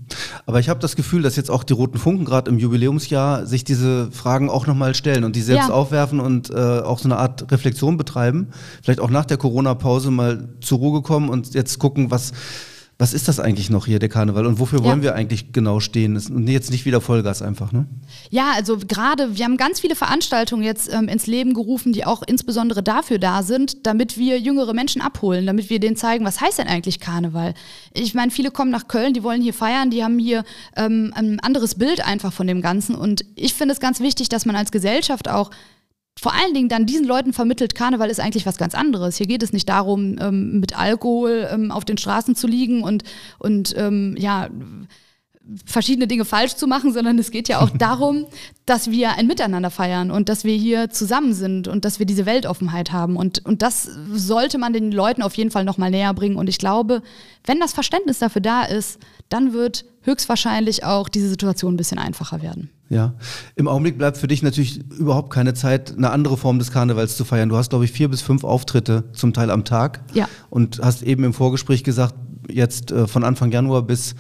Aber 0.47 0.61
ich 0.61 0.69
habe 0.69 0.81
das 0.81 0.97
Gefühl, 0.97 1.23
dass 1.23 1.37
jetzt 1.37 1.51
auch 1.51 1.65
die 1.65 1.73
Roten 1.73 1.99
Funken 1.99 2.25
gerade 2.25 2.51
im 2.51 2.59
Jubiläumsjahr 2.59 3.47
sich 3.47 3.65
diese 3.65 4.11
Fragen 4.13 4.51
auch 4.51 4.67
nochmal 4.67 4.95
stellen 4.95 5.25
und 5.25 5.35
die 5.35 5.43
selbst 5.43 5.69
ja. 5.69 5.75
aufwerfen 5.75 6.21
und 6.21 6.51
äh, 6.51 6.55
auch 6.55 6.99
so 6.99 7.09
eine 7.09 7.17
Art 7.17 7.51
Reflexion 7.51 7.97
betreiben. 7.97 8.49
Vielleicht 8.83 9.01
auch 9.01 9.11
nach 9.11 9.25
der 9.25 9.37
Corona-Pause 9.37 10.11
mal 10.11 10.49
zur 10.61 10.79
Ruhe 10.79 11.03
kommen 11.03 11.29
und 11.29 11.55
jetzt 11.55 11.79
gucken, 11.79 12.11
was 12.11 12.33
was 13.05 13.13
ist 13.13 13.29
das 13.29 13.39
eigentlich 13.39 13.69
noch 13.69 13.85
hier, 13.85 13.99
der 13.99 14.09
Karneval? 14.09 14.47
Und 14.47 14.59
wofür 14.59 14.83
wollen 14.83 15.01
ja. 15.01 15.11
wir 15.11 15.15
eigentlich 15.15 15.53
genau 15.53 15.79
stehen? 15.79 16.17
Und 16.17 16.49
jetzt 16.49 16.71
nicht 16.71 16.87
wieder 16.87 17.03
Vollgas 17.03 17.43
einfach, 17.43 17.71
ne? 17.71 17.85
Ja, 18.31 18.53
also 18.55 18.79
gerade, 18.79 19.37
wir 19.37 19.45
haben 19.45 19.59
ganz 19.59 19.79
viele 19.79 19.95
Veranstaltungen 19.95 20.63
jetzt 20.63 20.91
ähm, 20.91 21.09
ins 21.09 21.27
Leben 21.27 21.53
gerufen, 21.53 21.93
die 21.93 22.07
auch 22.07 22.23
insbesondere 22.27 22.83
dafür 22.83 23.19
da 23.19 23.43
sind, 23.43 23.87
damit 23.87 24.17
wir 24.17 24.41
jüngere 24.41 24.73
Menschen 24.73 25.03
abholen, 25.03 25.45
damit 25.45 25.69
wir 25.69 25.81
denen 25.81 25.97
zeigen, 25.97 26.25
was 26.25 26.41
heißt 26.41 26.59
denn 26.59 26.67
eigentlich 26.67 26.99
Karneval? 26.99 27.53
Ich 27.93 28.15
meine, 28.15 28.31
viele 28.31 28.51
kommen 28.51 28.71
nach 28.71 28.89
Köln, 28.89 29.13
die 29.13 29.23
wollen 29.23 29.43
hier 29.43 29.53
feiern, 29.53 29.91
die 29.91 30.03
haben 30.03 30.19
hier 30.19 30.43
ähm, 30.75 31.13
ein 31.15 31.41
anderes 31.41 31.75
Bild 31.75 32.03
einfach 32.07 32.33
von 32.33 32.47
dem 32.47 32.63
Ganzen. 32.63 32.95
Und 32.95 33.27
ich 33.35 33.53
finde 33.53 33.75
es 33.75 33.81
ganz 33.81 34.01
wichtig, 34.01 34.31
dass 34.31 34.47
man 34.47 34.57
als 34.57 34.73
Gesellschaft 34.73 35.29
auch 35.29 35.51
vor 36.25 36.33
allen 36.33 36.55
Dingen 36.55 36.71
dann 36.71 36.87
diesen 36.87 37.05
Leuten 37.05 37.35
vermittelt, 37.35 37.75
Karneval 37.75 38.09
ist 38.09 38.19
eigentlich 38.19 38.47
was 38.47 38.57
ganz 38.57 38.75
anderes. 38.75 39.19
Hier 39.19 39.27
geht 39.27 39.43
es 39.43 39.53
nicht 39.53 39.69
darum, 39.69 40.17
ähm, 40.19 40.59
mit 40.59 40.75
Alkohol 40.75 41.47
ähm, 41.53 41.71
auf 41.71 41.85
den 41.85 41.99
Straßen 41.99 42.35
zu 42.35 42.47
liegen 42.47 42.83
und, 42.83 43.05
und 43.39 43.75
ähm, 43.77 44.17
ja, 44.19 44.49
verschiedene 45.67 46.07
Dinge 46.07 46.25
falsch 46.25 46.57
zu 46.57 46.67
machen, 46.67 46.93
sondern 46.93 47.19
es 47.19 47.31
geht 47.31 47.49
ja 47.49 47.61
auch 47.61 47.71
darum, 47.79 48.27
dass 48.67 48.91
wir 48.91 49.13
ein 49.17 49.27
Miteinander 49.27 49.71
feiern 49.71 50.11
und 50.11 50.29
dass 50.29 50.45
wir 50.45 50.57
hier 50.57 50.91
zusammen 50.91 51.35
sind 51.35 51.69
und 51.69 51.85
dass 51.85 51.99
wir 51.99 52.07
diese 52.07 52.27
Weltoffenheit 52.27 52.93
haben. 52.93 53.17
Und, 53.17 53.45
und 53.45 53.63
das 53.63 53.89
sollte 54.13 54.59
man 54.59 54.73
den 54.73 54.91
Leuten 54.91 55.23
auf 55.23 55.35
jeden 55.35 55.51
Fall 55.51 55.65
nochmal 55.65 55.91
näher 55.91 56.15
bringen. 56.15 56.37
Und 56.37 56.49
ich 56.49 56.59
glaube, 56.59 57.03
wenn 57.45 57.61
das 57.61 57.73
Verständnis 57.73 58.19
dafür 58.19 58.41
da 58.41 58.63
ist, 58.63 58.99
dann 59.29 59.53
wird 59.53 59.85
höchstwahrscheinlich 60.03 60.85
auch 60.85 61.09
diese 61.09 61.29
Situation 61.29 61.75
ein 61.75 61.77
bisschen 61.77 61.99
einfacher 61.99 62.43
werden. 62.43 62.71
Ja, 62.91 63.15
im 63.57 63.67
Augenblick 63.67 63.97
bleibt 63.97 64.19
für 64.19 64.29
dich 64.29 64.43
natürlich 64.43 64.79
überhaupt 64.91 65.33
keine 65.33 65.55
Zeit, 65.55 65.97
eine 65.97 66.11
andere 66.11 66.37
Form 66.37 66.59
des 66.59 66.71
Karnevals 66.71 67.17
zu 67.17 67.25
feiern. 67.25 67.49
Du 67.49 67.57
hast, 67.57 67.71
glaube 67.71 67.87
ich, 67.87 67.93
vier 67.93 68.09
bis 68.09 68.21
fünf 68.21 68.45
Auftritte 68.45 69.05
zum 69.13 69.33
Teil 69.33 69.51
am 69.51 69.65
Tag. 69.65 70.03
Ja. 70.13 70.29
Und 70.51 70.81
hast 70.83 71.03
eben 71.03 71.25
im 71.25 71.33
Vorgespräch 71.33 71.83
gesagt, 71.83 72.15
jetzt 72.51 72.91
äh, 72.91 73.07
von 73.07 73.25
Anfang 73.25 73.51
Januar 73.51 73.83
bis, 73.83 74.15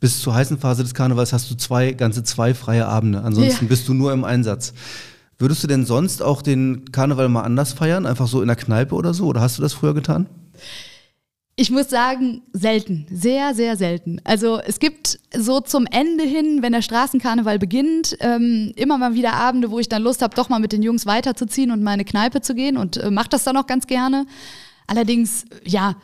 bis 0.00 0.20
zur 0.20 0.34
heißen 0.34 0.58
Phase 0.58 0.82
des 0.82 0.94
Karnevals 0.94 1.32
hast 1.32 1.50
du 1.50 1.56
zwei, 1.56 1.92
ganze 1.92 2.22
zwei 2.24 2.54
freie 2.54 2.86
Abende. 2.86 3.22
Ansonsten 3.22 3.64
ja. 3.64 3.68
bist 3.68 3.88
du 3.88 3.94
nur 3.94 4.12
im 4.12 4.24
Einsatz. 4.24 4.72
Würdest 5.38 5.62
du 5.62 5.68
denn 5.68 5.86
sonst 5.86 6.22
auch 6.22 6.42
den 6.42 6.90
Karneval 6.90 7.28
mal 7.28 7.42
anders 7.42 7.72
feiern? 7.72 8.06
Einfach 8.06 8.26
so 8.26 8.42
in 8.42 8.48
der 8.48 8.56
Kneipe 8.56 8.94
oder 8.94 9.14
so? 9.14 9.26
Oder 9.26 9.40
hast 9.40 9.58
du 9.58 9.62
das 9.62 9.72
früher 9.72 9.94
getan? 9.94 10.26
Ich 11.60 11.72
muss 11.72 11.90
sagen, 11.90 12.42
selten, 12.52 13.06
sehr, 13.10 13.52
sehr 13.52 13.76
selten. 13.76 14.20
Also 14.22 14.60
es 14.60 14.78
gibt 14.78 15.18
so 15.36 15.60
zum 15.60 15.86
Ende 15.86 16.22
hin, 16.22 16.62
wenn 16.62 16.72
der 16.72 16.82
Straßenkarneval 16.82 17.58
beginnt, 17.58 18.16
ähm, 18.20 18.72
immer 18.76 18.96
mal 18.96 19.14
wieder 19.14 19.32
Abende, 19.32 19.72
wo 19.72 19.80
ich 19.80 19.88
dann 19.88 20.02
Lust 20.02 20.22
habe, 20.22 20.36
doch 20.36 20.48
mal 20.48 20.60
mit 20.60 20.70
den 20.70 20.82
Jungs 20.82 21.04
weiterzuziehen 21.04 21.72
und 21.72 21.82
meine 21.82 22.04
Kneipe 22.04 22.42
zu 22.42 22.54
gehen 22.54 22.76
und 22.76 22.98
äh, 22.98 23.10
mache 23.10 23.28
das 23.30 23.42
dann 23.42 23.56
auch 23.56 23.66
ganz 23.66 23.88
gerne. 23.88 24.26
Allerdings, 24.86 25.46
ja, 25.64 25.96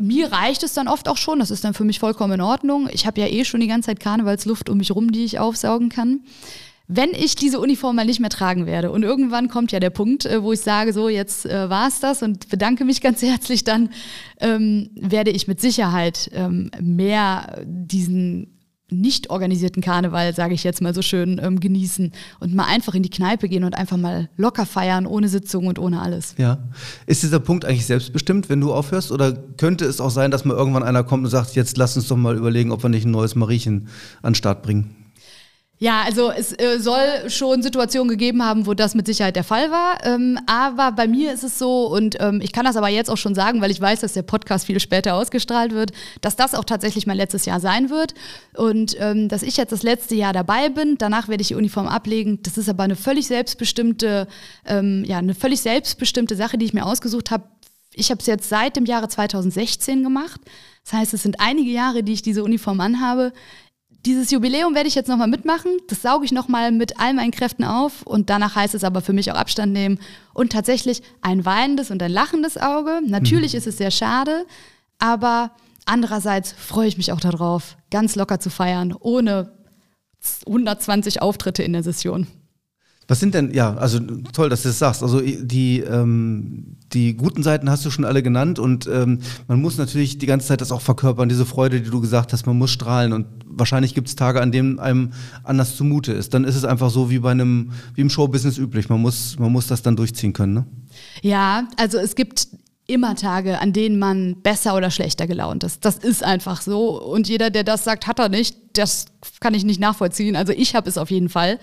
mir 0.00 0.32
reicht 0.32 0.62
es 0.62 0.74
dann 0.74 0.88
oft 0.88 1.08
auch 1.08 1.16
schon. 1.16 1.38
Das 1.38 1.50
ist 1.50 1.64
dann 1.64 1.74
für 1.74 1.84
mich 1.84 1.98
vollkommen 1.98 2.34
in 2.34 2.40
Ordnung. 2.40 2.88
Ich 2.92 3.06
habe 3.06 3.20
ja 3.20 3.26
eh 3.26 3.44
schon 3.44 3.60
die 3.60 3.66
ganze 3.66 3.86
Zeit 3.88 4.00
Karnevalsluft 4.00 4.68
um 4.68 4.78
mich 4.78 4.94
rum, 4.94 5.12
die 5.12 5.24
ich 5.24 5.38
aufsaugen 5.38 5.88
kann 5.88 6.20
wenn 6.88 7.10
ich 7.10 7.34
diese 7.34 7.58
Uniform 7.58 7.96
mal 7.96 8.06
nicht 8.06 8.20
mehr 8.20 8.30
tragen 8.30 8.66
werde 8.66 8.92
und 8.92 9.02
irgendwann 9.02 9.48
kommt 9.48 9.72
ja 9.72 9.80
der 9.80 9.90
Punkt, 9.90 10.24
äh, 10.24 10.42
wo 10.42 10.52
ich 10.52 10.60
sage, 10.60 10.92
so 10.92 11.08
jetzt 11.08 11.46
äh, 11.46 11.68
war 11.68 11.88
es 11.88 12.00
das 12.00 12.22
und 12.22 12.48
bedanke 12.48 12.84
mich 12.84 13.00
ganz 13.00 13.22
herzlich, 13.22 13.64
dann 13.64 13.90
ähm, 14.40 14.90
werde 14.94 15.30
ich 15.30 15.48
mit 15.48 15.60
Sicherheit 15.60 16.30
ähm, 16.32 16.70
mehr 16.80 17.64
diesen 17.64 18.55
nicht 18.90 19.30
organisierten 19.30 19.82
Karneval, 19.82 20.34
sage 20.34 20.54
ich 20.54 20.62
jetzt 20.62 20.80
mal 20.80 20.94
so 20.94 21.02
schön, 21.02 21.40
ähm, 21.42 21.58
genießen 21.60 22.12
und 22.40 22.54
mal 22.54 22.66
einfach 22.66 22.94
in 22.94 23.02
die 23.02 23.10
Kneipe 23.10 23.48
gehen 23.48 23.64
und 23.64 23.74
einfach 23.76 23.96
mal 23.96 24.28
locker 24.36 24.64
feiern, 24.64 25.06
ohne 25.06 25.28
Sitzung 25.28 25.66
und 25.66 25.78
ohne 25.78 26.00
alles. 26.00 26.34
Ja. 26.38 26.58
Ist 27.06 27.22
dieser 27.22 27.40
Punkt 27.40 27.64
eigentlich 27.64 27.86
selbstbestimmt, 27.86 28.48
wenn 28.48 28.60
du 28.60 28.72
aufhörst? 28.72 29.10
Oder 29.10 29.32
könnte 29.32 29.84
es 29.86 30.00
auch 30.00 30.10
sein, 30.10 30.30
dass 30.30 30.44
mal 30.44 30.56
irgendwann 30.56 30.82
einer 30.82 31.04
kommt 31.04 31.24
und 31.24 31.30
sagt, 31.30 31.54
jetzt 31.56 31.76
lass 31.76 31.96
uns 31.96 32.08
doch 32.08 32.16
mal 32.16 32.36
überlegen, 32.36 32.70
ob 32.70 32.82
wir 32.82 32.88
nicht 32.88 33.04
ein 33.04 33.10
neues 33.10 33.34
Mariechen 33.34 33.88
an 34.22 34.32
den 34.32 34.34
Start 34.36 34.62
bringen? 34.62 34.95
Ja, 35.78 36.02
also 36.06 36.30
es 36.30 36.52
äh, 36.58 36.78
soll 36.78 37.28
schon 37.28 37.62
Situationen 37.62 38.08
gegeben 38.08 38.42
haben, 38.42 38.66
wo 38.66 38.72
das 38.72 38.94
mit 38.94 39.06
Sicherheit 39.06 39.36
der 39.36 39.44
Fall 39.44 39.70
war. 39.70 39.98
Ähm, 40.06 40.38
aber 40.46 40.90
bei 40.92 41.06
mir 41.06 41.34
ist 41.34 41.44
es 41.44 41.58
so, 41.58 41.86
und 41.88 42.16
ähm, 42.18 42.40
ich 42.42 42.52
kann 42.52 42.64
das 42.64 42.76
aber 42.76 42.88
jetzt 42.88 43.10
auch 43.10 43.18
schon 43.18 43.34
sagen, 43.34 43.60
weil 43.60 43.70
ich 43.70 43.80
weiß, 43.80 44.00
dass 44.00 44.14
der 44.14 44.22
Podcast 44.22 44.64
viel 44.64 44.80
später 44.80 45.14
ausgestrahlt 45.14 45.72
wird, 45.72 45.92
dass 46.22 46.34
das 46.34 46.54
auch 46.54 46.64
tatsächlich 46.64 47.06
mein 47.06 47.18
letztes 47.18 47.44
Jahr 47.44 47.60
sein 47.60 47.90
wird. 47.90 48.14
Und 48.56 48.96
ähm, 49.00 49.28
dass 49.28 49.42
ich 49.42 49.58
jetzt 49.58 49.70
das 49.70 49.82
letzte 49.82 50.14
Jahr 50.14 50.32
dabei 50.32 50.70
bin, 50.70 50.96
danach 50.96 51.28
werde 51.28 51.42
ich 51.42 51.48
die 51.48 51.54
Uniform 51.54 51.88
ablegen. 51.88 52.40
Das 52.42 52.56
ist 52.56 52.70
aber 52.70 52.84
eine 52.84 52.96
völlig 52.96 53.26
selbstbestimmte, 53.26 54.28
ähm, 54.64 55.04
ja, 55.06 55.18
eine 55.18 55.34
völlig 55.34 55.60
selbstbestimmte 55.60 56.36
Sache, 56.36 56.56
die 56.56 56.64
ich 56.64 56.72
mir 56.72 56.86
ausgesucht 56.86 57.30
habe. 57.30 57.44
Ich 57.92 58.10
habe 58.10 58.20
es 58.20 58.26
jetzt 58.26 58.48
seit 58.48 58.76
dem 58.76 58.86
Jahre 58.86 59.08
2016 59.08 60.02
gemacht. 60.02 60.40
Das 60.84 60.92
heißt, 60.94 61.14
es 61.14 61.22
sind 61.22 61.40
einige 61.40 61.70
Jahre, 61.70 62.02
die 62.02 62.12
ich 62.12 62.22
diese 62.22 62.44
Uniform 62.44 62.80
anhabe 62.80 63.32
dieses 64.06 64.30
Jubiläum 64.30 64.74
werde 64.74 64.88
ich 64.88 64.94
jetzt 64.94 65.08
nochmal 65.08 65.28
mitmachen. 65.28 65.70
Das 65.88 66.02
sauge 66.02 66.24
ich 66.24 66.32
nochmal 66.32 66.70
mit 66.70 66.98
all 67.00 67.12
meinen 67.12 67.32
Kräften 67.32 67.64
auf. 67.64 68.02
Und 68.02 68.30
danach 68.30 68.54
heißt 68.54 68.74
es 68.74 68.84
aber 68.84 69.00
für 69.00 69.12
mich 69.12 69.30
auch 69.32 69.36
Abstand 69.36 69.72
nehmen. 69.72 69.98
Und 70.32 70.52
tatsächlich 70.52 71.02
ein 71.20 71.44
weinendes 71.44 71.90
und 71.90 72.02
ein 72.02 72.12
lachendes 72.12 72.56
Auge. 72.56 73.00
Natürlich 73.04 73.52
mhm. 73.52 73.58
ist 73.58 73.66
es 73.66 73.78
sehr 73.78 73.90
schade, 73.90 74.46
aber 74.98 75.50
andererseits 75.84 76.52
freue 76.52 76.88
ich 76.88 76.96
mich 76.96 77.12
auch 77.12 77.20
darauf, 77.20 77.76
ganz 77.90 78.14
locker 78.14 78.38
zu 78.38 78.48
feiern, 78.48 78.94
ohne 78.98 79.52
120 80.46 81.20
Auftritte 81.20 81.62
in 81.62 81.72
der 81.72 81.82
Session. 81.82 82.26
Was 83.08 83.20
sind 83.20 83.34
denn, 83.34 83.52
ja, 83.54 83.74
also 83.76 84.00
toll, 84.32 84.48
dass 84.48 84.62
du 84.62 84.68
das 84.68 84.78
sagst. 84.78 85.02
Also 85.02 85.20
die, 85.20 85.80
ähm, 85.80 86.76
die 86.96 87.14
guten 87.14 87.42
Seiten 87.42 87.68
hast 87.68 87.84
du 87.84 87.90
schon 87.90 88.06
alle 88.06 88.22
genannt 88.22 88.58
und 88.58 88.86
ähm, 88.86 89.18
man 89.48 89.60
muss 89.60 89.76
natürlich 89.76 90.16
die 90.16 90.24
ganze 90.24 90.46
Zeit 90.46 90.62
das 90.62 90.72
auch 90.72 90.80
verkörpern, 90.80 91.28
diese 91.28 91.44
Freude, 91.44 91.82
die 91.82 91.90
du 91.90 92.00
gesagt 92.00 92.32
hast, 92.32 92.46
man 92.46 92.56
muss 92.56 92.70
strahlen 92.70 93.12
und 93.12 93.26
wahrscheinlich 93.44 93.94
gibt 93.94 94.08
es 94.08 94.16
Tage, 94.16 94.40
an 94.40 94.50
denen 94.50 94.78
einem 94.78 95.12
anders 95.44 95.76
zumute 95.76 96.12
ist. 96.12 96.32
Dann 96.32 96.44
ist 96.44 96.56
es 96.56 96.64
einfach 96.64 96.88
so 96.88 97.10
wie 97.10 97.18
bei 97.18 97.32
einem, 97.32 97.72
wie 97.94 98.00
im 98.00 98.08
Showbusiness 98.08 98.56
üblich. 98.56 98.88
Man 98.88 99.02
muss, 99.02 99.38
man 99.38 99.52
muss 99.52 99.66
das 99.66 99.82
dann 99.82 99.94
durchziehen 99.94 100.32
können, 100.32 100.54
ne? 100.54 100.66
Ja, 101.20 101.68
also 101.76 101.98
es 101.98 102.14
gibt 102.14 102.48
immer 102.86 103.14
Tage, 103.14 103.60
an 103.60 103.74
denen 103.74 103.98
man 103.98 104.40
besser 104.42 104.74
oder 104.74 104.90
schlechter 104.90 105.26
gelaunt 105.26 105.64
ist. 105.64 105.84
Das 105.84 105.96
ist 105.96 106.24
einfach 106.24 106.62
so. 106.62 107.02
Und 107.02 107.28
jeder, 107.28 107.50
der 107.50 107.64
das 107.64 107.84
sagt, 107.84 108.06
hat 108.06 108.18
er 108.18 108.30
nicht. 108.30 108.56
Das 108.72 109.06
kann 109.40 109.52
ich 109.54 109.64
nicht 109.64 109.80
nachvollziehen. 109.80 110.36
Also 110.36 110.52
ich 110.52 110.74
habe 110.74 110.88
es 110.88 110.96
auf 110.96 111.10
jeden 111.10 111.28
Fall. 111.28 111.58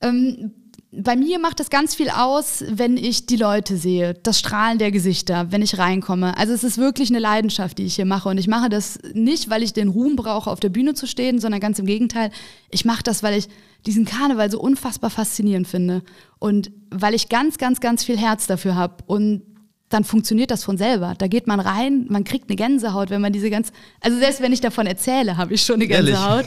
Ähm, 0.00 0.52
bei 0.90 1.16
mir 1.16 1.38
macht 1.38 1.60
es 1.60 1.68
ganz 1.68 1.94
viel 1.94 2.08
aus, 2.08 2.64
wenn 2.66 2.96
ich 2.96 3.26
die 3.26 3.36
Leute 3.36 3.76
sehe, 3.76 4.14
das 4.14 4.38
Strahlen 4.38 4.78
der 4.78 4.90
Gesichter, 4.90 5.52
wenn 5.52 5.60
ich 5.60 5.76
reinkomme. 5.76 6.36
Also 6.38 6.54
es 6.54 6.64
ist 6.64 6.78
wirklich 6.78 7.10
eine 7.10 7.18
Leidenschaft, 7.18 7.76
die 7.76 7.84
ich 7.84 7.96
hier 7.96 8.06
mache. 8.06 8.30
Und 8.30 8.38
ich 8.38 8.48
mache 8.48 8.70
das 8.70 8.98
nicht, 9.12 9.50
weil 9.50 9.62
ich 9.62 9.74
den 9.74 9.88
Ruhm 9.88 10.16
brauche, 10.16 10.50
auf 10.50 10.60
der 10.60 10.70
Bühne 10.70 10.94
zu 10.94 11.06
stehen, 11.06 11.40
sondern 11.40 11.60
ganz 11.60 11.78
im 11.78 11.84
Gegenteil. 11.84 12.30
Ich 12.70 12.86
mache 12.86 13.02
das, 13.02 13.22
weil 13.22 13.38
ich 13.38 13.48
diesen 13.84 14.06
Karneval 14.06 14.50
so 14.50 14.58
unfassbar 14.58 15.10
faszinierend 15.10 15.68
finde. 15.68 16.02
Und 16.38 16.70
weil 16.90 17.14
ich 17.14 17.28
ganz, 17.28 17.58
ganz, 17.58 17.80
ganz 17.80 18.02
viel 18.04 18.16
Herz 18.16 18.46
dafür 18.46 18.74
habe. 18.74 19.04
Und 19.06 19.42
dann 19.88 20.04
funktioniert 20.04 20.50
das 20.50 20.64
von 20.64 20.76
selber. 20.76 21.14
Da 21.16 21.28
geht 21.28 21.46
man 21.46 21.60
rein, 21.60 22.06
man 22.08 22.24
kriegt 22.24 22.48
eine 22.48 22.56
Gänsehaut, 22.56 23.10
wenn 23.10 23.20
man 23.20 23.32
diese 23.32 23.50
ganz, 23.50 23.72
also 24.00 24.18
selbst 24.18 24.40
wenn 24.40 24.52
ich 24.52 24.60
davon 24.60 24.86
erzähle, 24.86 25.36
habe 25.36 25.54
ich 25.54 25.62
schon 25.62 25.76
eine 25.76 25.86
Gänsehaut. 25.86 26.44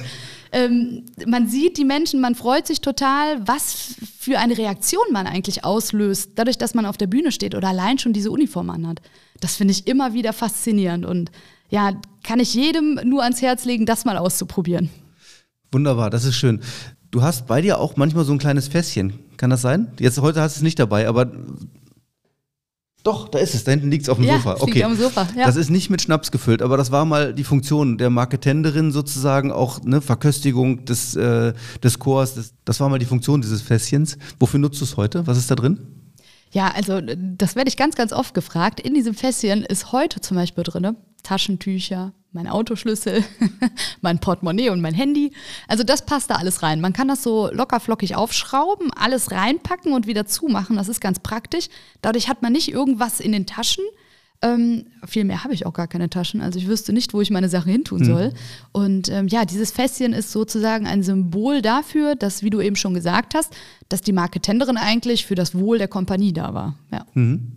Ähm, 0.52 1.06
man 1.26 1.48
sieht 1.48 1.78
die 1.78 1.86
Menschen, 1.86 2.20
man 2.20 2.36
freut 2.36 2.68
sich 2.68 2.82
total, 2.82 3.48
was 3.48 3.96
für 4.20 4.38
eine 4.38 4.58
Reaktion 4.58 5.06
man 5.12 5.26
eigentlich 5.26 5.64
auslöst, 5.64 6.32
dadurch, 6.36 6.58
dass 6.58 6.74
man 6.74 6.86
auf 6.86 6.98
der 6.98 7.08
Bühne 7.08 7.32
steht 7.32 7.56
oder 7.56 7.70
allein 7.70 7.98
schon 7.98 8.12
diese 8.14 8.32
Uniform 8.32 8.70
anhat. 8.70 9.02
Das 9.40 9.56
finde 9.56 9.72
ich 9.72 9.88
immer 9.88 10.14
wieder 10.14 10.34
faszinierend 10.34 11.06
und 11.06 11.32
ja, 11.70 11.94
kann 12.24 12.42
ich 12.42 12.54
jedem 12.54 13.00
nur 13.06 13.24
ans 13.24 13.42
Herz 13.42 13.64
legen, 13.64 13.86
das 13.86 14.04
mal 14.04 14.18
auszuprobieren. 14.18 14.90
Wunderbar, 15.72 16.10
das 16.10 16.26
ist 16.26 16.36
schön. 16.36 16.62
Du 17.12 17.22
hast 17.22 17.48
bei 17.48 17.62
dir 17.62 17.80
auch 17.80 17.96
manchmal 17.96 18.26
so 18.26 18.34
ein 18.34 18.38
kleines 18.38 18.68
Fässchen. 18.68 19.14
Kann 19.38 19.50
das 19.50 19.62
sein? 19.62 19.92
Jetzt 20.00 20.20
heute 20.22 20.42
hast 20.42 20.58
du 20.58 20.60
es 20.60 20.64
nicht 20.64 20.80
dabei, 20.80 21.08
aber 21.08 21.32
doch, 23.04 23.30
da 23.30 23.40
ist 23.40 23.56
es. 23.56 23.64
Da 23.64 23.72
hinten 23.72 23.90
liegt 23.90 24.04
es 24.04 24.10
auf 24.10 24.18
dem 24.18 24.26
ja, 24.26 24.36
Sofa. 24.36 24.58
Okay. 24.60 24.80
Dem 24.80 24.96
Sofa. 24.96 25.28
Ja. 25.36 25.46
Das 25.46 25.56
ist 25.56 25.70
nicht 25.70 25.90
mit 25.90 26.02
Schnaps 26.02 26.32
gefüllt, 26.32 26.62
aber 26.62 26.78
das 26.78 26.92
war 26.92 27.06
mal 27.06 27.34
die 27.34 27.44
Funktion 27.44 27.98
der 27.98 28.10
Marketenderin 28.10 28.92
sozusagen, 28.92 29.52
auch 29.52 29.82
ne, 29.84 30.02
Verköstigung 30.02 30.86
des, 30.86 31.16
äh, 31.16 31.54
des 31.84 32.00
Chors. 32.00 32.36
Das, 32.36 32.54
das 32.64 32.80
war 32.80 32.90
mal 32.90 33.00
die 33.00 33.06
Funktion 33.06 33.42
dieses 33.42 33.62
Fässchens. 33.62 34.18
Wofür 34.40 34.60
nutzt 34.60 34.80
du 34.82 34.86
es 34.86 34.98
heute? 34.98 35.26
Was 35.26 35.38
ist 35.38 35.50
da 35.50 35.56
drin? 35.56 35.80
Ja, 36.52 36.68
also 36.76 37.00
das 37.02 37.56
werde 37.56 37.70
ich 37.70 37.78
ganz, 37.78 37.96
ganz 37.96 38.12
oft 38.12 38.34
gefragt. 38.34 38.80
In 38.80 38.94
diesem 38.94 39.14
Fässchen 39.14 39.64
ist 39.64 39.94
heute 39.94 40.20
zum 40.20 40.36
Beispiel 40.36 40.64
drin 40.64 40.96
Taschentücher, 41.24 42.14
mein 42.32 42.48
Autoschlüssel, 42.48 43.24
mein 44.02 44.20
Portemonnaie 44.20 44.70
und 44.70 44.82
mein 44.82 44.94
Handy. 44.94 45.34
Also 45.68 45.84
das 45.84 46.06
passt 46.06 46.30
da 46.30 46.36
alles 46.36 46.64
rein. 46.64 46.82
Man 46.82 46.94
kann 46.94 47.08
das 47.08 47.24
so 47.24 47.50
locker 47.52 47.80
flockig 47.80 48.16
aufschrauben, 48.16 48.92
alles 48.94 49.32
reinpacken 49.32 49.94
und 49.94 50.08
wieder 50.08 50.26
zumachen. 50.26 50.78
Das 50.78 50.90
ist 50.90 51.02
ganz 51.02 51.20
praktisch. 51.20 51.68
Dadurch 52.02 52.30
hat 52.30 52.42
man 52.42 52.54
nicht 52.54 52.72
irgendwas 52.72 53.20
in 53.20 53.32
den 53.32 53.46
Taschen. 53.46 53.84
Ähm, 54.44 54.86
viel 55.06 55.24
mehr 55.24 55.44
habe 55.44 55.54
ich 55.54 55.68
auch 55.68 55.74
gar 55.74 55.88
keine 55.88 56.10
Taschen. 56.10 56.42
Also 56.42 56.58
ich 56.58 56.68
wüsste 56.68 56.94
nicht, 56.94 57.14
wo 57.14 57.22
ich 57.22 57.30
meine 57.30 57.48
Sachen 57.48 57.72
hintun 57.72 58.04
soll. 58.04 58.30
Mhm. 58.30 58.34
Und 58.72 59.10
ähm, 59.10 59.28
ja, 59.28 59.46
dieses 59.46 59.72
Fässchen 59.72 60.14
ist 60.14 60.32
sozusagen 60.32 60.88
ein 60.88 61.04
Symbol 61.04 61.62
dafür, 61.62 62.16
dass, 62.16 62.42
wie 62.42 62.50
du 62.50 62.60
eben 62.60 62.76
schon 62.76 62.96
gesagt 62.96 63.36
hast, 63.36 63.54
dass 63.88 64.02
die 64.02 64.14
Marketenderin 64.14 64.78
eigentlich 64.78 65.28
für 65.28 65.36
das 65.36 65.54
Wohl 65.54 65.78
der 65.78 65.88
Kompanie 65.88 66.34
da 66.34 66.56
war. 66.56 66.76
Ja. 66.92 67.06
Mhm. 67.14 67.52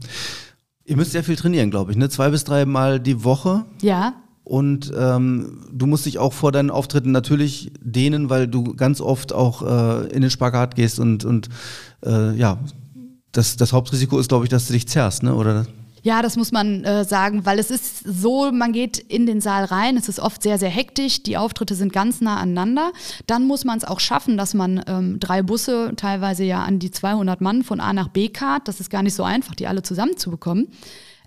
Ihr 0.86 0.96
müsst 0.96 1.12
sehr 1.12 1.24
viel 1.24 1.36
trainieren, 1.36 1.70
glaube 1.70 1.92
ich, 1.92 1.96
ne? 1.96 2.08
Zwei 2.08 2.30
bis 2.30 2.44
drei 2.44 2.66
Mal 2.66 3.00
die 3.00 3.24
Woche. 3.24 3.64
Ja. 3.80 4.14
Und 4.44 4.92
ähm, 4.94 5.62
du 5.72 5.86
musst 5.86 6.04
dich 6.04 6.18
auch 6.18 6.34
vor 6.34 6.52
deinen 6.52 6.70
Auftritten 6.70 7.12
natürlich 7.12 7.72
dehnen, 7.80 8.28
weil 8.28 8.46
du 8.46 8.74
ganz 8.74 9.00
oft 9.00 9.32
auch 9.32 9.62
äh, 9.62 10.06
in 10.12 10.20
den 10.20 10.30
Spagat 10.30 10.74
gehst 10.74 11.00
und, 11.00 11.24
und 11.24 11.48
äh, 12.04 12.34
ja, 12.36 12.58
das, 13.32 13.56
das 13.56 13.72
Hauptrisiko 13.72 14.18
ist, 14.18 14.28
glaube 14.28 14.44
ich, 14.44 14.50
dass 14.50 14.66
du 14.66 14.74
dich 14.74 14.86
zerrst, 14.86 15.22
ne? 15.22 15.34
Oder? 15.34 15.66
Ja, 16.04 16.20
das 16.20 16.36
muss 16.36 16.52
man 16.52 16.84
äh, 16.84 17.02
sagen, 17.02 17.46
weil 17.46 17.58
es 17.58 17.70
ist 17.70 18.00
so, 18.04 18.52
man 18.52 18.72
geht 18.72 18.98
in 18.98 19.24
den 19.24 19.40
Saal 19.40 19.64
rein, 19.64 19.96
es 19.96 20.06
ist 20.10 20.20
oft 20.20 20.42
sehr, 20.42 20.58
sehr 20.58 20.68
hektisch, 20.68 21.22
die 21.22 21.38
Auftritte 21.38 21.74
sind 21.74 21.94
ganz 21.94 22.20
nah 22.20 22.36
aneinander. 22.36 22.92
Dann 23.26 23.46
muss 23.46 23.64
man 23.64 23.78
es 23.78 23.84
auch 23.84 24.00
schaffen, 24.00 24.36
dass 24.36 24.52
man 24.52 24.84
ähm, 24.86 25.18
drei 25.18 25.42
Busse, 25.42 25.94
teilweise 25.96 26.44
ja 26.44 26.62
an 26.62 26.78
die 26.78 26.90
200 26.90 27.40
Mann 27.40 27.62
von 27.62 27.80
A 27.80 27.94
nach 27.94 28.08
B 28.08 28.28
kart, 28.28 28.68
das 28.68 28.80
ist 28.80 28.90
gar 28.90 29.02
nicht 29.02 29.14
so 29.14 29.22
einfach, 29.22 29.54
die 29.54 29.66
alle 29.66 29.82
zusammenzubekommen. 29.82 30.68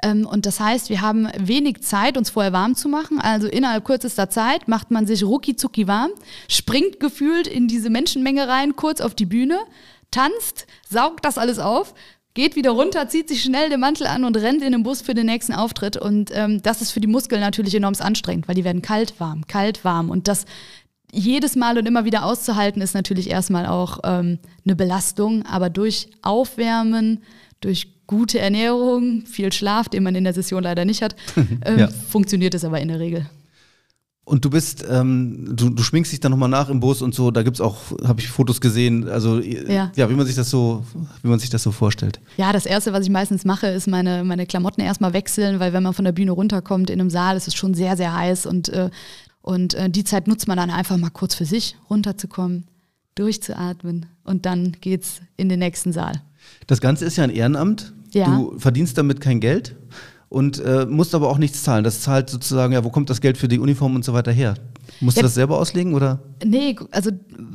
Ähm, 0.04 0.28
und 0.28 0.46
das 0.46 0.60
heißt, 0.60 0.92
wir 0.92 1.02
haben 1.02 1.28
wenig 1.40 1.82
Zeit, 1.82 2.16
uns 2.16 2.30
vorher 2.30 2.54
warm 2.54 2.76
zu 2.76 2.88
machen. 2.88 3.20
Also 3.20 3.48
innerhalb 3.48 3.84
kürzester 3.84 4.30
Zeit 4.30 4.68
macht 4.68 4.92
man 4.92 5.08
sich 5.08 5.24
rucki 5.24 5.56
zucki 5.56 5.88
warm, 5.88 6.12
springt 6.48 7.00
gefühlt 7.00 7.48
in 7.48 7.68
diese 7.68 7.90
Menschenmenge 7.90 8.48
rein, 8.48 8.76
kurz 8.76 9.02
auf 9.02 9.16
die 9.16 9.26
Bühne, 9.26 9.58
tanzt, 10.12 10.68
saugt 10.88 11.26
das 11.26 11.40
alles 11.40 11.60
auf, 11.60 11.96
geht 12.38 12.56
wieder 12.56 12.70
runter, 12.70 13.10
zieht 13.10 13.28
sich 13.30 13.42
schnell 13.42 13.70
den 13.70 13.80
Mantel 13.80 14.06
an 14.06 14.24
und 14.24 14.38
rennt 14.38 14.62
in 14.62 14.72
den 14.72 14.84
Bus 14.84 15.02
für 15.02 15.16
den 15.16 15.26
nächsten 15.26 15.54
Auftritt. 15.54 15.98
Und 15.98 16.30
ähm, 16.34 16.62
das 16.62 16.84
ist 16.84 16.92
für 16.92 17.02
die 17.02 17.08
Muskeln 17.08 17.42
natürlich 17.42 17.74
enorm 17.74 17.96
anstrengend, 18.00 18.48
weil 18.48 18.54
die 18.54 18.64
werden 18.64 18.84
kalt, 18.84 19.20
warm, 19.20 19.48
kalt, 19.48 19.84
warm. 19.84 20.12
Und 20.12 20.28
das 20.28 20.46
jedes 21.12 21.56
Mal 21.56 21.80
und 21.80 21.88
immer 21.88 22.06
wieder 22.06 22.24
auszuhalten, 22.24 22.80
ist 22.82 22.94
natürlich 22.94 23.32
erstmal 23.32 23.66
auch 23.66 24.00
ähm, 24.04 24.38
eine 24.64 24.76
Belastung. 24.76 25.48
Aber 25.48 25.72
durch 25.72 26.10
Aufwärmen, 26.22 27.24
durch 27.60 28.06
gute 28.06 28.38
Ernährung, 28.38 29.26
viel 29.26 29.52
Schlaf, 29.52 29.90
den 29.90 30.04
man 30.04 30.14
in 30.14 30.24
der 30.24 30.34
Session 30.34 30.62
leider 30.62 30.86
nicht 30.86 31.02
hat, 31.02 31.16
ähm, 31.66 31.80
ja. 31.80 31.88
funktioniert 31.88 32.54
es 32.54 32.64
aber 32.64 32.80
in 32.80 32.90
der 32.90 33.00
Regel. 33.00 33.26
Und 34.28 34.44
du 34.44 34.50
bist, 34.50 34.84
ähm, 34.90 35.56
du, 35.56 35.70
du 35.70 35.82
schminkst 35.82 36.12
dich 36.12 36.20
dann 36.20 36.32
nochmal 36.32 36.50
nach 36.50 36.68
im 36.68 36.82
Bus 36.82 37.02
und 37.02 37.16
so, 37.16 37.32
da 37.32 37.44
gibt 37.44 37.56
es 37.56 37.62
auch, 37.62 37.78
habe 38.04 38.20
ich 38.20 38.28
Fotos 38.28 38.60
gesehen, 38.60 39.08
also 39.08 39.40
ja. 39.40 39.90
ja, 39.96 40.10
wie 40.10 40.16
man 40.16 40.26
sich 40.26 40.36
das 40.36 40.50
so, 40.50 40.84
wie 41.22 41.30
man 41.30 41.40
sich 41.40 41.50
das 41.50 41.64
so 41.64 41.72
vorstellt. 41.72 42.20
Ja, 42.36 42.52
das 42.52 42.66
erste, 42.66 42.92
was 42.92 43.06
ich 43.06 43.10
meistens 43.10 43.46
mache, 43.46 43.68
ist 43.68 43.88
meine, 43.88 44.26
meine 44.26 44.46
Klamotten 44.46 44.82
erstmal 44.82 45.14
wechseln, 45.14 45.62
weil 45.62 45.72
wenn 45.72 45.82
man 45.82 45.94
von 45.94 46.04
der 46.04 46.12
Bühne 46.12 46.32
runterkommt 46.32 46.90
in 46.90 47.00
einem 47.00 47.10
Saal, 47.10 47.38
ist 47.38 47.48
es 47.48 47.56
schon 47.56 47.74
sehr, 47.74 47.96
sehr 47.96 48.14
heiß 48.14 48.48
und, 48.48 48.68
äh, 48.68 48.90
und 49.42 49.76
äh, 49.76 49.90
die 49.90 50.04
Zeit 50.04 50.28
nutzt 50.28 50.46
man 50.50 50.58
dann 50.58 50.72
einfach 50.72 50.98
mal 50.98 51.10
kurz 51.10 51.34
für 51.34 51.46
sich, 51.46 51.78
runterzukommen, 51.90 52.66
durchzuatmen 53.16 54.08
und 54.26 54.46
dann 54.46 54.74
geht's 54.82 55.22
in 55.38 55.48
den 55.48 55.60
nächsten 55.60 55.94
Saal. 55.94 56.22
Das 56.68 56.82
Ganze 56.82 57.06
ist 57.06 57.16
ja 57.16 57.24
ein 57.24 57.30
Ehrenamt. 57.30 57.94
Ja. 58.12 58.26
Du 58.26 58.60
verdienst 58.60 58.98
damit 58.98 59.22
kein 59.22 59.40
Geld 59.40 59.78
und 60.30 60.60
äh, 60.60 60.86
musst 60.86 61.16
aber 61.16 61.30
auch 61.30 61.38
nichts 61.38 61.64
zahlen. 61.64 61.84
Das 61.84 62.02
zahlt 62.02 62.30
sozusagen, 62.30 62.74
ja, 62.74 62.84
wo 62.84 62.90
kommt 62.90 63.10
das 63.10 63.22
Geld 63.22 63.38
für 63.38 63.48
die 63.48 63.60
Uniform 63.60 63.96
und 63.96 64.04
so 64.04 64.14
weiter 64.14 64.32
her? 64.32 64.56
Musst 65.00 65.18
ja, 65.18 65.22
du 65.22 65.28
das 65.28 65.36
selber 65.36 65.58
auslegen 65.58 65.94
oder? 65.94 66.20
Nee, 66.44 66.76
also 66.92 67.12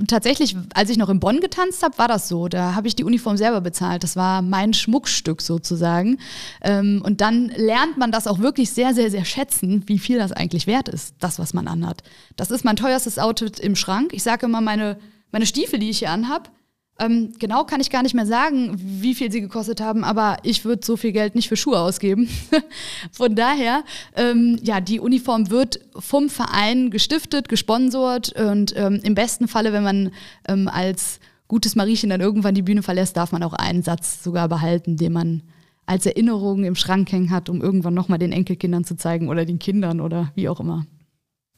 tatsächlich, 0.09 0.57
als 0.75 0.89
ich 0.91 0.97
noch 0.97 1.11
in 1.11 1.21
Bonn 1.21 1.41
getanzt 1.41 1.83
habe, 1.83 1.99
war 1.99 2.09
das 2.09 2.29
so. 2.29 2.49
Da 2.49 2.75
habe 2.75 2.89
ich 2.89 2.97
die 2.97 3.05
Uniform 3.05 3.37
selber 3.37 3.61
bezahlt. 3.61 4.03
Das 4.05 4.17
war 4.17 4.41
mein 4.41 4.73
Schmuckstück 4.73 5.43
sozusagen. 5.43 6.19
Ähm, 6.63 7.03
und 7.05 7.21
dann 7.21 7.49
lernt 7.57 7.99
man 7.99 8.11
das 8.11 8.27
auch 8.27 8.39
wirklich 8.39 8.71
sehr, 8.71 8.95
sehr, 8.95 9.11
sehr 9.11 9.25
schätzen, 9.25 9.83
wie 9.87 9.99
viel 9.99 10.19
das 10.19 10.33
eigentlich 10.33 10.67
wert 10.67 10.89
ist, 10.89 11.15
das, 11.21 11.39
was 11.39 11.53
man 11.53 11.69
anhat. 11.69 12.03
Das 12.37 12.51
ist 12.51 12.65
mein 12.65 12.77
teuerstes 12.77 13.19
Outfit 13.19 13.59
im 13.59 13.77
Schrank. 13.77 14.13
Ich 14.15 14.23
sage 14.23 14.47
immer, 14.47 14.61
meine, 14.63 14.99
meine 15.31 15.47
Stiefel, 15.47 15.79
die 15.79 15.91
ich 15.91 15.99
hier 15.99 16.11
anhab, 16.11 16.51
Ähm, 16.99 17.33
genau 17.39 17.65
kann 17.65 17.81
ich 17.81 17.91
gar 17.91 18.03
nicht 18.03 18.15
mehr 18.15 18.27
sagen, 18.27 18.75
wie 18.77 19.15
viel 19.15 19.33
sie 19.33 19.41
gekostet 19.41 19.81
haben, 19.81 20.05
aber 20.05 20.37
ich 20.43 20.65
würde 20.65 20.85
so 20.85 20.97
viel 20.97 21.13
Geld 21.13 21.35
nicht 21.35 21.49
für 21.49 21.57
Schuhe 21.57 21.79
ausgeben. 21.79 22.29
Von 23.13 23.35
daher, 23.35 23.83
ähm, 24.15 24.59
ja, 24.63 24.81
die 24.81 25.01
Uniform 25.01 25.51
wird 25.51 25.81
vom 25.99 26.29
Verein 26.29 26.91
gestiftet, 26.91 27.49
gesponsert 27.49 28.33
und 28.39 28.75
ähm, 28.77 29.01
im 29.03 29.15
besten 29.15 29.49
Falle, 29.49 29.73
wenn 29.73 29.83
man 29.83 30.13
ähm, 30.47 30.69
als 30.69 31.19
gutes 31.49 31.77
Mariechen 31.77 32.11
dann 32.11 32.21
irgendwann 32.21 32.55
die 32.55 32.63
Bühne 32.63 32.83
verlässt, 32.83 33.17
darf 33.17 33.33
man 33.33 33.43
auch 33.43 33.55
einen 33.55 33.83
Satz 33.83 34.23
sogar 34.23 34.49
behalten, 34.49 34.97
den 34.97 35.13
man 35.13 35.43
als 35.87 36.07
Erinnerung 36.07 36.65
im 36.65 36.75
Schrank 36.75 37.11
hängen 37.11 37.31
hat, 37.31 37.49
um 37.49 37.61
irgendwann 37.61 37.95
nochmal 37.95 38.19
den 38.19 38.33
Enkelkindern 38.33 38.85
zu 38.85 38.97
zeigen 38.97 39.29
oder 39.29 39.45
den 39.45 39.59
Kindern 39.59 40.01
oder 40.01 40.31
wie 40.35 40.49
auch 40.49 40.61
immer. 40.61 40.87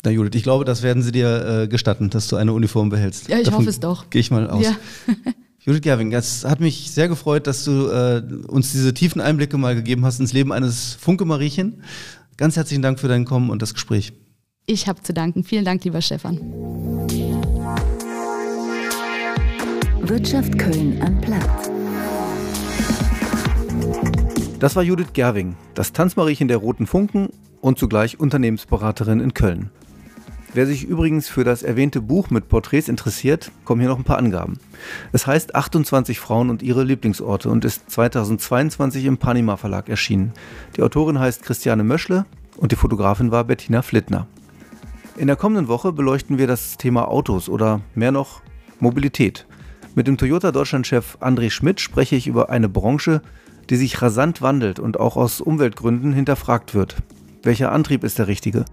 Na 0.05 0.11
Judith, 0.11 0.33
ich 0.35 0.43
glaube, 0.43 0.67
das 0.67 0.83
werden 0.83 1.03
sie 1.03 1.13
dir 1.13 1.63
äh, 1.63 1.69
gestatten, 1.69 2.11
dass 2.11 2.29
du 2.29 2.37
eine 2.37 2.53
Uniform 2.53 2.91
behältst. 2.91 3.29
Ja, 3.29 3.39
ich 3.39 3.45
Davon 3.45 3.61
hoffe 3.61 3.71
es 3.71 3.81
doch. 3.81 4.11
Gehe 4.11 4.21
ich 4.21 4.31
mal 4.31 4.51
aus. 4.51 4.63
Ja. 4.63 4.77
Judith 5.61 5.81
Gerwing, 5.81 6.13
es 6.13 6.45
hat 6.45 6.61
mich 6.61 6.91
sehr 6.91 7.09
gefreut, 7.09 7.47
dass 7.47 7.65
du 7.65 7.89
äh, 7.89 8.23
uns 8.47 8.73
diese 8.73 8.93
tiefen 8.93 9.23
Einblicke 9.23 9.57
mal 9.57 9.75
gegeben 9.75 10.05
hast 10.05 10.21
ins 10.21 10.35
Leben 10.35 10.53
eines 10.53 10.93
Funke-Mariechen. 11.01 11.83
Ganz 12.37 12.57
herzlichen 12.57 12.83
Dank 12.83 13.01
für 13.01 13.09
dein 13.09 13.25
Kommen 13.25 13.49
und 13.49 13.63
das 13.63 13.73
Gespräch. 13.73 14.13
Ich 14.67 14.89
habe 14.89 15.03
zu 15.03 15.15
danken. 15.15 15.43
Vielen 15.43 15.65
Dank, 15.65 15.83
lieber 15.85 16.03
Stefan. 16.03 16.39
Wirtschaft 20.03 20.59
Köln 20.59 21.01
am 21.01 21.19
Platz. 21.23 21.71
Das 24.61 24.77
war 24.77 24.83
Judith 24.83 25.15
Gerwing, 25.15 25.57
das 25.75 25.93
Tanzmariechen 25.95 26.49
der 26.49 26.59
Roten 26.59 26.87
Funken 26.87 27.31
und 27.63 27.79
zugleich 27.79 28.21
Unternehmensberaterin 28.21 29.21
in 29.21 29.33
Köln. 29.33 29.71
Wer 30.55 30.69
sich 30.69 30.85
übrigens 30.85 31.29
für 31.29 31.43
das 31.43 31.65
erwähnte 31.65 32.01
Buch 32.01 32.31
mit 32.31 32.49
Porträts 32.49 32.89
interessiert, 32.89 33.51
kommen 33.65 33.81
hier 33.81 33.91
noch 33.91 33.99
ein 33.99 34.05
paar 34.05 34.19
Angaben. 34.19 34.61
Es 35.11 35.27
heißt 35.27 35.57
28 35.57 36.21
Frauen 36.21 36.49
und 36.49 36.63
ihre 36.63 36.85
Lieblingsorte 36.85 37.51
und 37.51 37.65
ist 37.65 37.91
2022 37.91 39.05
im 39.07 39.19
Panima 39.19 39.57
Verlag 39.57 39.89
erschienen. 39.89 40.33
Die 40.77 40.83
Autorin 40.83 41.19
heißt 41.19 41.43
Christiane 41.43 41.83
Möschle 41.83 42.25
und 42.57 42.71
die 42.71 42.77
Fotografin 42.77 43.33
war 43.33 43.43
Bettina 43.43 43.83
Flittner. 43.83 44.29
In 45.17 45.27
der 45.27 45.35
kommenden 45.35 45.67
Woche 45.67 45.93
beleuchten 45.93 46.39
wir 46.39 46.47
das 46.47 46.77
Thema 46.77 47.09
Autos 47.09 47.49
oder 47.49 47.81
mehr 47.97 48.13
noch 48.13 48.41
Mobilität. 48.79 49.47
Mit 49.97 50.07
dem 50.07 50.19
Toyota 50.19 50.53
Deutschlandchef 50.53 51.19
André 51.21 51.51
Schmidt 51.51 51.81
spreche 51.81 52.15
ich 52.15 52.29
über 52.29 52.51
eine 52.51 52.69
Branche, 52.69 53.23
die 53.71 53.77
sich 53.77 54.01
rasant 54.03 54.41
wandelt 54.41 54.79
und 54.79 55.01
auch 55.01 55.17
aus 55.17 55.41
Umweltgründen 55.41 56.13
hinterfragt 56.13 56.75
wird. 56.75 56.95
Welcher 57.45 57.73
Antrieb 57.73 58.05
ist 58.05 58.19
der 58.19 58.27
richtige? 58.27 58.65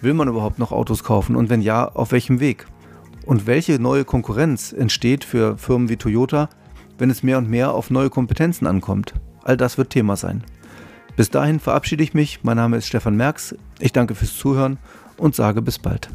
Will 0.00 0.14
man 0.14 0.28
überhaupt 0.28 0.58
noch 0.58 0.72
Autos 0.72 1.04
kaufen 1.04 1.36
und 1.36 1.50
wenn 1.50 1.60
ja, 1.60 1.86
auf 1.86 2.10
welchem 2.10 2.40
Weg? 2.40 2.66
Und 3.26 3.46
welche 3.46 3.78
neue 3.78 4.04
Konkurrenz 4.04 4.72
entsteht 4.72 5.24
für 5.24 5.58
Firmen 5.58 5.90
wie 5.90 5.96
Toyota, 5.96 6.48
wenn 6.98 7.10
es 7.10 7.22
mehr 7.22 7.38
und 7.38 7.50
mehr 7.50 7.72
auf 7.72 7.90
neue 7.90 8.08
Kompetenzen 8.08 8.66
ankommt? 8.66 9.12
All 9.42 9.58
das 9.58 9.76
wird 9.76 9.90
Thema 9.90 10.16
sein. 10.16 10.42
Bis 11.16 11.30
dahin 11.30 11.60
verabschiede 11.60 12.02
ich 12.02 12.14
mich. 12.14 12.40
Mein 12.42 12.56
Name 12.56 12.78
ist 12.78 12.86
Stefan 12.86 13.16
Merks. 13.16 13.54
Ich 13.78 13.92
danke 13.92 14.14
fürs 14.14 14.36
Zuhören 14.36 14.78
und 15.18 15.34
sage 15.34 15.60
bis 15.60 15.78
bald. 15.78 16.08